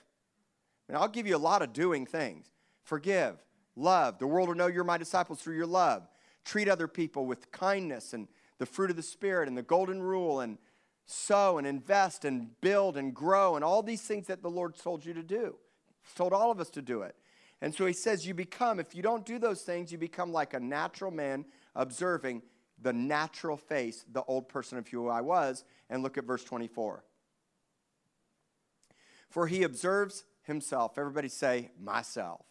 And 0.88 0.98
I'll 0.98 1.08
give 1.08 1.26
you 1.26 1.36
a 1.36 1.38
lot 1.38 1.62
of 1.62 1.74
doing 1.74 2.06
things. 2.06 2.48
Forgive, 2.84 3.36
love. 3.76 4.20
The 4.20 4.28
world 4.28 4.50
will 4.50 4.56
know 4.56 4.68
you're 4.68 4.84
my 4.84 4.98
disciples 4.98 5.42
through 5.42 5.56
your 5.56 5.66
love. 5.66 6.08
Treat 6.46 6.68
other 6.68 6.88
people 6.88 7.26
with 7.26 7.52
kindness 7.52 8.14
and 8.14 8.28
the 8.58 8.66
fruit 8.66 8.90
of 8.90 8.98
the 8.98 9.02
Spirit 9.02 9.48
and 9.48 9.58
the 9.58 9.64
golden 9.64 10.02
rule 10.02 10.42
and 10.42 10.58
sow 11.06 11.58
and 11.58 11.68
invest 11.68 12.26
and 12.26 12.60
build 12.62 12.98
and 12.98 13.14
grow 13.14 13.56
and 13.56 13.64
all 13.64 13.84
these 13.84 14.02
things 14.02 14.28
that 14.28 14.42
the 14.42 14.50
Lord 14.50 14.76
told 14.76 15.06
you 15.06 15.14
to 15.14 15.24
do. 15.24 15.56
He's 16.04 16.14
told 16.14 16.34
all 16.34 16.52
of 16.52 16.60
us 16.60 16.70
to 16.72 16.82
do 16.82 17.02
it. 17.02 17.16
And 17.62 17.74
so 17.74 17.86
he 17.86 17.94
says, 17.94 18.28
You 18.28 18.34
become, 18.34 18.80
if 18.80 18.96
you 18.96 19.02
don't 19.02 19.26
do 19.26 19.40
those 19.40 19.62
things, 19.62 19.92
you 19.92 19.98
become 19.98 20.32
like 20.32 20.54
a 20.54 20.60
natural 20.60 21.12
man 21.12 21.46
observing 21.76 22.42
the 22.82 22.94
natural 22.94 23.58
face, 23.58 24.06
the 24.12 24.24
old 24.24 24.50
person 24.50 24.78
of 24.78 24.88
who 24.88 25.08
I 25.08 25.22
was. 25.22 25.64
And 25.90 26.04
look 26.04 26.18
at 26.18 26.26
verse 26.26 26.44
24. 26.44 27.04
For 29.30 29.48
he 29.48 29.64
observes 29.64 30.26
himself. 30.44 30.98
Everybody 30.98 31.30
say, 31.30 31.72
myself. 31.80 32.46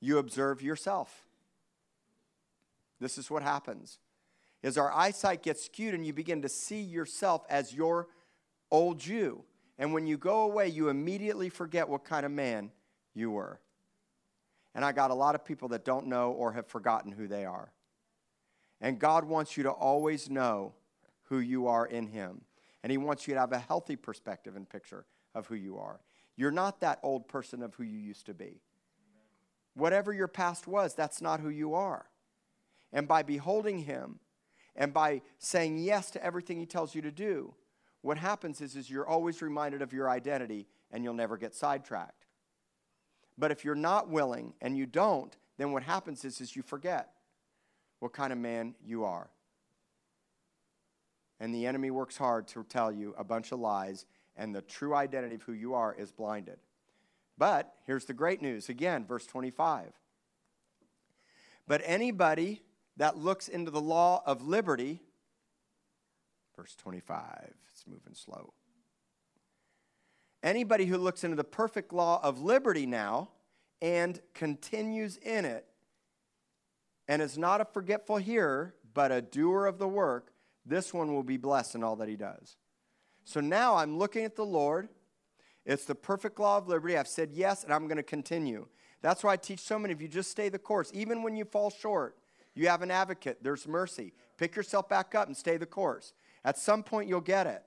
You 0.00 0.18
observe 0.18 0.62
yourself. 0.62 1.26
This 3.00 3.18
is 3.18 3.30
what 3.30 3.42
happens 3.42 3.98
is 4.62 4.78
our 4.78 4.92
eyesight 4.92 5.42
gets 5.42 5.64
skewed 5.64 5.94
and 5.94 6.06
you 6.06 6.12
begin 6.12 6.42
to 6.42 6.48
see 6.48 6.80
yourself 6.80 7.44
as 7.50 7.74
your 7.74 8.08
old 8.70 9.04
you. 9.04 9.44
And 9.78 9.92
when 9.92 10.06
you 10.06 10.16
go 10.16 10.42
away, 10.42 10.68
you 10.68 10.88
immediately 10.88 11.48
forget 11.48 11.88
what 11.88 12.04
kind 12.04 12.24
of 12.24 12.32
man 12.32 12.70
you 13.14 13.30
were. 13.30 13.60
And 14.74 14.84
I 14.84 14.92
got 14.92 15.10
a 15.10 15.14
lot 15.14 15.34
of 15.34 15.44
people 15.44 15.68
that 15.68 15.84
don't 15.84 16.06
know 16.06 16.32
or 16.32 16.52
have 16.52 16.66
forgotten 16.66 17.12
who 17.12 17.26
they 17.26 17.44
are. 17.44 17.72
And 18.80 18.98
God 18.98 19.24
wants 19.24 19.56
you 19.56 19.64
to 19.64 19.70
always 19.70 20.30
know 20.30 20.74
who 21.24 21.38
you 21.38 21.66
are 21.66 21.86
in 21.86 22.06
Him. 22.06 22.42
And 22.82 22.90
He 22.90 22.98
wants 22.98 23.28
you 23.28 23.34
to 23.34 23.40
have 23.40 23.52
a 23.52 23.58
healthy 23.58 23.96
perspective 23.96 24.56
and 24.56 24.68
picture 24.68 25.04
of 25.34 25.46
who 25.46 25.54
you 25.54 25.78
are. 25.78 26.00
You're 26.36 26.50
not 26.50 26.80
that 26.80 26.98
old 27.02 27.28
person 27.28 27.62
of 27.62 27.74
who 27.74 27.84
you 27.84 27.98
used 27.98 28.26
to 28.26 28.34
be. 28.34 28.60
Whatever 29.74 30.12
your 30.12 30.28
past 30.28 30.66
was, 30.66 30.94
that's 30.94 31.22
not 31.22 31.40
who 31.40 31.48
you 31.48 31.74
are. 31.74 32.06
And 32.92 33.06
by 33.08 33.22
beholding 33.22 33.78
Him, 33.80 34.18
and 34.74 34.92
by 34.92 35.22
saying 35.38 35.78
yes 35.78 36.10
to 36.12 36.24
everything 36.24 36.58
he 36.58 36.66
tells 36.66 36.94
you 36.94 37.02
to 37.02 37.10
do, 37.10 37.54
what 38.00 38.18
happens 38.18 38.60
is, 38.60 38.74
is 38.74 38.90
you're 38.90 39.06
always 39.06 39.42
reminded 39.42 39.82
of 39.82 39.92
your 39.92 40.10
identity 40.10 40.66
and 40.90 41.04
you'll 41.04 41.14
never 41.14 41.36
get 41.36 41.54
sidetracked. 41.54 42.26
But 43.38 43.50
if 43.50 43.64
you're 43.64 43.74
not 43.74 44.08
willing 44.08 44.54
and 44.60 44.76
you 44.76 44.86
don't, 44.86 45.36
then 45.58 45.72
what 45.72 45.82
happens 45.82 46.24
is, 46.24 46.40
is 46.40 46.56
you 46.56 46.62
forget 46.62 47.10
what 48.00 48.12
kind 48.12 48.32
of 48.32 48.38
man 48.38 48.74
you 48.84 49.04
are. 49.04 49.30
And 51.38 51.54
the 51.54 51.66
enemy 51.66 51.90
works 51.90 52.16
hard 52.16 52.48
to 52.48 52.64
tell 52.64 52.92
you 52.92 53.14
a 53.18 53.24
bunch 53.24 53.52
of 53.52 53.58
lies, 53.58 54.06
and 54.36 54.54
the 54.54 54.62
true 54.62 54.94
identity 54.94 55.34
of 55.34 55.42
who 55.42 55.52
you 55.52 55.74
are 55.74 55.94
is 55.94 56.12
blinded. 56.12 56.58
But 57.36 57.74
here's 57.84 58.04
the 58.04 58.12
great 58.12 58.40
news 58.40 58.68
again, 58.68 59.04
verse 59.04 59.26
25. 59.26 59.92
But 61.66 61.82
anybody 61.84 62.62
that 62.96 63.16
looks 63.16 63.48
into 63.48 63.70
the 63.70 63.80
law 63.80 64.22
of 64.26 64.42
liberty, 64.42 65.00
verse 66.56 66.74
25, 66.76 67.54
it's 67.72 67.86
moving 67.86 68.14
slow. 68.14 68.52
Anybody 70.42 70.86
who 70.86 70.98
looks 70.98 71.24
into 71.24 71.36
the 71.36 71.44
perfect 71.44 71.92
law 71.92 72.20
of 72.22 72.40
liberty 72.40 72.84
now 72.84 73.30
and 73.80 74.20
continues 74.34 75.16
in 75.16 75.44
it 75.44 75.66
and 77.08 77.22
is 77.22 77.38
not 77.38 77.60
a 77.60 77.64
forgetful 77.64 78.16
hearer, 78.16 78.74
but 78.94 79.12
a 79.12 79.22
doer 79.22 79.66
of 79.66 79.78
the 79.78 79.88
work, 79.88 80.32
this 80.66 80.92
one 80.92 81.12
will 81.12 81.22
be 81.22 81.36
blessed 81.36 81.74
in 81.74 81.84
all 81.84 81.96
that 81.96 82.08
he 82.08 82.16
does. 82.16 82.56
So 83.24 83.40
now 83.40 83.76
I'm 83.76 83.98
looking 83.98 84.24
at 84.24 84.36
the 84.36 84.44
Lord. 84.44 84.88
It's 85.64 85.84
the 85.84 85.94
perfect 85.94 86.40
law 86.40 86.58
of 86.58 86.68
liberty. 86.68 86.96
I've 86.96 87.08
said 87.08 87.30
yes, 87.32 87.64
and 87.64 87.72
I'm 87.72 87.86
going 87.86 87.96
to 87.96 88.02
continue. 88.02 88.66
That's 89.00 89.22
why 89.22 89.32
I 89.32 89.36
teach 89.36 89.60
so 89.60 89.78
many 89.78 89.92
of 89.92 90.02
you 90.02 90.08
just 90.08 90.30
stay 90.30 90.48
the 90.48 90.58
course, 90.58 90.90
even 90.94 91.22
when 91.22 91.36
you 91.36 91.44
fall 91.44 91.70
short. 91.70 92.16
You 92.54 92.68
have 92.68 92.82
an 92.82 92.90
advocate. 92.90 93.38
There's 93.42 93.66
mercy. 93.66 94.12
Pick 94.36 94.56
yourself 94.56 94.88
back 94.88 95.14
up 95.14 95.26
and 95.26 95.36
stay 95.36 95.56
the 95.56 95.66
course. 95.66 96.12
At 96.44 96.58
some 96.58 96.82
point, 96.82 97.08
you'll 97.08 97.20
get 97.20 97.46
it. 97.46 97.62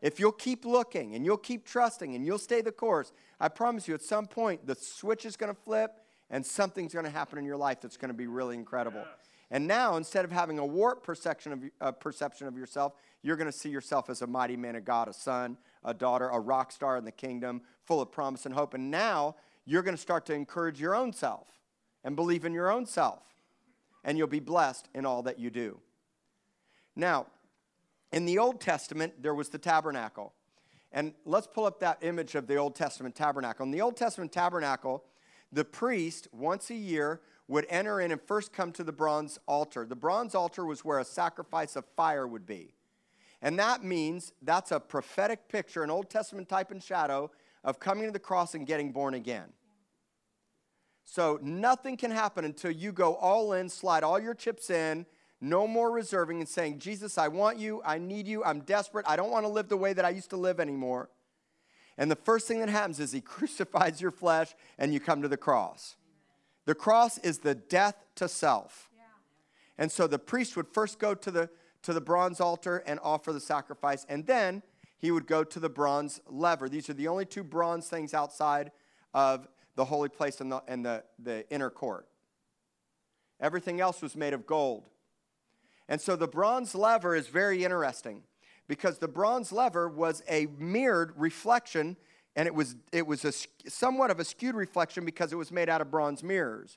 If 0.00 0.20
you'll 0.20 0.32
keep 0.32 0.64
looking 0.64 1.14
and 1.14 1.24
you'll 1.24 1.36
keep 1.36 1.66
trusting 1.66 2.14
and 2.14 2.24
you'll 2.24 2.38
stay 2.38 2.60
the 2.60 2.72
course, 2.72 3.12
I 3.40 3.48
promise 3.48 3.88
you, 3.88 3.94
at 3.94 4.02
some 4.02 4.26
point, 4.26 4.66
the 4.66 4.74
switch 4.74 5.24
is 5.26 5.36
going 5.36 5.52
to 5.52 5.60
flip 5.60 5.92
and 6.30 6.44
something's 6.44 6.92
going 6.92 7.04
to 7.04 7.10
happen 7.10 7.38
in 7.38 7.44
your 7.44 7.56
life 7.56 7.80
that's 7.80 7.96
going 7.96 8.10
to 8.10 8.16
be 8.16 8.26
really 8.26 8.54
incredible. 8.54 9.04
And 9.50 9.66
now, 9.66 9.96
instead 9.96 10.24
of 10.24 10.30
having 10.30 10.58
a 10.58 10.66
warped 10.66 11.04
perception 11.04 11.52
of, 11.52 11.62
uh, 11.80 11.92
perception 11.92 12.46
of 12.46 12.56
yourself, 12.56 12.92
you're 13.22 13.36
going 13.36 13.50
to 13.50 13.56
see 13.56 13.70
yourself 13.70 14.10
as 14.10 14.20
a 14.20 14.26
mighty 14.26 14.56
man 14.56 14.76
of 14.76 14.84
God, 14.84 15.08
a 15.08 15.12
son, 15.12 15.56
a 15.84 15.94
daughter, 15.94 16.28
a 16.28 16.38
rock 16.38 16.70
star 16.70 16.98
in 16.98 17.04
the 17.04 17.12
kingdom, 17.12 17.62
full 17.84 18.00
of 18.00 18.12
promise 18.12 18.44
and 18.44 18.54
hope. 18.54 18.74
And 18.74 18.90
now, 18.90 19.36
you're 19.64 19.82
going 19.82 19.96
to 19.96 20.00
start 20.00 20.26
to 20.26 20.34
encourage 20.34 20.80
your 20.80 20.94
own 20.94 21.12
self 21.12 21.48
and 22.04 22.14
believe 22.14 22.44
in 22.44 22.52
your 22.52 22.70
own 22.70 22.84
self 22.84 23.22
and 24.04 24.18
you'll 24.18 24.26
be 24.26 24.40
blessed 24.40 24.88
in 24.94 25.04
all 25.06 25.22
that 25.22 25.38
you 25.38 25.50
do. 25.50 25.80
Now, 26.96 27.26
in 28.12 28.24
the 28.24 28.38
Old 28.38 28.60
Testament, 28.60 29.22
there 29.22 29.34
was 29.34 29.48
the 29.50 29.58
tabernacle. 29.58 30.32
And 30.92 31.12
let's 31.24 31.46
pull 31.46 31.66
up 31.66 31.80
that 31.80 31.98
image 32.02 32.34
of 32.34 32.46
the 32.46 32.56
Old 32.56 32.74
Testament 32.74 33.14
tabernacle. 33.14 33.64
In 33.64 33.70
the 33.70 33.82
Old 33.82 33.96
Testament 33.96 34.32
tabernacle, 34.32 35.04
the 35.52 35.64
priest, 35.64 36.28
once 36.32 36.70
a 36.70 36.74
year, 36.74 37.20
would 37.46 37.66
enter 37.68 38.00
in 38.00 38.12
and 38.12 38.20
first 38.20 38.52
come 38.52 38.72
to 38.72 38.84
the 38.84 38.92
bronze 38.92 39.38
altar. 39.46 39.86
The 39.86 39.96
bronze 39.96 40.34
altar 40.34 40.64
was 40.64 40.84
where 40.84 40.98
a 40.98 41.04
sacrifice 41.04 41.76
of 41.76 41.84
fire 41.96 42.26
would 42.26 42.46
be. 42.46 42.74
And 43.40 43.58
that 43.58 43.84
means 43.84 44.32
that's 44.42 44.72
a 44.72 44.80
prophetic 44.80 45.48
picture, 45.48 45.82
an 45.82 45.90
Old 45.90 46.10
Testament 46.10 46.48
type 46.48 46.70
and 46.70 46.82
shadow 46.82 47.30
of 47.64 47.78
coming 47.78 48.06
to 48.06 48.10
the 48.10 48.18
cross 48.18 48.54
and 48.54 48.66
getting 48.66 48.92
born 48.92 49.14
again. 49.14 49.52
So 51.10 51.38
nothing 51.40 51.96
can 51.96 52.10
happen 52.10 52.44
until 52.44 52.70
you 52.70 52.92
go 52.92 53.14
all 53.14 53.54
in, 53.54 53.70
slide 53.70 54.04
all 54.04 54.20
your 54.20 54.34
chips 54.34 54.68
in, 54.68 55.06
no 55.40 55.66
more 55.66 55.90
reserving 55.90 56.40
and 56.40 56.46
saying, 56.46 56.80
Jesus, 56.80 57.16
I 57.16 57.28
want 57.28 57.58
you, 57.58 57.80
I 57.82 57.96
need 57.96 58.26
you, 58.26 58.44
I'm 58.44 58.60
desperate, 58.60 59.06
I 59.08 59.16
don't 59.16 59.30
want 59.30 59.46
to 59.46 59.48
live 59.48 59.70
the 59.70 59.76
way 59.78 59.94
that 59.94 60.04
I 60.04 60.10
used 60.10 60.28
to 60.30 60.36
live 60.36 60.60
anymore. 60.60 61.08
And 61.96 62.10
the 62.10 62.16
first 62.16 62.46
thing 62.46 62.60
that 62.60 62.68
happens 62.68 63.00
is 63.00 63.10
he 63.10 63.20
crucifies 63.22 64.02
your 64.02 64.10
flesh 64.10 64.54
and 64.76 64.92
you 64.92 65.00
come 65.00 65.22
to 65.22 65.28
the 65.28 65.38
cross. 65.38 65.96
The 66.66 66.74
cross 66.74 67.16
is 67.16 67.38
the 67.38 67.54
death 67.54 67.96
to 68.16 68.28
self. 68.28 68.90
And 69.78 69.90
so 69.90 70.06
the 70.08 70.18
priest 70.18 70.58
would 70.58 70.68
first 70.68 70.98
go 70.98 71.14
to 71.14 71.30
the, 71.30 71.48
to 71.84 71.94
the 71.94 72.02
bronze 72.02 72.38
altar 72.38 72.82
and 72.86 73.00
offer 73.02 73.32
the 73.32 73.40
sacrifice, 73.40 74.04
and 74.10 74.26
then 74.26 74.62
he 74.98 75.10
would 75.10 75.26
go 75.26 75.42
to 75.42 75.58
the 75.58 75.70
bronze 75.70 76.20
lever. 76.28 76.68
These 76.68 76.90
are 76.90 76.94
the 76.94 77.08
only 77.08 77.24
two 77.24 77.44
bronze 77.44 77.88
things 77.88 78.12
outside 78.12 78.72
of 79.14 79.48
the 79.78 79.84
holy 79.84 80.08
place 80.08 80.40
and 80.40 80.50
the, 80.50 80.60
and 80.66 80.84
the, 80.84 81.04
the 81.20 81.48
inner 81.50 81.70
court. 81.70 82.08
Everything 83.40 83.80
else 83.80 84.02
was 84.02 84.16
made 84.16 84.32
of 84.32 84.44
gold. 84.44 84.88
And 85.88 86.00
so 86.00 86.16
the 86.16 86.26
bronze 86.26 86.74
lever 86.74 87.14
is 87.14 87.28
very 87.28 87.64
interesting 87.64 88.24
because 88.66 88.98
the 88.98 89.06
bronze 89.06 89.52
lever 89.52 89.88
was 89.88 90.24
a 90.28 90.48
mirrored 90.58 91.12
reflection 91.16 91.96
and 92.34 92.48
it 92.48 92.54
was, 92.56 92.74
it 92.90 93.06
was 93.06 93.24
a, 93.24 93.32
somewhat 93.70 94.10
of 94.10 94.18
a 94.18 94.24
skewed 94.24 94.56
reflection 94.56 95.04
because 95.04 95.32
it 95.32 95.36
was 95.36 95.52
made 95.52 95.68
out 95.68 95.80
of 95.80 95.92
bronze 95.92 96.24
mirrors. 96.24 96.76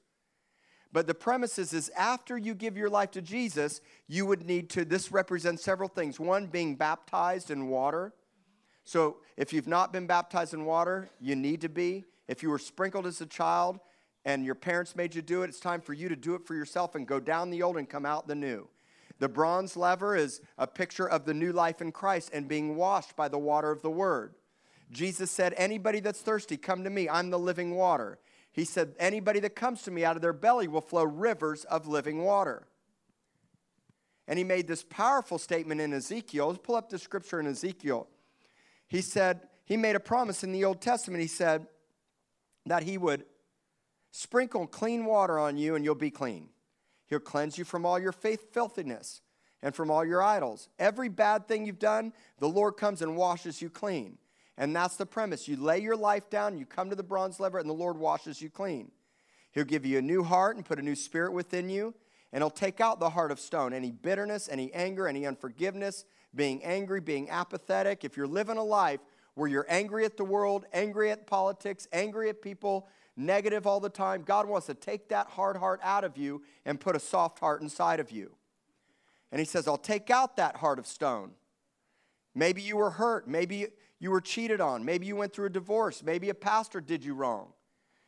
But 0.93 1.07
the 1.07 1.15
premise 1.15 1.57
is, 1.57 1.73
is 1.73 1.89
after 1.97 2.37
you 2.37 2.53
give 2.53 2.77
your 2.77 2.89
life 2.89 3.09
to 3.11 3.21
Jesus, 3.21 3.81
you 4.07 4.27
would 4.27 4.45
need 4.45 4.69
to, 4.71 4.85
this 4.85 5.11
represents 5.11 5.63
several 5.63 5.89
things. 5.89 6.19
One, 6.19 6.45
being 6.45 6.75
baptized 6.75 7.49
in 7.49 7.67
water. 7.67 8.13
So 8.83 9.17
if 9.37 9.53
you've 9.53 9.67
not 9.67 9.91
been 9.91 10.05
baptized 10.05 10.53
in 10.53 10.65
water, 10.65 11.09
you 11.19 11.35
need 11.35 11.61
to 11.61 11.69
be. 11.69 12.05
If 12.31 12.41
you 12.41 12.49
were 12.49 12.59
sprinkled 12.59 13.05
as 13.05 13.19
a 13.19 13.25
child 13.25 13.81
and 14.23 14.45
your 14.45 14.55
parents 14.55 14.95
made 14.95 15.13
you 15.13 15.21
do 15.21 15.43
it, 15.43 15.49
it's 15.49 15.59
time 15.59 15.81
for 15.81 15.91
you 15.91 16.07
to 16.07 16.15
do 16.15 16.33
it 16.33 16.45
for 16.47 16.55
yourself 16.55 16.95
and 16.95 17.05
go 17.05 17.19
down 17.19 17.49
the 17.49 17.61
old 17.61 17.75
and 17.75 17.89
come 17.89 18.05
out 18.05 18.25
the 18.25 18.35
new. 18.35 18.69
The 19.19 19.27
bronze 19.27 19.75
lever 19.75 20.15
is 20.15 20.39
a 20.57 20.65
picture 20.65 21.05
of 21.09 21.25
the 21.25 21.33
new 21.33 21.51
life 21.51 21.81
in 21.81 21.91
Christ 21.91 22.29
and 22.31 22.47
being 22.47 22.77
washed 22.77 23.17
by 23.17 23.27
the 23.27 23.37
water 23.37 23.69
of 23.69 23.81
the 23.81 23.91
word. 23.91 24.35
Jesus 24.91 25.29
said, 25.29 25.53
Anybody 25.57 25.99
that's 25.99 26.21
thirsty, 26.21 26.55
come 26.55 26.85
to 26.85 26.89
me. 26.89 27.09
I'm 27.09 27.31
the 27.31 27.37
living 27.37 27.75
water. 27.75 28.17
He 28.53 28.63
said, 28.63 28.95
Anybody 28.97 29.41
that 29.41 29.57
comes 29.57 29.81
to 29.81 29.91
me 29.91 30.05
out 30.05 30.15
of 30.15 30.21
their 30.21 30.31
belly 30.31 30.69
will 30.69 30.79
flow 30.79 31.03
rivers 31.03 31.65
of 31.65 31.85
living 31.85 32.23
water. 32.23 32.65
And 34.25 34.37
he 34.37 34.45
made 34.45 34.69
this 34.69 34.85
powerful 34.85 35.37
statement 35.37 35.81
in 35.81 35.91
Ezekiel. 35.91 36.47
Let's 36.47 36.59
pull 36.63 36.75
up 36.75 36.89
the 36.89 36.97
scripture 36.97 37.41
in 37.41 37.47
Ezekiel. 37.47 38.07
He 38.87 39.01
said, 39.01 39.41
He 39.65 39.75
made 39.75 39.97
a 39.97 39.99
promise 39.99 40.45
in 40.45 40.53
the 40.53 40.63
Old 40.63 40.79
Testament. 40.79 41.21
He 41.21 41.27
said 41.27 41.67
that 42.65 42.83
He 42.83 42.97
would 42.97 43.25
sprinkle 44.11 44.67
clean 44.67 45.05
water 45.05 45.39
on 45.39 45.57
you 45.57 45.75
and 45.75 45.83
you'll 45.83 45.95
be 45.95 46.11
clean. 46.11 46.49
He'll 47.07 47.19
cleanse 47.19 47.57
you 47.57 47.65
from 47.65 47.85
all 47.85 47.99
your 47.99 48.11
faith 48.11 48.53
filthiness 48.53 49.21
and 49.61 49.75
from 49.75 49.91
all 49.91 50.05
your 50.05 50.23
idols. 50.23 50.69
Every 50.79 51.09
bad 51.09 51.47
thing 51.47 51.65
you've 51.65 51.79
done, 51.79 52.13
the 52.39 52.47
Lord 52.47 52.77
comes 52.77 53.01
and 53.01 53.15
washes 53.15 53.61
you 53.61 53.69
clean. 53.69 54.17
And 54.57 54.75
that's 54.75 54.95
the 54.95 55.05
premise. 55.05 55.47
You 55.47 55.57
lay 55.57 55.79
your 55.79 55.95
life 55.95 56.29
down, 56.29 56.57
you 56.57 56.65
come 56.65 56.89
to 56.89 56.95
the 56.95 57.03
bronze 57.03 57.39
lever, 57.39 57.57
and 57.57 57.69
the 57.69 57.73
Lord 57.73 57.97
washes 57.97 58.41
you 58.41 58.49
clean. 58.49 58.91
He'll 59.51 59.63
give 59.63 59.85
you 59.85 59.97
a 59.97 60.01
new 60.01 60.23
heart 60.23 60.55
and 60.55 60.65
put 60.65 60.79
a 60.79 60.83
new 60.83 60.95
spirit 60.95 61.33
within 61.33 61.69
you, 61.69 61.93
and 62.31 62.41
He'll 62.41 62.49
take 62.49 62.79
out 62.79 62.99
the 62.99 63.09
heart 63.09 63.31
of 63.31 63.39
stone. 63.39 63.73
Any 63.73 63.91
bitterness, 63.91 64.47
any 64.49 64.71
anger, 64.73 65.07
any 65.07 65.25
unforgiveness, 65.25 66.05
being 66.33 66.63
angry, 66.63 67.01
being 67.01 67.29
apathetic. 67.29 68.03
If 68.03 68.15
you're 68.15 68.27
living 68.27 68.57
a 68.57 68.63
life 68.63 68.99
where 69.35 69.47
you're 69.47 69.65
angry 69.69 70.05
at 70.05 70.17
the 70.17 70.23
world, 70.23 70.65
angry 70.73 71.11
at 71.11 71.27
politics, 71.27 71.87
angry 71.91 72.29
at 72.29 72.41
people, 72.41 72.87
negative 73.15 73.65
all 73.65 73.79
the 73.79 73.89
time, 73.89 74.23
God 74.23 74.47
wants 74.47 74.67
to 74.67 74.73
take 74.73 75.09
that 75.09 75.27
hard 75.27 75.57
heart 75.57 75.79
out 75.83 76.03
of 76.03 76.17
you 76.17 76.41
and 76.65 76.79
put 76.79 76.95
a 76.95 76.99
soft 76.99 77.39
heart 77.39 77.61
inside 77.61 77.99
of 77.99 78.11
you. 78.11 78.31
And 79.31 79.39
He 79.39 79.45
says, 79.45 79.67
I'll 79.67 79.77
take 79.77 80.09
out 80.09 80.35
that 80.37 80.57
heart 80.57 80.79
of 80.79 80.85
stone. 80.85 81.31
Maybe 82.35 82.61
you 82.61 82.77
were 82.77 82.91
hurt. 82.91 83.27
Maybe 83.27 83.67
you 83.99 84.11
were 84.11 84.21
cheated 84.21 84.61
on. 84.61 84.83
Maybe 84.83 85.05
you 85.05 85.15
went 85.15 85.33
through 85.33 85.47
a 85.47 85.51
divorce. 85.51 86.03
Maybe 86.03 86.29
a 86.29 86.33
pastor 86.33 86.81
did 86.81 87.03
you 87.03 87.13
wrong. 87.13 87.53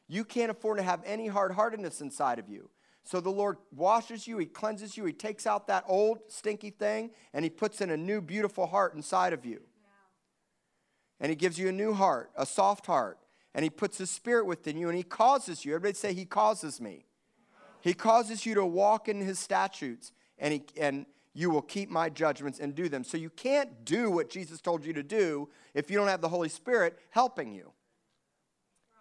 You 0.07 0.26
can't 0.26 0.51
afford 0.51 0.78
to 0.78 0.84
have 0.84 1.01
any 1.05 1.28
hard 1.28 1.53
heartedness 1.53 2.01
inside 2.01 2.39
of 2.39 2.49
you. 2.49 2.69
So 3.05 3.19
the 3.19 3.30
Lord 3.30 3.57
washes 3.76 4.28
you, 4.28 4.38
He 4.38 4.45
cleanses 4.45 4.95
you, 4.95 5.05
He 5.05 5.13
takes 5.13 5.45
out 5.45 5.67
that 5.67 5.84
old 5.88 6.19
stinky 6.28 6.69
thing, 6.69 7.11
and 7.34 7.43
He 7.43 7.49
puts 7.49 7.82
in 7.82 7.89
a 7.89 7.97
new, 7.97 8.21
beautiful 8.21 8.65
heart 8.65 8.95
inside 8.95 9.34
of 9.34 9.45
you. 9.45 9.61
And 11.20 11.30
He 11.30 11.36
gives 11.36 11.57
you 11.57 11.70
a 11.70 11.72
new 11.72 11.93
heart, 11.93 12.32
a 12.36 12.45
soft 12.45 12.86
heart. 12.86 13.20
And 13.55 13.64
He 13.64 13.70
puts 13.70 13.97
His 13.97 14.09
Spirit 14.09 14.45
within 14.45 14.78
you, 14.78 14.89
and 14.89 14.97
He 14.97 15.03
causes 15.03 15.64
you. 15.64 15.76
Everybody 15.76 15.95
say, 15.95 16.14
He 16.14 16.26
causes 16.26 16.82
me. 16.82 17.05
He 17.82 17.93
causes 17.93 18.45
you 18.45 18.55
to 18.55 18.66
walk 18.66 19.09
in 19.09 19.20
His 19.22 19.39
statutes, 19.39 20.11
and, 20.38 20.53
he, 20.53 20.64
and 20.80 21.05
you 21.34 21.49
will 21.49 21.61
keep 21.61 21.89
my 21.89 22.09
judgments 22.09 22.59
and 22.59 22.74
do 22.74 22.88
them. 22.88 23.03
So 23.03 23.18
you 23.18 23.30
can't 23.30 23.84
do 23.84 24.09
what 24.09 24.30
Jesus 24.30 24.61
told 24.61 24.86
you 24.86 24.93
to 24.93 25.03
do 25.03 25.49
if 25.74 25.89
you 25.89 25.97
don't 25.97 26.07
have 26.07 26.22
the 26.22 26.30
Holy 26.30 26.49
Spirit 26.49 26.97
helping 27.09 27.53
you. 27.53 27.72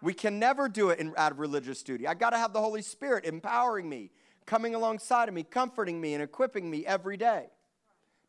We 0.01 0.13
can 0.13 0.37
never 0.37 0.67
do 0.67 0.89
it 0.89 0.99
in, 0.99 1.13
out 1.15 1.31
of 1.31 1.39
religious 1.39 1.81
duty. 1.81 2.07
I 2.07 2.13
got 2.13 2.31
to 2.31 2.37
have 2.37 2.51
the 2.51 2.59
Holy 2.59 2.81
Spirit 2.81 3.23
empowering 3.23 3.87
me, 3.87 4.11
coming 4.45 4.75
alongside 4.75 5.29
of 5.29 5.33
me, 5.33 5.43
comforting 5.43 6.01
me, 6.01 6.13
and 6.13 6.21
equipping 6.21 6.69
me 6.69 6.85
every 6.85 7.15
day. 7.15 7.45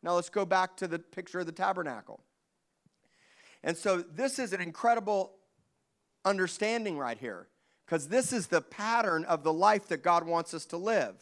Now 0.01 0.13
let's 0.13 0.29
go 0.29 0.45
back 0.45 0.77
to 0.77 0.87
the 0.87 0.99
picture 0.99 1.39
of 1.39 1.47
the 1.47 1.51
tabernacle. 1.51 2.21
And 3.65 3.75
so 3.75 4.01
this 4.01 4.37
is 4.37 4.53
an 4.53 4.61
incredible 4.61 5.33
understanding 6.23 6.99
right 6.99 7.17
here 7.17 7.47
because 7.85 8.07
this 8.07 8.31
is 8.31 8.47
the 8.47 8.61
pattern 8.61 9.25
of 9.25 9.43
the 9.43 9.51
life 9.51 9.87
that 9.87 10.03
God 10.03 10.25
wants 10.25 10.53
us 10.53 10.65
to 10.67 10.77
live 10.77 11.15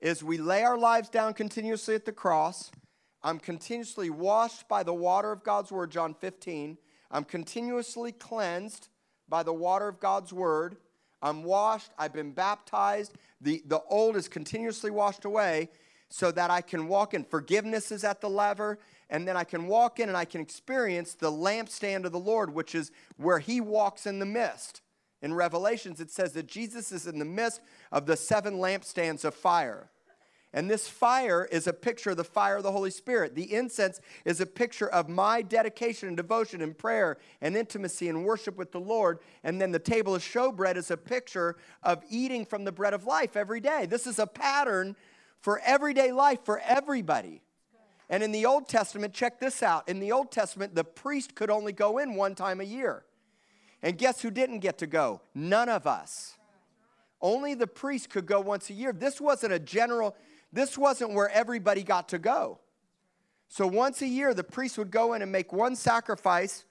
is 0.00 0.22
we 0.22 0.38
lay 0.38 0.62
our 0.62 0.78
lives 0.78 1.08
down 1.08 1.34
continuously 1.34 1.96
at 1.96 2.04
the 2.04 2.12
cross. 2.12 2.70
I'm 3.22 3.40
continuously 3.40 4.10
washed 4.10 4.68
by 4.68 4.84
the 4.84 4.94
water 4.94 5.32
of 5.32 5.42
God's 5.42 5.72
word, 5.72 5.90
John 5.90 6.14
15. 6.14 6.78
I'm 7.10 7.24
continuously 7.24 8.12
cleansed 8.12 8.88
by 9.28 9.42
the 9.42 9.52
water 9.52 9.88
of 9.88 9.98
God's 9.98 10.32
word. 10.32 10.76
I'm 11.20 11.42
washed, 11.42 11.90
I've 11.98 12.14
been 12.14 12.30
baptized. 12.30 13.12
The, 13.40 13.60
the 13.66 13.82
old 13.90 14.16
is 14.16 14.28
continuously 14.28 14.92
washed 14.92 15.24
away 15.24 15.68
so 16.08 16.30
that 16.30 16.50
I 16.50 16.60
can 16.60 16.88
walk 16.88 17.12
in. 17.12 17.24
Forgiveness 17.24 17.92
is 17.92 18.04
at 18.04 18.20
the 18.20 18.30
lever, 18.30 18.78
and 19.10 19.26
then 19.26 19.36
I 19.36 19.44
can 19.44 19.66
walk 19.66 20.00
in 20.00 20.08
and 20.08 20.16
I 20.16 20.24
can 20.24 20.40
experience 20.40 21.14
the 21.14 21.30
lampstand 21.30 22.04
of 22.04 22.12
the 22.12 22.18
Lord, 22.18 22.54
which 22.54 22.74
is 22.74 22.90
where 23.16 23.40
He 23.40 23.60
walks 23.60 24.06
in 24.06 24.18
the 24.18 24.26
mist. 24.26 24.80
In 25.20 25.34
Revelations, 25.34 26.00
it 26.00 26.10
says 26.10 26.32
that 26.32 26.46
Jesus 26.46 26.92
is 26.92 27.06
in 27.06 27.18
the 27.18 27.24
midst 27.24 27.60
of 27.92 28.06
the 28.06 28.16
seven 28.16 28.54
lampstands 28.54 29.24
of 29.24 29.34
fire. 29.34 29.90
And 30.52 30.68
this 30.68 30.88
fire 30.88 31.46
is 31.52 31.66
a 31.66 31.72
picture 31.72 32.10
of 32.10 32.16
the 32.16 32.24
fire 32.24 32.56
of 32.56 32.64
the 32.64 32.72
Holy 32.72 32.90
Spirit. 32.90 33.36
The 33.36 33.54
incense 33.54 34.00
is 34.24 34.40
a 34.40 34.46
picture 34.46 34.88
of 34.88 35.08
my 35.08 35.42
dedication 35.42 36.08
and 36.08 36.16
devotion 36.16 36.60
and 36.60 36.76
prayer 36.76 37.18
and 37.40 37.56
intimacy 37.56 38.08
and 38.08 38.24
worship 38.24 38.56
with 38.56 38.72
the 38.72 38.80
Lord. 38.80 39.20
And 39.44 39.60
then 39.60 39.70
the 39.70 39.78
table 39.78 40.14
of 40.14 40.22
showbread 40.22 40.76
is 40.76 40.90
a 40.90 40.96
picture 40.96 41.56
of 41.84 42.02
eating 42.08 42.44
from 42.44 42.64
the 42.64 42.72
bread 42.72 42.94
of 42.94 43.04
life 43.04 43.36
every 43.36 43.60
day. 43.60 43.86
This 43.86 44.08
is 44.08 44.18
a 44.18 44.26
pattern 44.26 44.96
for 45.40 45.60
everyday 45.64 46.10
life 46.10 46.40
for 46.44 46.58
everybody. 46.58 47.42
And 48.10 48.24
in 48.24 48.32
the 48.32 48.44
Old 48.44 48.68
Testament, 48.68 49.14
check 49.14 49.38
this 49.38 49.62
out. 49.62 49.88
In 49.88 50.00
the 50.00 50.10
Old 50.10 50.32
Testament, 50.32 50.74
the 50.74 50.82
priest 50.82 51.36
could 51.36 51.48
only 51.48 51.72
go 51.72 51.98
in 51.98 52.16
one 52.16 52.34
time 52.34 52.60
a 52.60 52.64
year. 52.64 53.04
And 53.82 53.96
guess 53.96 54.20
who 54.20 54.32
didn't 54.32 54.58
get 54.58 54.78
to 54.78 54.86
go? 54.88 55.22
None 55.32 55.68
of 55.68 55.86
us. 55.86 56.36
Only 57.22 57.54
the 57.54 57.68
priest 57.68 58.10
could 58.10 58.26
go 58.26 58.40
once 58.40 58.68
a 58.68 58.74
year. 58.74 58.92
This 58.92 59.20
wasn't 59.20 59.52
a 59.52 59.60
general, 59.60 60.16
this 60.52 60.76
wasn't 60.76 61.12
where 61.12 61.30
everybody 61.30 61.84
got 61.84 62.08
to 62.08 62.18
go. 62.18 62.58
So 63.48 63.66
once 63.66 64.02
a 64.02 64.06
year, 64.06 64.34
the 64.34 64.44
priest 64.44 64.76
would 64.76 64.90
go 64.90 65.14
in 65.14 65.22
and 65.22 65.30
make 65.30 65.52
one 65.52 65.76
sacrifice. 65.76 66.64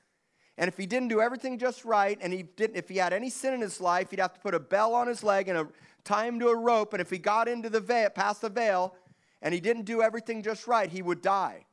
And 0.58 0.68
if 0.68 0.78
he 0.78 0.86
didn't 0.86 1.08
do 1.08 1.22
everything 1.22 1.58
just 1.58 1.86
right, 1.86 2.18
and 2.22 2.34
he 2.34 2.44
didn't, 2.44 2.76
if 2.76 2.90
he 2.90 2.98
had 2.98 3.14
any 3.14 3.30
sin 3.30 3.54
in 3.54 3.62
his 3.62 3.80
life, 3.80 4.12
he'd 4.12 4.20
have 4.20 4.34
to 4.34 4.40
put 4.42 4.54
a 4.54 4.60
bell 4.60 4.94
on 4.94 5.08
his 5.08 5.24
leg 5.24 5.48
and 5.48 5.58
a, 5.58 5.68
tie 6.04 6.26
him 6.26 6.38
to 6.40 6.50
a 6.50 6.56
rope. 6.56 6.94
And 6.94 7.02
if 7.02 7.10
he 7.10 7.18
got 7.18 7.48
into 7.48 7.70
the 7.70 7.80
veil, 7.80 8.10
past 8.10 8.42
the 8.42 8.50
veil, 8.50 8.94
and 9.42 9.54
he 9.54 9.60
didn't 9.60 9.84
do 9.84 10.02
everything 10.02 10.44
just 10.44 10.68
right, 10.68 10.90
he 10.90 11.02
would 11.02 11.22
die. 11.22 11.66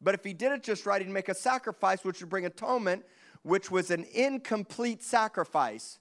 But 0.00 0.14
if 0.14 0.24
he 0.24 0.34
did 0.34 0.52
it 0.52 0.62
just 0.62 0.86
right, 0.86 1.00
he'd 1.00 1.10
make 1.10 1.28
a 1.28 1.34
sacrifice 1.34 2.04
which 2.04 2.20
would 2.20 2.30
bring 2.30 2.46
atonement 2.46 3.04
which 3.44 3.70
was 3.70 3.90
an 3.90 4.06
incomplete 4.12 5.02
sacrifice, 5.02 6.00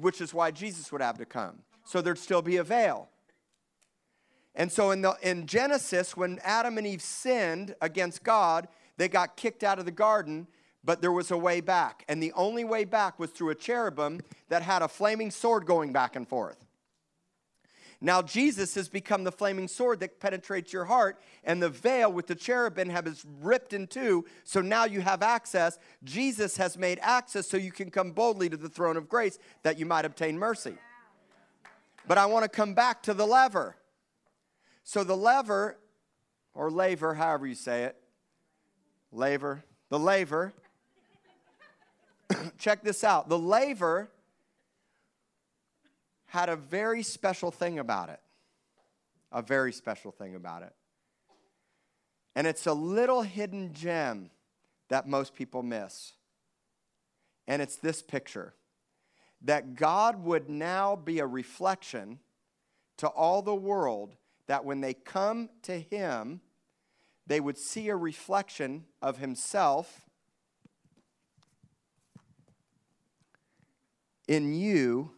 which 0.00 0.20
is 0.20 0.34
why 0.34 0.50
Jesus 0.50 0.92
would 0.92 1.00
have 1.00 1.16
to 1.18 1.24
come. 1.24 1.60
So 1.84 2.02
there'd 2.02 2.18
still 2.18 2.42
be 2.42 2.56
a 2.56 2.64
veil. 2.64 3.08
And 4.56 4.70
so 4.70 4.90
in, 4.90 5.02
the, 5.02 5.16
in 5.22 5.46
Genesis, 5.46 6.16
when 6.16 6.40
Adam 6.42 6.76
and 6.76 6.86
Eve 6.86 7.00
sinned 7.00 7.74
against 7.80 8.22
God, 8.22 8.68
they 8.96 9.08
got 9.08 9.36
kicked 9.36 9.64
out 9.64 9.78
of 9.78 9.84
the 9.84 9.92
garden, 9.92 10.46
but 10.84 11.00
there 11.00 11.12
was 11.12 11.30
a 11.30 11.38
way 11.38 11.60
back. 11.60 12.04
And 12.08 12.22
the 12.22 12.32
only 12.32 12.64
way 12.64 12.84
back 12.84 13.18
was 13.18 13.30
through 13.30 13.50
a 13.50 13.54
cherubim 13.54 14.20
that 14.48 14.62
had 14.62 14.82
a 14.82 14.88
flaming 14.88 15.30
sword 15.30 15.66
going 15.66 15.92
back 15.92 16.16
and 16.16 16.28
forth. 16.28 16.63
Now 18.04 18.20
Jesus 18.20 18.74
has 18.74 18.90
become 18.90 19.24
the 19.24 19.32
flaming 19.32 19.66
sword 19.66 20.00
that 20.00 20.20
penetrates 20.20 20.74
your 20.74 20.84
heart, 20.84 21.18
and 21.42 21.62
the 21.62 21.70
veil 21.70 22.12
with 22.12 22.26
the 22.26 22.34
cherubim 22.34 22.90
have 22.90 23.06
has 23.06 23.24
ripped 23.40 23.72
in 23.72 23.86
two, 23.86 24.26
so 24.44 24.60
now 24.60 24.84
you 24.84 25.00
have 25.00 25.22
access. 25.22 25.78
Jesus 26.04 26.58
has 26.58 26.76
made 26.76 26.98
access 27.00 27.48
so 27.48 27.56
you 27.56 27.72
can 27.72 27.90
come 27.90 28.10
boldly 28.10 28.50
to 28.50 28.58
the 28.58 28.68
throne 28.68 28.98
of 28.98 29.08
grace 29.08 29.38
that 29.62 29.78
you 29.78 29.86
might 29.86 30.04
obtain 30.04 30.38
mercy. 30.38 30.74
But 32.06 32.18
I 32.18 32.26
want 32.26 32.42
to 32.42 32.48
come 32.50 32.74
back 32.74 33.02
to 33.04 33.14
the 33.14 33.26
lever. 33.26 33.74
So 34.82 35.02
the 35.02 35.16
lever, 35.16 35.78
or 36.52 36.70
laver, 36.70 37.14
however 37.14 37.46
you 37.46 37.54
say 37.54 37.84
it, 37.84 37.96
laver, 39.12 39.64
the 39.88 39.98
laver, 39.98 40.52
check 42.58 42.82
this 42.82 43.02
out. 43.02 43.30
The 43.30 43.38
laver 43.38 44.10
had 46.34 46.48
a 46.48 46.56
very 46.56 47.04
special 47.04 47.52
thing 47.52 47.78
about 47.78 48.08
it. 48.08 48.18
A 49.30 49.40
very 49.40 49.72
special 49.72 50.10
thing 50.10 50.34
about 50.34 50.64
it. 50.64 50.72
And 52.34 52.44
it's 52.44 52.66
a 52.66 52.72
little 52.72 53.22
hidden 53.22 53.72
gem 53.72 54.30
that 54.88 55.06
most 55.06 55.36
people 55.36 55.62
miss. 55.62 56.14
And 57.46 57.62
it's 57.62 57.76
this 57.76 58.02
picture 58.02 58.52
that 59.42 59.76
God 59.76 60.24
would 60.24 60.50
now 60.50 60.96
be 60.96 61.20
a 61.20 61.26
reflection 61.26 62.18
to 62.96 63.06
all 63.06 63.40
the 63.40 63.54
world, 63.54 64.16
that 64.48 64.64
when 64.64 64.80
they 64.80 64.92
come 64.92 65.50
to 65.62 65.78
Him, 65.78 66.40
they 67.28 67.38
would 67.38 67.58
see 67.58 67.90
a 67.90 67.96
reflection 67.96 68.86
of 69.00 69.18
Himself 69.18 70.00
in 74.26 74.52
you, 74.52 75.13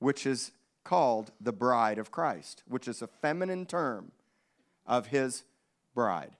which 0.00 0.26
is 0.26 0.50
called 0.82 1.30
the 1.40 1.52
bride 1.52 1.98
of 1.98 2.10
Christ, 2.10 2.64
which 2.66 2.88
is 2.88 3.00
a 3.00 3.06
feminine 3.06 3.64
term 3.64 4.10
of 4.86 5.06
his 5.06 5.44
bride. 5.94 6.32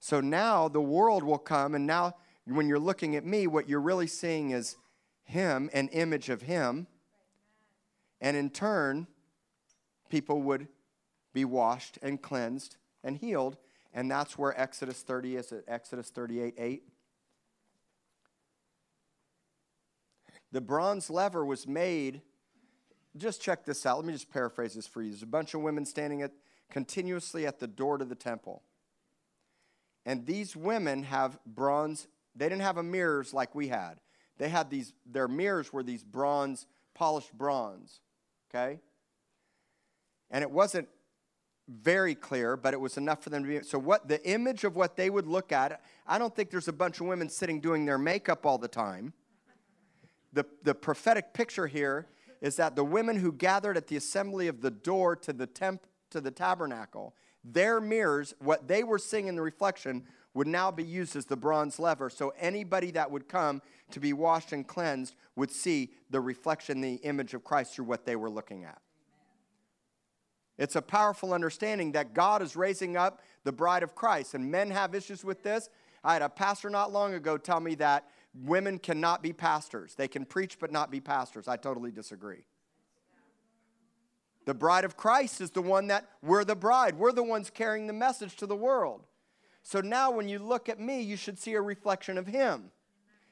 So 0.00 0.20
now 0.20 0.68
the 0.68 0.82
world 0.82 1.22
will 1.22 1.38
come, 1.38 1.74
and 1.74 1.86
now 1.86 2.16
when 2.46 2.68
you're 2.68 2.78
looking 2.78 3.16
at 3.16 3.24
me, 3.24 3.46
what 3.46 3.68
you're 3.68 3.80
really 3.80 4.06
seeing 4.06 4.50
is 4.50 4.76
him, 5.24 5.70
an 5.72 5.88
image 5.88 6.28
of 6.28 6.42
him. 6.42 6.86
And 8.20 8.36
in 8.36 8.50
turn, 8.50 9.06
people 10.08 10.42
would 10.42 10.68
be 11.32 11.44
washed 11.44 11.98
and 12.02 12.20
cleansed 12.20 12.76
and 13.02 13.16
healed. 13.16 13.56
And 13.92 14.10
that's 14.10 14.36
where 14.36 14.58
Exodus 14.60 15.02
30 15.02 15.36
is, 15.36 15.52
at 15.52 15.64
Exodus 15.68 16.10
38 16.10 16.54
8. 16.58 16.82
The 20.52 20.60
bronze 20.60 21.10
lever 21.10 21.44
was 21.44 21.66
made. 21.66 22.22
Just 23.16 23.40
check 23.40 23.64
this 23.64 23.86
out. 23.86 23.98
Let 23.98 24.06
me 24.06 24.12
just 24.12 24.30
paraphrase 24.30 24.74
this 24.74 24.86
for 24.86 25.02
you. 25.02 25.10
There's 25.10 25.22
a 25.22 25.26
bunch 25.26 25.54
of 25.54 25.60
women 25.60 25.84
standing 25.84 26.22
at, 26.22 26.32
continuously 26.70 27.46
at 27.46 27.60
the 27.60 27.66
door 27.66 27.98
to 27.98 28.04
the 28.04 28.14
temple. 28.14 28.62
And 30.06 30.26
these 30.26 30.56
women 30.56 31.04
have 31.04 31.38
bronze, 31.46 32.08
they 32.34 32.48
didn't 32.48 32.62
have 32.62 32.76
mirrors 32.84 33.32
like 33.32 33.54
we 33.54 33.68
had. 33.68 34.00
They 34.38 34.48
had 34.48 34.68
these, 34.68 34.92
their 35.06 35.28
mirrors 35.28 35.72
were 35.72 35.82
these 35.82 36.02
bronze, 36.02 36.66
polished 36.94 37.32
bronze. 37.32 38.00
Okay? 38.50 38.80
And 40.30 40.42
it 40.42 40.50
wasn't 40.50 40.88
very 41.68 42.14
clear, 42.14 42.56
but 42.56 42.74
it 42.74 42.80
was 42.80 42.96
enough 42.96 43.22
for 43.22 43.30
them 43.30 43.44
to 43.44 43.48
be. 43.48 43.62
So, 43.64 43.78
what 43.78 44.08
the 44.08 44.22
image 44.28 44.64
of 44.64 44.76
what 44.76 44.96
they 44.96 45.08
would 45.08 45.26
look 45.26 45.52
at, 45.52 45.80
I 46.06 46.18
don't 46.18 46.34
think 46.34 46.50
there's 46.50 46.68
a 46.68 46.72
bunch 46.72 47.00
of 47.00 47.06
women 47.06 47.28
sitting 47.28 47.60
doing 47.60 47.86
their 47.86 47.96
makeup 47.96 48.44
all 48.44 48.58
the 48.58 48.68
time. 48.68 49.14
The, 50.32 50.44
the 50.64 50.74
prophetic 50.74 51.32
picture 51.32 51.66
here 51.66 52.08
is 52.44 52.56
that 52.56 52.76
the 52.76 52.84
women 52.84 53.16
who 53.16 53.32
gathered 53.32 53.74
at 53.74 53.86
the 53.86 53.96
assembly 53.96 54.48
of 54.48 54.60
the 54.60 54.70
door 54.70 55.16
to 55.16 55.32
the 55.32 55.46
temp, 55.46 55.86
to 56.10 56.20
the 56.20 56.30
tabernacle, 56.30 57.14
their 57.42 57.80
mirrors, 57.80 58.34
what 58.38 58.68
they 58.68 58.84
were 58.84 58.98
seeing 58.98 59.28
in 59.28 59.34
the 59.34 59.40
reflection, 59.40 60.04
would 60.34 60.46
now 60.46 60.70
be 60.70 60.84
used 60.84 61.16
as 61.16 61.24
the 61.24 61.38
bronze 61.38 61.78
lever. 61.78 62.10
So 62.10 62.34
anybody 62.38 62.90
that 62.90 63.10
would 63.10 63.28
come 63.28 63.62
to 63.92 63.98
be 63.98 64.12
washed 64.12 64.52
and 64.52 64.68
cleansed 64.68 65.14
would 65.36 65.50
see 65.50 65.94
the 66.10 66.20
reflection, 66.20 66.82
the 66.82 66.96
image 66.96 67.32
of 67.32 67.44
Christ 67.44 67.74
through 67.74 67.86
what 67.86 68.04
they 68.04 68.14
were 68.14 68.28
looking 68.28 68.64
at. 68.64 68.78
It's 70.58 70.76
a 70.76 70.82
powerful 70.82 71.32
understanding 71.32 71.92
that 71.92 72.12
God 72.12 72.42
is 72.42 72.56
raising 72.56 72.94
up 72.94 73.22
the 73.44 73.52
bride 73.52 73.82
of 73.82 73.94
Christ, 73.94 74.34
and 74.34 74.50
men 74.50 74.70
have 74.70 74.94
issues 74.94 75.24
with 75.24 75.42
this. 75.42 75.70
I 76.04 76.12
had 76.12 76.20
a 76.20 76.28
pastor 76.28 76.68
not 76.68 76.92
long 76.92 77.14
ago 77.14 77.38
tell 77.38 77.60
me 77.60 77.74
that 77.76 78.04
women 78.42 78.78
cannot 78.78 79.22
be 79.22 79.32
pastors. 79.32 79.94
They 79.94 80.08
can 80.08 80.24
preach 80.24 80.58
but 80.58 80.72
not 80.72 80.90
be 80.90 81.00
pastors. 81.00 81.48
I 81.48 81.56
totally 81.56 81.90
disagree. 81.90 82.44
The 84.44 84.54
bride 84.54 84.84
of 84.84 84.96
Christ 84.96 85.40
is 85.40 85.50
the 85.50 85.62
one 85.62 85.86
that 85.86 86.08
we're 86.22 86.44
the 86.44 86.56
bride. 86.56 86.98
We're 86.98 87.12
the 87.12 87.22
ones 87.22 87.50
carrying 87.50 87.86
the 87.86 87.92
message 87.92 88.36
to 88.36 88.46
the 88.46 88.56
world. 88.56 89.06
So 89.62 89.80
now 89.80 90.10
when 90.10 90.28
you 90.28 90.38
look 90.38 90.68
at 90.68 90.78
me, 90.78 91.00
you 91.00 91.16
should 91.16 91.38
see 91.38 91.54
a 91.54 91.60
reflection 91.60 92.18
of 92.18 92.26
him 92.26 92.70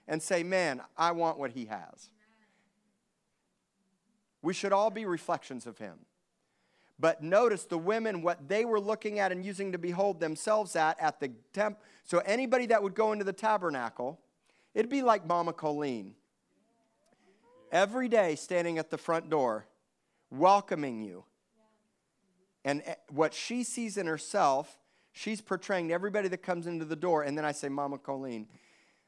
and 0.09 0.23
say, 0.23 0.43
Man, 0.43 0.81
I 0.97 1.13
want 1.13 1.39
what 1.39 1.53
he 1.53 1.67
has. 1.67 2.11
We 4.41 4.55
should 4.55 4.73
all 4.73 4.91
be 4.91 5.05
reflections 5.05 5.67
of 5.67 5.79
him. 5.79 5.99
But 6.99 7.23
notice 7.23 7.65
the 7.65 7.79
women, 7.79 8.23
what 8.23 8.49
they 8.49 8.65
were 8.65 8.81
looking 8.81 9.19
at 9.19 9.33
and 9.33 9.45
using 9.45 9.73
to 9.73 9.79
behold 9.79 10.21
themselves 10.21 10.77
at 10.77 10.99
at 11.01 11.21
the 11.21 11.33
temp. 11.53 11.79
So 12.05 12.19
anybody 12.19 12.67
that 12.67 12.83
would 12.83 12.95
go 12.95 13.13
into 13.13 13.25
the 13.25 13.33
tabernacle, 13.33 14.19
it'd 14.75 14.91
be 14.91 15.03
like 15.03 15.27
Mama 15.27 15.53
Colleen. 15.53 16.15
Every 17.71 18.09
day 18.09 18.37
standing 18.37 18.79
at 18.79 18.91
the 18.91 18.99
front 18.99 19.31
door, 19.31 19.67
welcoming 20.31 21.01
you. 21.01 21.25
And 22.65 22.83
eh, 22.85 22.95
what 23.09 23.35
she 23.35 23.65
sees 23.65 23.97
in 23.97 24.07
herself, 24.07 24.79
she's 25.13 25.41
portraying 25.41 25.89
to 25.89 25.95
everybody 25.95 26.29
that 26.29 26.43
comes 26.43 26.67
into 26.67 26.85
the 26.85 26.97
door. 26.97 27.23
And 27.23 27.37
then 27.37 27.45
I 27.45 27.53
say, 27.53 27.69
Mama 27.69 27.99
Colleen, 27.99 28.47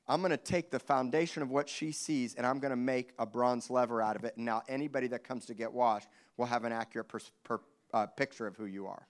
I'm 0.06 0.20
going 0.20 0.30
to 0.30 0.36
take 0.36 0.70
the 0.70 0.78
foundation 0.78 1.42
of 1.42 1.50
what 1.50 1.68
she 1.68 1.92
sees 1.92 2.34
and 2.34 2.46
I'm 2.46 2.58
going 2.58 2.70
to 2.70 2.76
make 2.76 3.12
a 3.18 3.24
bronze 3.24 3.70
lever 3.70 4.02
out 4.02 4.16
of 4.16 4.24
it. 4.24 4.36
And 4.36 4.44
now 4.44 4.62
anybody 4.68 5.06
that 5.08 5.24
comes 5.24 5.46
to 5.46 5.54
get 5.54 5.72
washed 5.72 6.08
will 6.36 6.46
have 6.46 6.64
an 6.64 6.72
accurate 6.72 7.08
per, 7.08 7.20
per, 7.42 7.60
uh, 7.92 8.06
picture 8.06 8.46
of 8.46 8.56
who 8.56 8.66
you 8.66 8.86
are. 8.86 9.06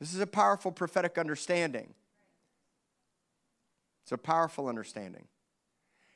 This 0.00 0.14
is 0.14 0.20
a 0.20 0.26
powerful 0.26 0.72
prophetic 0.72 1.16
understanding. 1.16 1.94
It's 4.06 4.12
a 4.12 4.18
powerful 4.18 4.68
understanding. 4.68 5.24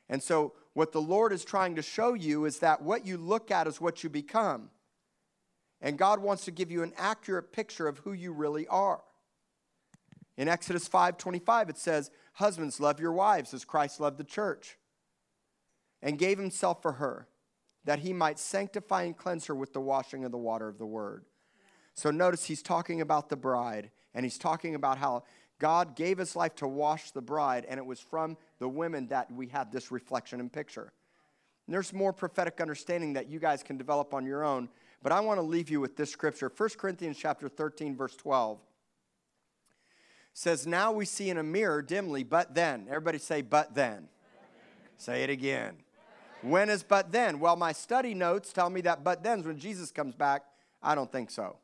And 0.08 0.22
so, 0.22 0.52
what 0.74 0.92
the 0.92 1.02
Lord 1.02 1.32
is 1.32 1.44
trying 1.44 1.74
to 1.74 1.82
show 1.82 2.14
you 2.14 2.44
is 2.44 2.60
that 2.60 2.82
what 2.82 3.04
you 3.04 3.16
look 3.16 3.50
at 3.50 3.66
is 3.66 3.80
what 3.80 4.04
you 4.04 4.08
become. 4.08 4.70
And 5.80 5.98
God 5.98 6.20
wants 6.20 6.44
to 6.44 6.52
give 6.52 6.70
you 6.70 6.84
an 6.84 6.92
accurate 6.96 7.52
picture 7.52 7.88
of 7.88 7.98
who 7.98 8.12
you 8.12 8.32
really 8.32 8.68
are. 8.68 9.02
In 10.36 10.46
Exodus 10.46 10.86
5:25 10.86 11.68
it 11.68 11.78
says, 11.78 12.12
"Husbands 12.34 12.78
love 12.78 13.00
your 13.00 13.12
wives 13.12 13.52
as 13.52 13.64
Christ 13.64 13.98
loved 13.98 14.18
the 14.18 14.24
church 14.24 14.78
and 16.00 16.16
gave 16.16 16.38
himself 16.38 16.80
for 16.82 16.92
her, 16.92 17.26
that 17.82 17.98
he 17.98 18.12
might 18.12 18.38
sanctify 18.38 19.02
and 19.02 19.18
cleanse 19.18 19.46
her 19.46 19.54
with 19.54 19.72
the 19.72 19.80
washing 19.80 20.24
of 20.24 20.30
the 20.30 20.38
water 20.38 20.68
of 20.68 20.78
the 20.78 20.86
word. 20.86 21.24
So 21.94 22.12
notice 22.12 22.44
he's 22.44 22.62
talking 22.62 23.00
about 23.00 23.30
the 23.30 23.36
bride, 23.36 23.90
and 24.14 24.24
he's 24.24 24.38
talking 24.38 24.76
about 24.76 24.98
how 24.98 25.24
God 25.60 25.94
gave 25.94 26.18
his 26.18 26.34
life 26.34 26.56
to 26.56 26.66
wash 26.66 27.12
the 27.12 27.20
bride, 27.20 27.66
and 27.68 27.78
it 27.78 27.86
was 27.86 28.00
from 28.00 28.36
the 28.58 28.68
women 28.68 29.06
that 29.08 29.30
we 29.30 29.46
had 29.46 29.70
this 29.70 29.92
reflection 29.92 30.40
and 30.40 30.52
picture. 30.52 30.92
And 31.66 31.74
there's 31.74 31.92
more 31.92 32.12
prophetic 32.12 32.60
understanding 32.60 33.12
that 33.12 33.28
you 33.28 33.38
guys 33.38 33.62
can 33.62 33.76
develop 33.76 34.12
on 34.12 34.26
your 34.26 34.42
own, 34.42 34.68
but 35.02 35.12
I 35.12 35.20
want 35.20 35.38
to 35.38 35.42
leave 35.42 35.70
you 35.70 35.80
with 35.80 35.96
this 35.96 36.10
scripture. 36.10 36.50
1 36.54 36.70
Corinthians 36.78 37.16
chapter 37.16 37.48
13, 37.48 37.96
verse 37.96 38.16
12 38.16 38.58
says, 40.32 40.66
Now 40.66 40.90
we 40.90 41.04
see 41.04 41.30
in 41.30 41.38
a 41.38 41.42
mirror 41.42 41.82
dimly, 41.82 42.24
but 42.24 42.54
then. 42.54 42.86
Everybody 42.88 43.18
say, 43.18 43.42
but 43.42 43.74
then. 43.74 43.92
Then. 43.94 44.08
Say 44.96 45.22
it 45.22 45.30
again. 45.30 45.76
When 46.42 46.70
is 46.70 46.82
but 46.82 47.12
then? 47.12 47.38
Well, 47.38 47.56
my 47.56 47.72
study 47.72 48.14
notes 48.14 48.52
tell 48.52 48.70
me 48.70 48.80
that 48.82 49.04
but 49.04 49.22
then's 49.22 49.46
when 49.46 49.58
Jesus 49.58 49.90
comes 49.90 50.14
back. 50.14 50.44
I 50.82 50.94
don't 50.94 51.12
think 51.12 51.30
so. 51.30 51.58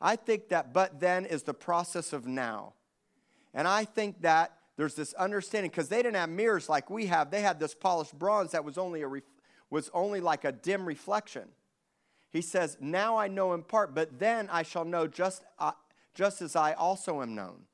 I 0.00 0.16
think 0.16 0.48
that 0.48 0.72
but 0.72 0.98
then 0.98 1.24
is 1.24 1.44
the 1.44 1.54
process 1.54 2.12
of 2.12 2.26
now. 2.26 2.74
And 3.54 3.66
I 3.66 3.84
think 3.84 4.22
that 4.22 4.56
there's 4.76 4.94
this 4.94 5.12
understanding 5.14 5.70
because 5.70 5.88
they 5.88 6.02
didn't 6.02 6.16
have 6.16 6.30
mirrors 6.30 6.68
like 6.68 6.88
we 6.88 7.06
have. 7.06 7.30
They 7.30 7.42
had 7.42 7.60
this 7.60 7.74
polished 7.74 8.18
bronze 8.18 8.52
that 8.52 8.64
was 8.64 8.78
only 8.78 9.02
a 9.02 9.08
ref, 9.08 9.24
was 9.68 9.90
only 9.92 10.20
like 10.20 10.44
a 10.44 10.52
dim 10.52 10.86
reflection. 10.86 11.48
He 12.30 12.40
says, 12.40 12.76
"Now 12.80 13.16
I 13.16 13.28
know 13.28 13.52
in 13.52 13.62
part, 13.62 13.94
but 13.94 14.18
then 14.18 14.48
I 14.50 14.62
shall 14.62 14.84
know 14.84 15.06
just 15.06 15.44
uh, 15.58 15.72
just 16.14 16.40
as 16.42 16.56
I 16.56 16.72
also 16.72 17.22
am 17.22 17.34
known." 17.34 17.66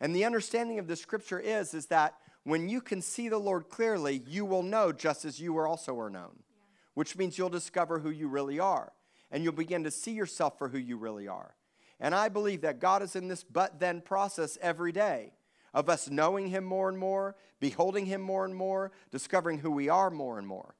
And 0.00 0.14
the 0.14 0.24
understanding 0.24 0.78
of 0.78 0.88
the 0.88 0.96
scripture 0.96 1.38
is 1.38 1.74
is 1.74 1.86
that 1.86 2.14
when 2.44 2.68
you 2.68 2.80
can 2.80 3.02
see 3.02 3.28
the 3.28 3.38
Lord 3.38 3.68
clearly, 3.68 4.22
you 4.26 4.44
will 4.44 4.62
know 4.62 4.92
just 4.92 5.24
as 5.24 5.40
you 5.40 5.58
also 5.58 5.98
are 5.98 6.10
known, 6.10 6.42
yeah. 6.50 6.64
which 6.94 7.16
means 7.16 7.38
you'll 7.38 7.48
discover 7.48 7.98
who 7.98 8.10
you 8.10 8.28
really 8.28 8.58
are 8.58 8.92
and 9.30 9.44
you'll 9.44 9.52
begin 9.52 9.84
to 9.84 9.90
see 9.90 10.12
yourself 10.12 10.58
for 10.58 10.68
who 10.68 10.78
you 10.78 10.96
really 10.96 11.28
are. 11.28 11.54
And 12.00 12.14
I 12.14 12.28
believe 12.28 12.62
that 12.62 12.80
God 12.80 13.02
is 13.02 13.14
in 13.14 13.28
this 13.28 13.44
but 13.44 13.78
then 13.78 14.00
process 14.00 14.56
every 14.60 14.92
day 14.92 15.32
of 15.72 15.88
us 15.88 16.10
knowing 16.10 16.48
Him 16.48 16.64
more 16.64 16.88
and 16.88 16.98
more, 16.98 17.36
beholding 17.60 18.06
Him 18.06 18.20
more 18.20 18.44
and 18.44 18.54
more, 18.54 18.90
discovering 19.10 19.58
who 19.58 19.70
we 19.70 19.88
are 19.88 20.10
more 20.10 20.38
and 20.38 20.46
more. 20.46 20.74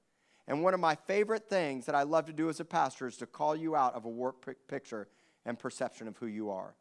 And 0.49 0.65
one 0.65 0.75
of 0.75 0.81
my 0.81 0.97
favorite 0.97 1.49
things 1.49 1.87
that 1.87 1.95
I 1.95 2.03
love 2.03 2.27
to 2.27 2.33
do 2.33 2.49
as 2.49 2.59
a 2.59 2.65
pastor 2.65 3.07
is 3.07 3.17
to 3.19 3.27
call 3.27 3.55
you 3.55 3.77
out 3.77 3.95
of 3.95 4.05
a 4.05 4.09
warped 4.09 4.49
picture 4.67 5.09
and 5.45 5.59
perception 5.59 6.09
of 6.09 6.17
who 6.17 6.27
you 6.27 6.51
are. 6.51 6.75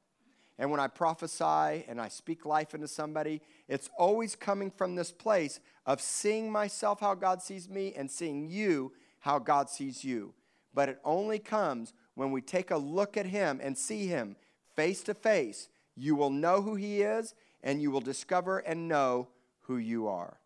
And 0.57 0.71
when 0.71 0.79
I 0.79 0.87
prophesy 0.87 1.85
and 1.87 2.01
I 2.01 2.09
speak 2.09 2.45
life 2.45 2.73
into 2.73 2.87
somebody, 2.87 3.41
it's 3.67 3.89
always 3.97 4.35
coming 4.35 4.71
from 4.71 4.95
this 4.95 5.11
place 5.11 5.59
of 5.85 6.01
seeing 6.01 6.51
myself 6.51 6.99
how 6.99 7.15
God 7.15 7.41
sees 7.41 7.69
me 7.69 7.93
and 7.95 8.09
seeing 8.09 8.47
you 8.49 8.91
how 9.19 9.39
God 9.39 9.69
sees 9.69 10.03
you. 10.03 10.33
But 10.73 10.89
it 10.89 10.99
only 11.05 11.39
comes 11.39 11.93
when 12.19 12.31
we 12.31 12.41
take 12.41 12.69
a 12.69 12.77
look 12.77 13.15
at 13.15 13.25
Him 13.25 13.61
and 13.63 13.77
see 13.77 14.05
Him 14.05 14.35
face 14.75 15.03
to 15.03 15.13
face. 15.13 15.69
You 15.95 16.17
will 16.17 16.29
know 16.29 16.61
who 16.61 16.75
He 16.75 17.01
is, 17.01 17.33
and 17.63 17.81
you 17.81 17.91
will 17.91 18.01
discover 18.01 18.59
and 18.59 18.89
know 18.89 19.29
who 19.61 19.77
you 19.77 20.09
are. 20.09 20.37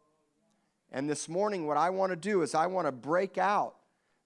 And 0.92 1.10
this 1.10 1.28
morning, 1.28 1.66
what 1.66 1.76
I 1.76 1.90
want 1.90 2.12
to 2.12 2.16
do 2.16 2.44
is 2.44 2.54
I 2.54 2.68
want 2.68 2.86
to 2.86 2.92
break 2.92 3.40
out 3.40 3.74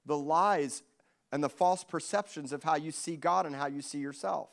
the 0.06 0.18
lies 0.18 0.84
and 1.32 1.42
the 1.42 1.48
false 1.48 1.86
perceptions 1.86 2.52
of 2.52 2.64
how 2.64 2.76
you 2.76 2.92
see 2.92 3.16
God 3.16 3.46
and 3.46 3.56
how 3.56 3.68
you 3.68 3.82
see 3.82 4.00
yourself. 4.00 4.50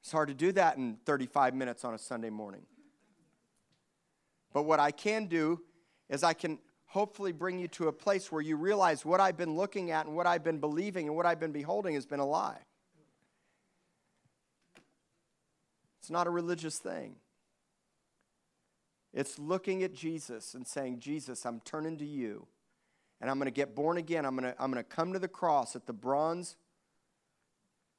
It's 0.00 0.12
hard 0.12 0.28
to 0.28 0.34
do 0.34 0.52
that 0.52 0.76
in 0.76 0.98
35 1.06 1.56
minutes 1.56 1.84
on 1.84 1.92
a 1.92 1.98
Sunday 1.98 2.30
morning. 2.30 2.62
But 4.52 4.62
what 4.62 4.78
I 4.78 4.92
can 4.92 5.26
do 5.26 5.60
is 6.08 6.22
I 6.22 6.34
can 6.34 6.60
hopefully 6.90 7.30
bring 7.30 7.56
you 7.56 7.68
to 7.68 7.86
a 7.86 7.92
place 7.92 8.32
where 8.32 8.42
you 8.42 8.56
realize 8.56 9.04
what 9.04 9.20
I've 9.20 9.36
been 9.36 9.54
looking 9.54 9.92
at 9.92 10.06
and 10.06 10.16
what 10.16 10.26
I've 10.26 10.42
been 10.42 10.58
believing 10.58 11.06
and 11.06 11.16
what 11.16 11.24
I've 11.24 11.38
been 11.38 11.52
beholding 11.52 11.94
has 11.94 12.04
been 12.04 12.18
a 12.18 12.26
lie. 12.26 12.58
It's 16.00 16.10
not 16.10 16.26
a 16.26 16.30
religious 16.30 16.78
thing. 16.78 17.14
It's 19.14 19.38
looking 19.38 19.84
at 19.84 19.94
Jesus 19.94 20.54
and 20.54 20.66
saying, 20.66 20.98
Jesus, 20.98 21.46
I'm 21.46 21.60
turning 21.60 21.96
to 21.98 22.04
you. 22.04 22.48
And 23.20 23.30
I'm 23.30 23.36
going 23.36 23.46
to 23.46 23.52
get 23.52 23.76
born 23.76 23.96
again. 23.96 24.26
I'm 24.26 24.36
going 24.36 24.52
to, 24.52 24.60
I'm 24.60 24.72
going 24.72 24.82
to 24.82 24.90
come 24.90 25.12
to 25.12 25.20
the 25.20 25.28
cross 25.28 25.76
at 25.76 25.86
the 25.86 25.92
bronze 25.92 26.56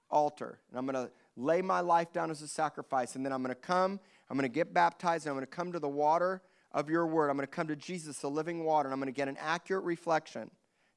altar. 0.10 0.60
And 0.70 0.78
I'm 0.78 0.86
going 0.86 1.06
to 1.06 1.12
lay 1.38 1.62
my 1.62 1.80
life 1.80 2.12
down 2.12 2.30
as 2.30 2.42
a 2.42 2.48
sacrifice. 2.48 3.16
And 3.16 3.26
then 3.26 3.32
I'm 3.32 3.42
going 3.42 3.56
to 3.56 3.62
come, 3.62 4.02
I'm 4.30 4.38
going 4.38 4.50
to 4.50 4.54
get 4.54 4.74
baptized, 4.74 5.28
and 5.28 5.32
I'm 5.32 5.38
going 5.38 5.48
to 5.48 5.56
come 5.56 5.72
to 5.72 5.80
the 5.80 5.88
water 5.88 6.42
of 6.74 6.90
your 6.90 7.06
word. 7.08 7.30
I'm 7.30 7.38
going 7.38 7.48
to 7.48 7.52
come 7.52 7.68
to 7.68 7.76
Jesus, 7.76 8.18
the 8.20 8.30
living 8.30 8.64
water, 8.64 8.88
and 8.88 8.94
I'm 8.94 9.00
going 9.00 9.14
to 9.14 9.18
get 9.18 9.28
an 9.28 9.38
accurate 9.40 9.84
reflection 9.84 10.52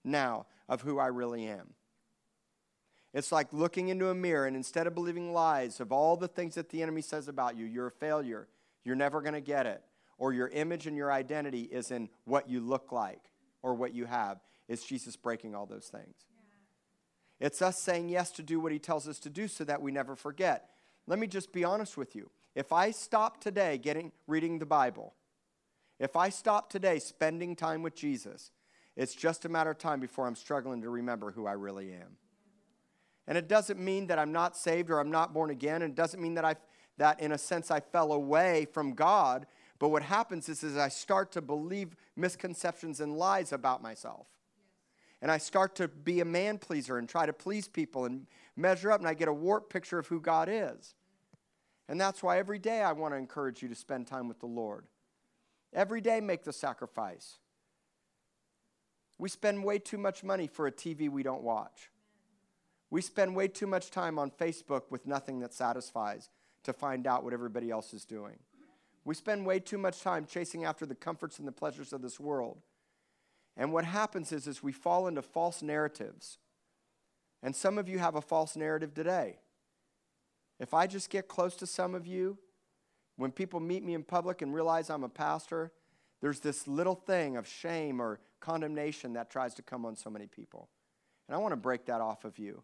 now 0.05 0.47
of 0.69 0.83
who 0.83 0.99
I 0.99 1.07
really 1.07 1.47
am. 1.47 1.75
It's 3.13 3.31
like 3.31 3.53
looking 3.53 3.89
into 3.89 4.11
a 4.11 4.15
mirror, 4.15 4.47
and 4.47 4.57
instead 4.57 4.87
of 4.87 4.95
believing 4.95 5.33
lies 5.33 5.79
of 5.81 5.93
all 5.93 6.17
the 6.17 6.29
things 6.29 6.57
that 6.57 6.71
the 6.71 6.83
enemy 6.83 7.01
says 7.01 7.29
about 7.29 7.57
you, 7.57 7.65
you're 7.65 7.87
a 7.87 7.93
failure, 7.93 8.49
you're 8.85 8.97
never 8.97 9.21
going 9.21 9.35
to 9.35 9.41
get 9.41 9.67
it, 9.67 9.83
or 10.19 10.33
your 10.33 10.49
image 10.49 10.87
and 10.87 10.97
your 10.97 11.13
identity 11.13 11.63
is 11.63 11.91
in 11.91 12.09
what 12.25 12.49
you 12.49 12.61
look 12.61 12.91
like 12.91 13.23
or 13.63 13.75
what 13.75 13.95
you 13.95 14.05
have. 14.05 14.41
It's 14.69 14.85
Jesus 14.85 15.17
breaking 15.17 15.55
all 15.55 15.67
those 15.67 15.87
things. 15.87 16.15
Yeah. 17.41 17.47
It's 17.47 17.63
us 17.63 17.79
saying 17.79 18.09
yes 18.09 18.31
to 18.33 18.43
do 18.43 18.59
what 18.59 18.73
he 18.73 18.79
tells 18.79 19.07
us 19.07 19.19
to 19.21 19.31
do 19.31 19.47
so 19.47 19.65
that 19.65 19.81
we 19.81 19.93
never 19.93 20.17
forget. 20.17 20.71
Let 21.07 21.19
me 21.19 21.27
just 21.27 21.53
be 21.53 21.65
honest 21.65 21.97
with 21.97 22.17
you. 22.17 22.31
If 22.55 22.73
I 22.73 22.91
stop 22.91 23.41
today 23.41 23.79
getting 23.79 24.13
reading 24.27 24.59
the 24.59 24.67
Bible, 24.67 25.15
if 25.99 26.17
I 26.17 26.29
stop 26.29 26.71
today 26.71 26.99
spending 26.99 27.57
time 27.57 27.83
with 27.83 27.95
Jesus, 27.95 28.51
it's 28.97 29.15
just 29.15 29.45
a 29.45 29.49
matter 29.49 29.71
of 29.71 29.79
time 29.79 30.01
before 30.01 30.27
I'm 30.27 30.37
struggling 30.37 30.83
to 30.83 30.91
remember 30.91 31.31
who 31.31 31.47
I 31.47 31.53
really 31.53 31.93
am. 31.93 32.17
And 33.27 33.39
it 33.39 33.49
doesn't 33.49 33.81
mean 33.81 34.09
that 34.09 34.19
I'm 34.19 34.33
not 34.33 34.57
saved 34.57 34.91
or 34.91 34.99
I'm 35.01 35.11
not 35.11 35.33
born 35.33 35.51
again. 35.51 35.83
And 35.83 35.93
it 35.93 35.97
doesn't 35.97 36.21
mean 36.21 36.35
that 36.35 36.45
I 36.45 36.57
that 36.99 37.21
in 37.21 37.33
a 37.33 37.39
sense 37.39 37.71
I 37.71 37.81
fell 37.81 38.13
away 38.13 38.67
from 38.73 38.95
God. 38.95 39.47
But 39.79 39.89
what 39.89 40.03
happens 40.03 40.49
is, 40.49 40.63
is 40.63 40.77
I 40.77 40.89
start 40.89 41.33
to 41.33 41.43
believe 41.43 41.97
misconceptions 42.17 43.01
and 43.01 43.17
lies 43.17 43.53
about 43.53 43.83
myself. 43.83 44.27
And 45.21 45.31
I 45.31 45.39
start 45.39 45.75
to 45.77 45.89
be 45.89 46.21
a 46.21 46.25
man 46.25 46.59
pleaser 46.59 46.99
and 46.99 47.09
try 47.09 47.27
to 47.27 47.33
please 47.33 47.67
people 47.67 48.05
and 48.05 48.27
measure 48.57 48.93
up, 48.93 49.01
and 49.01 49.09
I 49.09 49.15
get 49.15 49.29
a 49.29 49.33
warped 49.33 49.73
picture 49.73 49.99
of 49.99 50.07
who 50.07 50.21
God 50.21 50.49
is. 50.51 50.95
And 51.89 52.01
that's 52.01 52.23
why 52.23 52.39
every 52.39 52.59
day 52.59 52.83
I 52.83 52.93
want 52.93 53.15
to 53.15 53.19
encourage 53.19 53.63
you 53.63 53.69
to 53.69 53.75
spend 53.75 54.07
time 54.07 54.29
with 54.29 54.39
the 54.39 54.47
Lord. 54.47 54.87
Every 55.75 56.01
day, 56.01 56.21
make 56.21 56.45
the 56.45 56.53
sacrifice. 56.53 57.39
We 59.19 59.29
spend 59.29 59.65
way 59.65 59.79
too 59.79 59.99
much 59.99 60.23
money 60.23 60.47
for 60.47 60.67
a 60.67 60.73
TV 60.73 61.09
we 61.09 61.23
don't 61.23 61.43
watch. 61.43 61.91
We 62.91 63.01
spend 63.01 63.35
way 63.35 63.49
too 63.49 63.67
much 63.67 63.91
time 63.91 64.19
on 64.19 64.31
Facebook 64.31 64.83
with 64.91 65.07
nothing 65.07 65.41
that 65.41 65.53
satisfies 65.53 66.31
to 66.63 66.73
find 66.73 67.07
out 67.07 67.25
what 67.25 67.33
everybody 67.33 67.71
else 67.71 67.93
is 67.93 68.05
doing. 68.05 68.39
We 69.05 69.15
spend 69.15 69.45
way 69.45 69.61
too 69.61 69.79
much 69.79 70.01
time 70.01 70.27
chasing 70.27 70.65
after 70.65 70.87
the 70.87 70.95
comforts 70.95 71.39
and 71.39 71.47
the 71.47 71.53
pleasures 71.53 71.93
of 71.93 72.03
this 72.03 72.19
world. 72.19 72.59
And 73.57 73.73
what 73.73 73.85
happens 73.85 74.33
is, 74.33 74.47
is 74.47 74.63
we 74.63 74.73
fall 74.73 75.07
into 75.07 75.23
false 75.23 75.63
narratives. 75.63 76.39
And 77.43 77.55
some 77.55 77.79
of 77.79 77.89
you 77.89 77.99
have 77.99 78.15
a 78.15 78.23
false 78.23 78.57
narrative 78.57 78.95
today. 78.95 79.39
If 80.59 80.73
I 80.73 80.87
just 80.87 81.11
get 81.11 81.29
close 81.29 81.57
to 81.57 81.67
some 81.67 81.95
of 81.95 82.07
you, 82.07 82.39
when 83.17 83.31
people 83.31 83.61
meet 83.61 83.85
me 83.85 83.95
in 83.95 84.03
public 84.03 84.43
and 84.43 84.55
realize 84.55 84.91
I'm 84.91 85.05
a 85.05 85.09
pastor, 85.09 85.73
there's 86.21 86.41
this 86.41 86.67
little 86.67 86.95
thing 86.95 87.37
of 87.37 87.47
shame 87.47 88.01
or 88.01 88.21
condemnation 88.41 89.13
that 89.15 89.31
tries 89.31 89.55
to 89.55 89.63
come 89.63 89.85
on 89.85 89.97
so 89.97 90.11
many 90.11 90.27
people. 90.27 90.69
And 91.29 91.35
I 91.35 91.39
want 91.39 91.53
to 91.53 91.57
break 91.57 91.87
that 91.87 92.01
off 92.01 92.25
of 92.25 92.39
you. 92.39 92.63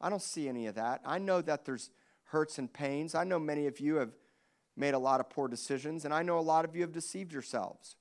I 0.00 0.10
don't 0.10 0.22
see 0.22 0.48
any 0.48 0.66
of 0.66 0.74
that. 0.74 1.00
I 1.04 1.18
know 1.18 1.40
that 1.42 1.64
there's 1.64 1.90
hurts 2.24 2.58
and 2.58 2.72
pains. 2.72 3.14
I 3.14 3.24
know 3.24 3.38
many 3.38 3.66
of 3.66 3.78
you 3.78 3.96
have 3.96 4.10
made 4.76 4.94
a 4.94 4.98
lot 4.98 5.20
of 5.20 5.30
poor 5.30 5.48
decisions, 5.48 6.04
and 6.04 6.12
I 6.12 6.22
know 6.22 6.38
a 6.38 6.40
lot 6.40 6.64
of 6.64 6.74
you 6.74 6.82
have 6.82 6.92
deceived 6.92 7.32
yourselves. 7.32 7.96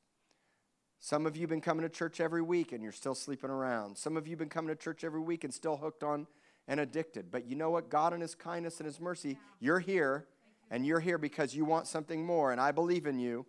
Some 1.00 1.26
of 1.26 1.36
you 1.36 1.42
have 1.42 1.50
been 1.50 1.62
coming 1.62 1.82
to 1.82 1.90
church 1.90 2.22
every 2.22 2.44
week 2.44 2.72
and 2.72 2.84
you're 2.84 2.92
still 2.92 3.16
sleeping 3.16 3.50
around. 3.50 3.98
Some 3.98 4.16
of 4.18 4.28
you 4.28 4.34
have 4.34 4.40
been 4.40 4.50
coming 4.50 4.70
to 4.70 4.82
church 4.82 5.04
every 5.04 5.20
week 5.20 5.44
and 5.44 5.52
still 5.52 5.78
hooked 5.78 6.04
on 6.04 6.28
and 6.68 6.80
addicted. 6.80 7.32
But 7.32 7.48
you 7.48 7.56
know 7.56 7.72
what? 7.72 7.90
God, 7.90 8.14
in 8.14 8.22
His 8.22 8.36
kindness 8.36 8.80
and 8.80 8.86
His 8.86 9.00
mercy, 9.00 9.40
you're 9.60 9.80
here, 9.80 10.28
and 10.72 10.86
you're 10.86 11.02
here 11.02 11.18
because 11.18 11.54
you 11.54 11.66
want 11.66 11.86
something 11.86 12.26
more, 12.26 12.52
and 12.52 12.60
I 12.60 12.72
believe 12.72 13.06
in 13.06 13.20
you, 13.20 13.46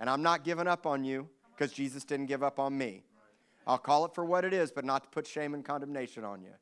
and 0.00 0.10
I'm 0.10 0.22
not 0.22 0.42
giving 0.42 0.66
up 0.66 0.86
on 0.86 1.04
you 1.04 1.28
because 1.54 1.72
Jesus 1.72 2.04
didn't 2.04 2.26
give 2.26 2.42
up 2.42 2.58
on 2.58 2.76
me. 2.76 3.04
I'll 3.66 3.78
call 3.78 4.04
it 4.06 4.14
for 4.14 4.24
what 4.24 4.44
it 4.44 4.52
is, 4.52 4.72
but 4.72 4.84
not 4.84 5.04
to 5.04 5.08
put 5.10 5.26
shame 5.26 5.54
and 5.54 5.64
condemnation 5.64 6.24
on 6.24 6.42
you. 6.42 6.52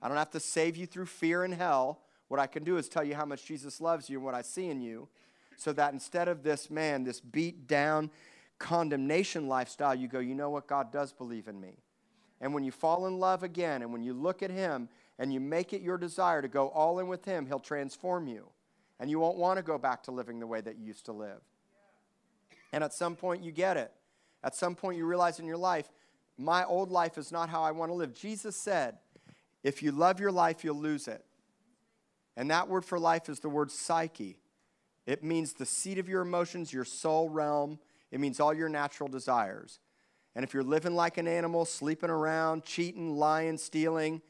I 0.00 0.08
don't 0.08 0.16
have 0.16 0.30
to 0.30 0.40
save 0.40 0.76
you 0.76 0.86
through 0.86 1.06
fear 1.06 1.44
and 1.44 1.52
hell. 1.52 2.00
What 2.28 2.40
I 2.40 2.46
can 2.46 2.64
do 2.64 2.76
is 2.76 2.88
tell 2.88 3.04
you 3.04 3.14
how 3.14 3.26
much 3.26 3.44
Jesus 3.44 3.80
loves 3.80 4.08
you 4.08 4.18
and 4.18 4.24
what 4.24 4.34
I 4.34 4.42
see 4.42 4.68
in 4.68 4.80
you, 4.80 5.08
so 5.56 5.72
that 5.72 5.92
instead 5.92 6.28
of 6.28 6.42
this 6.42 6.70
man, 6.70 7.04
this 7.04 7.20
beat 7.20 7.66
down 7.66 8.10
condemnation 8.58 9.48
lifestyle, 9.48 9.94
you 9.94 10.08
go, 10.08 10.20
you 10.20 10.34
know 10.34 10.50
what? 10.50 10.66
God 10.66 10.92
does 10.92 11.12
believe 11.12 11.48
in 11.48 11.60
me. 11.60 11.74
And 12.40 12.54
when 12.54 12.64
you 12.64 12.72
fall 12.72 13.06
in 13.06 13.18
love 13.18 13.42
again, 13.42 13.82
and 13.82 13.92
when 13.92 14.02
you 14.02 14.14
look 14.14 14.42
at 14.42 14.50
Him 14.50 14.88
and 15.18 15.32
you 15.32 15.40
make 15.40 15.72
it 15.72 15.80
your 15.80 15.98
desire 15.98 16.40
to 16.42 16.48
go 16.48 16.68
all 16.68 16.98
in 16.98 17.08
with 17.08 17.24
Him, 17.24 17.46
He'll 17.46 17.60
transform 17.60 18.26
you. 18.26 18.48
And 19.00 19.10
you 19.10 19.18
won't 19.18 19.36
want 19.36 19.58
to 19.58 19.62
go 19.62 19.76
back 19.78 20.04
to 20.04 20.12
living 20.12 20.38
the 20.38 20.46
way 20.46 20.60
that 20.60 20.78
you 20.78 20.86
used 20.86 21.06
to 21.06 21.12
live. 21.12 21.40
And 22.72 22.84
at 22.84 22.92
some 22.92 23.16
point, 23.16 23.42
you 23.42 23.52
get 23.52 23.76
it. 23.76 23.92
At 24.42 24.54
some 24.54 24.74
point, 24.74 24.98
you 24.98 25.06
realize 25.06 25.38
in 25.38 25.46
your 25.46 25.56
life, 25.56 25.88
my 26.36 26.64
old 26.64 26.90
life 26.90 27.18
is 27.18 27.32
not 27.32 27.48
how 27.48 27.62
I 27.62 27.70
want 27.70 27.90
to 27.90 27.94
live. 27.94 28.12
Jesus 28.12 28.56
said, 28.56 28.98
if 29.62 29.82
you 29.82 29.92
love 29.92 30.20
your 30.20 30.32
life, 30.32 30.64
you'll 30.64 30.80
lose 30.80 31.08
it. 31.08 31.24
And 32.36 32.50
that 32.50 32.68
word 32.68 32.84
for 32.84 32.98
life 32.98 33.28
is 33.28 33.40
the 33.40 33.48
word 33.48 33.70
psyche. 33.70 34.38
It 35.06 35.22
means 35.22 35.52
the 35.52 35.66
seat 35.66 35.98
of 35.98 36.08
your 36.08 36.22
emotions, 36.22 36.72
your 36.72 36.84
soul 36.84 37.28
realm. 37.28 37.78
It 38.10 38.20
means 38.20 38.40
all 38.40 38.52
your 38.52 38.68
natural 38.68 39.08
desires. 39.08 39.80
And 40.34 40.44
if 40.44 40.52
you're 40.52 40.64
living 40.64 40.94
like 40.94 41.16
an 41.16 41.28
animal, 41.28 41.64
sleeping 41.64 42.10
around, 42.10 42.64
cheating, 42.64 43.16
lying, 43.16 43.56
stealing, 43.56 44.20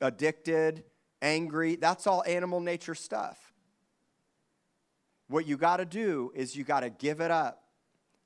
addicted, 0.00 0.84
angry, 1.20 1.76
that's 1.76 2.06
all 2.06 2.22
animal 2.24 2.60
nature 2.60 2.94
stuff. 2.94 3.51
What 5.32 5.46
you 5.46 5.56
got 5.56 5.78
to 5.78 5.86
do 5.86 6.30
is 6.34 6.54
you 6.54 6.62
got 6.62 6.80
to 6.80 6.90
give 6.90 7.22
it 7.22 7.30
up. 7.30 7.62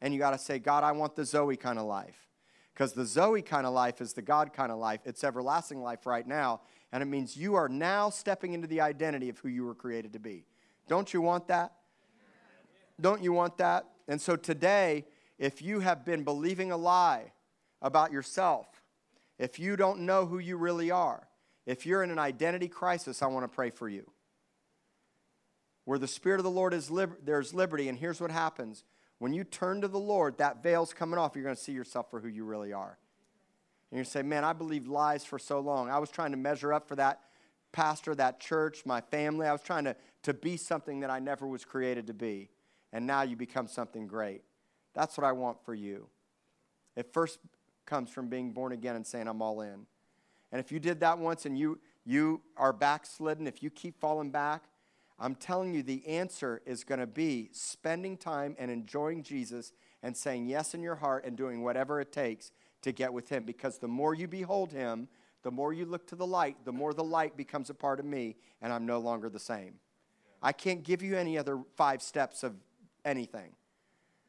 And 0.00 0.12
you 0.12 0.18
got 0.18 0.32
to 0.32 0.38
say, 0.38 0.58
God, 0.58 0.82
I 0.82 0.90
want 0.90 1.14
the 1.14 1.24
Zoe 1.24 1.56
kind 1.56 1.78
of 1.78 1.86
life. 1.86 2.26
Because 2.74 2.94
the 2.94 3.06
Zoe 3.06 3.42
kind 3.42 3.64
of 3.64 3.72
life 3.72 4.00
is 4.00 4.12
the 4.12 4.22
God 4.22 4.52
kind 4.52 4.72
of 4.72 4.78
life. 4.78 5.00
It's 5.04 5.22
everlasting 5.22 5.80
life 5.80 6.04
right 6.04 6.26
now. 6.26 6.62
And 6.90 7.04
it 7.04 7.06
means 7.06 7.36
you 7.36 7.54
are 7.54 7.68
now 7.68 8.10
stepping 8.10 8.54
into 8.54 8.66
the 8.66 8.80
identity 8.80 9.28
of 9.28 9.38
who 9.38 9.48
you 9.48 9.64
were 9.64 9.74
created 9.74 10.14
to 10.14 10.18
be. 10.18 10.46
Don't 10.88 11.14
you 11.14 11.20
want 11.20 11.46
that? 11.46 11.74
Don't 13.00 13.22
you 13.22 13.32
want 13.32 13.56
that? 13.58 13.86
And 14.08 14.20
so 14.20 14.34
today, 14.34 15.04
if 15.38 15.62
you 15.62 15.78
have 15.80 16.04
been 16.04 16.24
believing 16.24 16.72
a 16.72 16.76
lie 16.76 17.32
about 17.80 18.10
yourself, 18.10 18.66
if 19.38 19.60
you 19.60 19.76
don't 19.76 20.00
know 20.00 20.26
who 20.26 20.38
you 20.38 20.56
really 20.56 20.90
are, 20.90 21.28
if 21.66 21.86
you're 21.86 22.02
in 22.02 22.10
an 22.10 22.18
identity 22.18 22.68
crisis, 22.68 23.22
I 23.22 23.28
want 23.28 23.44
to 23.44 23.54
pray 23.54 23.70
for 23.70 23.88
you. 23.88 24.10
Where 25.86 25.98
the 25.98 26.06
Spirit 26.06 26.38
of 26.40 26.44
the 26.44 26.50
Lord 26.50 26.74
is, 26.74 26.90
there's 27.24 27.54
liberty, 27.54 27.88
and 27.88 27.98
here's 27.98 28.20
what 28.20 28.30
happens 28.30 28.84
when 29.18 29.32
you 29.32 29.44
turn 29.44 29.80
to 29.80 29.88
the 29.88 29.98
Lord, 29.98 30.38
that 30.38 30.62
veil's 30.62 30.92
coming 30.92 31.18
off. 31.18 31.34
You're 31.34 31.44
going 31.44 31.56
to 31.56 31.62
see 31.62 31.72
yourself 31.72 32.10
for 32.10 32.20
who 32.20 32.28
you 32.28 32.44
really 32.44 32.72
are. 32.72 32.98
And 33.90 33.98
you 33.98 34.04
say, 34.04 34.22
Man, 34.22 34.44
I 34.44 34.52
believed 34.52 34.88
lies 34.88 35.24
for 35.24 35.38
so 35.38 35.60
long. 35.60 35.88
I 35.88 35.98
was 35.98 36.10
trying 36.10 36.32
to 36.32 36.36
measure 36.36 36.72
up 36.72 36.86
for 36.86 36.96
that 36.96 37.20
pastor, 37.72 38.14
that 38.14 38.40
church, 38.40 38.84
my 38.84 39.00
family. 39.00 39.46
I 39.46 39.52
was 39.52 39.62
trying 39.62 39.84
to, 39.84 39.96
to 40.24 40.34
be 40.34 40.56
something 40.56 41.00
that 41.00 41.10
I 41.10 41.18
never 41.18 41.46
was 41.46 41.64
created 41.64 42.08
to 42.08 42.14
be. 42.14 42.50
And 42.92 43.06
now 43.06 43.22
you 43.22 43.36
become 43.36 43.68
something 43.68 44.06
great. 44.06 44.42
That's 44.94 45.16
what 45.16 45.24
I 45.24 45.32
want 45.32 45.64
for 45.64 45.74
you. 45.74 46.08
It 46.94 47.12
first 47.12 47.38
comes 47.84 48.10
from 48.10 48.28
being 48.28 48.52
born 48.52 48.72
again 48.72 48.96
and 48.96 49.06
saying, 49.06 49.28
I'm 49.28 49.42
all 49.42 49.60
in. 49.60 49.86
And 50.52 50.60
if 50.60 50.72
you 50.72 50.80
did 50.80 51.00
that 51.00 51.18
once 51.18 51.46
and 51.46 51.58
you, 51.58 51.78
you 52.04 52.40
are 52.56 52.72
backslidden, 52.72 53.46
if 53.46 53.62
you 53.62 53.70
keep 53.70 54.00
falling 54.00 54.30
back, 54.30 54.64
I'm 55.18 55.34
telling 55.34 55.72
you, 55.72 55.82
the 55.82 56.06
answer 56.06 56.60
is 56.66 56.84
going 56.84 57.00
to 57.00 57.06
be 57.06 57.48
spending 57.52 58.16
time 58.16 58.54
and 58.58 58.70
enjoying 58.70 59.22
Jesus 59.22 59.72
and 60.02 60.16
saying 60.16 60.46
yes 60.46 60.74
in 60.74 60.82
your 60.82 60.96
heart 60.96 61.24
and 61.24 61.36
doing 61.36 61.62
whatever 61.62 62.00
it 62.00 62.12
takes 62.12 62.52
to 62.82 62.92
get 62.92 63.12
with 63.12 63.28
Him. 63.30 63.44
Because 63.44 63.78
the 63.78 63.88
more 63.88 64.14
you 64.14 64.28
behold 64.28 64.72
Him, 64.72 65.08
the 65.42 65.50
more 65.50 65.72
you 65.72 65.86
look 65.86 66.06
to 66.08 66.16
the 66.16 66.26
light, 66.26 66.56
the 66.64 66.72
more 66.72 66.92
the 66.92 67.04
light 67.04 67.36
becomes 67.36 67.70
a 67.70 67.74
part 67.74 67.98
of 67.98 68.04
me, 68.04 68.36
and 68.60 68.72
I'm 68.72 68.84
no 68.84 68.98
longer 68.98 69.30
the 69.30 69.38
same. 69.38 69.74
I 70.42 70.52
can't 70.52 70.82
give 70.82 71.02
you 71.02 71.16
any 71.16 71.38
other 71.38 71.60
five 71.76 72.02
steps 72.02 72.42
of 72.42 72.54
anything. 73.04 73.52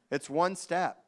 It's 0.10 0.30
one 0.30 0.56
step 0.56 1.04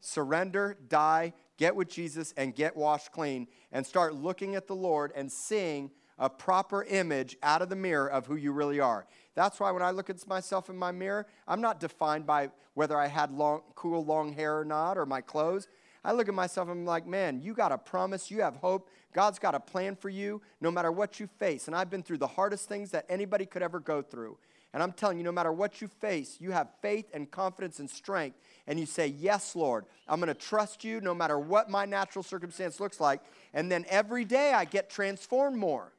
surrender, 0.00 0.76
die, 0.88 1.32
get 1.56 1.76
with 1.76 1.88
Jesus, 1.88 2.34
and 2.36 2.54
get 2.54 2.76
washed 2.76 3.12
clean, 3.12 3.46
and 3.70 3.86
start 3.86 4.14
looking 4.14 4.56
at 4.56 4.66
the 4.66 4.74
Lord 4.74 5.12
and 5.14 5.30
seeing 5.30 5.92
a 6.18 6.28
proper 6.28 6.84
image 6.84 7.36
out 7.42 7.62
of 7.62 7.68
the 7.68 7.76
mirror 7.76 8.08
of 8.08 8.26
who 8.26 8.36
you 8.36 8.52
really 8.52 8.80
are. 8.80 9.06
That's 9.34 9.58
why 9.58 9.70
when 9.70 9.82
I 9.82 9.90
look 9.90 10.10
at 10.10 10.26
myself 10.26 10.68
in 10.68 10.76
my 10.76 10.92
mirror, 10.92 11.26
I'm 11.48 11.60
not 11.60 11.80
defined 11.80 12.26
by 12.26 12.50
whether 12.74 12.98
I 12.98 13.06
had 13.06 13.30
long, 13.32 13.62
cool 13.74 14.04
long 14.04 14.32
hair 14.32 14.58
or 14.58 14.64
not 14.64 14.98
or 14.98 15.06
my 15.06 15.20
clothes. 15.20 15.68
I 16.04 16.12
look 16.12 16.28
at 16.28 16.34
myself 16.34 16.68
and 16.68 16.80
I'm 16.80 16.86
like, 16.86 17.06
man, 17.06 17.40
you 17.40 17.54
got 17.54 17.72
a 17.72 17.78
promise, 17.78 18.30
you 18.30 18.42
have 18.42 18.56
hope. 18.56 18.90
God's 19.12 19.38
got 19.38 19.54
a 19.54 19.60
plan 19.60 19.94
for 19.94 20.08
you 20.08 20.42
no 20.60 20.70
matter 20.70 20.90
what 20.90 21.20
you 21.20 21.28
face. 21.38 21.66
And 21.66 21.76
I've 21.76 21.90
been 21.90 22.02
through 22.02 22.18
the 22.18 22.26
hardest 22.26 22.68
things 22.68 22.90
that 22.90 23.06
anybody 23.08 23.46
could 23.46 23.62
ever 23.62 23.78
go 23.78 24.02
through. 24.02 24.36
And 24.74 24.82
I'm 24.82 24.92
telling 24.92 25.18
you, 25.18 25.24
no 25.24 25.32
matter 25.32 25.52
what 25.52 25.82
you 25.82 25.88
face, 25.88 26.38
you 26.40 26.50
have 26.50 26.68
faith 26.80 27.06
and 27.12 27.30
confidence 27.30 27.78
and 27.78 27.90
strength. 27.90 28.38
And 28.66 28.80
you 28.80 28.86
say, 28.86 29.06
Yes, 29.06 29.54
Lord, 29.54 29.84
I'm 30.08 30.18
going 30.18 30.28
to 30.28 30.34
trust 30.34 30.82
you 30.82 31.00
no 31.02 31.14
matter 31.14 31.38
what 31.38 31.68
my 31.68 31.84
natural 31.84 32.22
circumstance 32.22 32.80
looks 32.80 32.98
like. 32.98 33.20
And 33.52 33.70
then 33.70 33.84
every 33.88 34.24
day 34.24 34.54
I 34.54 34.64
get 34.64 34.88
transformed 34.88 35.58
more. 35.58 35.92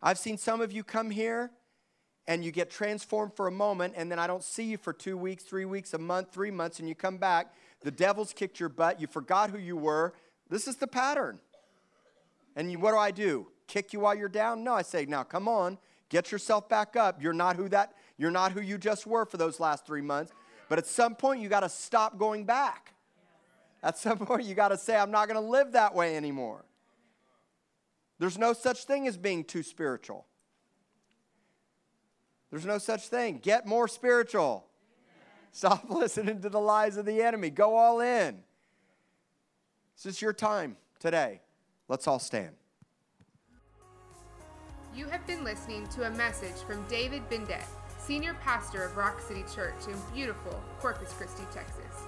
I've 0.00 0.18
seen 0.18 0.38
some 0.38 0.60
of 0.60 0.70
you 0.70 0.84
come 0.84 1.10
here 1.10 1.50
and 2.26 2.44
you 2.44 2.50
get 2.50 2.70
transformed 2.70 3.34
for 3.34 3.46
a 3.46 3.52
moment, 3.52 3.94
and 3.96 4.10
then 4.10 4.18
I 4.18 4.26
don't 4.26 4.42
see 4.42 4.64
you 4.64 4.78
for 4.78 4.92
two 4.92 5.16
weeks, 5.16 5.44
three 5.44 5.64
weeks, 5.64 5.92
a 5.92 5.98
month, 5.98 6.32
three 6.32 6.50
months, 6.50 6.78
and 6.78 6.88
you 6.88 6.94
come 6.94 7.18
back. 7.18 7.52
The 7.82 7.90
devil's 7.90 8.32
kicked 8.32 8.58
your 8.58 8.70
butt. 8.70 9.00
You 9.00 9.06
forgot 9.06 9.50
who 9.50 9.58
you 9.58 9.76
were. 9.76 10.14
This 10.48 10.66
is 10.66 10.76
the 10.76 10.86
pattern. 10.86 11.38
And 12.56 12.72
you, 12.72 12.78
what 12.78 12.92
do 12.92 12.98
I 12.98 13.10
do? 13.10 13.48
Kick 13.66 13.92
you 13.92 14.00
while 14.00 14.14
you're 14.14 14.28
down? 14.28 14.64
No, 14.64 14.74
I 14.74 14.82
say, 14.82 15.04
now 15.06 15.22
come 15.22 15.48
on, 15.48 15.78
get 16.08 16.32
yourself 16.32 16.68
back 16.68 16.96
up. 16.96 17.22
You're 17.22 17.32
not 17.32 17.56
who 17.56 17.68
that. 17.70 17.94
You're 18.16 18.30
not 18.30 18.52
who 18.52 18.60
you 18.60 18.78
just 18.78 19.06
were 19.06 19.26
for 19.26 19.36
those 19.36 19.60
last 19.60 19.86
three 19.86 20.02
months. 20.02 20.32
But 20.68 20.78
at 20.78 20.86
some 20.86 21.14
point, 21.14 21.42
you 21.42 21.48
got 21.48 21.60
to 21.60 21.68
stop 21.68 22.18
going 22.18 22.44
back. 22.44 22.94
At 23.82 23.98
some 23.98 24.18
point, 24.18 24.44
you 24.44 24.54
got 24.54 24.68
to 24.68 24.78
say, 24.78 24.96
I'm 24.96 25.10
not 25.10 25.28
going 25.28 25.42
to 25.42 25.46
live 25.46 25.72
that 25.72 25.94
way 25.94 26.16
anymore. 26.16 26.64
There's 28.18 28.38
no 28.38 28.52
such 28.52 28.84
thing 28.84 29.06
as 29.06 29.18
being 29.18 29.44
too 29.44 29.62
spiritual. 29.62 30.26
There's 32.54 32.66
no 32.66 32.78
such 32.78 33.08
thing. 33.08 33.40
Get 33.42 33.66
more 33.66 33.88
spiritual. 33.88 34.64
Stop 35.50 35.86
listening 35.90 36.40
to 36.42 36.48
the 36.48 36.60
lies 36.60 36.96
of 36.96 37.04
the 37.04 37.20
enemy. 37.20 37.50
Go 37.50 37.74
all 37.74 38.00
in. 38.00 38.44
This 39.96 40.14
is 40.14 40.22
your 40.22 40.32
time 40.32 40.76
today. 41.00 41.40
Let's 41.88 42.06
all 42.06 42.20
stand. 42.20 42.50
You 44.94 45.06
have 45.06 45.26
been 45.26 45.42
listening 45.42 45.88
to 45.88 46.06
a 46.06 46.10
message 46.10 46.54
from 46.64 46.86
David 46.86 47.28
Bindet, 47.28 47.66
Senior 47.98 48.34
Pastor 48.34 48.84
of 48.84 48.96
Rock 48.96 49.20
City 49.20 49.42
Church 49.52 49.88
in 49.88 49.96
beautiful 50.14 50.62
Corpus 50.78 51.12
Christi, 51.12 51.42
Texas. 51.52 52.04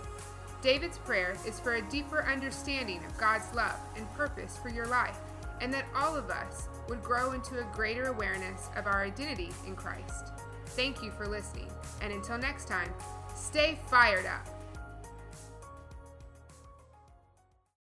David's 0.62 0.98
prayer 0.98 1.36
is 1.44 1.58
for 1.58 1.74
a 1.74 1.82
deeper 1.90 2.22
understanding 2.24 3.04
of 3.04 3.18
God's 3.18 3.52
love 3.52 3.80
and 3.96 4.08
purpose 4.12 4.56
for 4.62 4.68
your 4.68 4.86
life, 4.86 5.18
and 5.60 5.74
that 5.74 5.86
all 5.96 6.14
of 6.14 6.30
us 6.30 6.68
would 6.88 7.02
grow 7.02 7.32
into 7.32 7.58
a 7.58 7.72
greater 7.72 8.04
awareness 8.04 8.68
of 8.76 8.86
our 8.86 9.02
identity 9.02 9.50
in 9.66 9.74
Christ. 9.74 10.35
Thank 10.76 11.02
you 11.02 11.10
for 11.10 11.26
listening, 11.26 11.70
and 12.02 12.12
until 12.12 12.36
next 12.36 12.68
time, 12.68 12.92
stay 13.34 13.78
fired 13.88 14.26
up. 14.26 14.55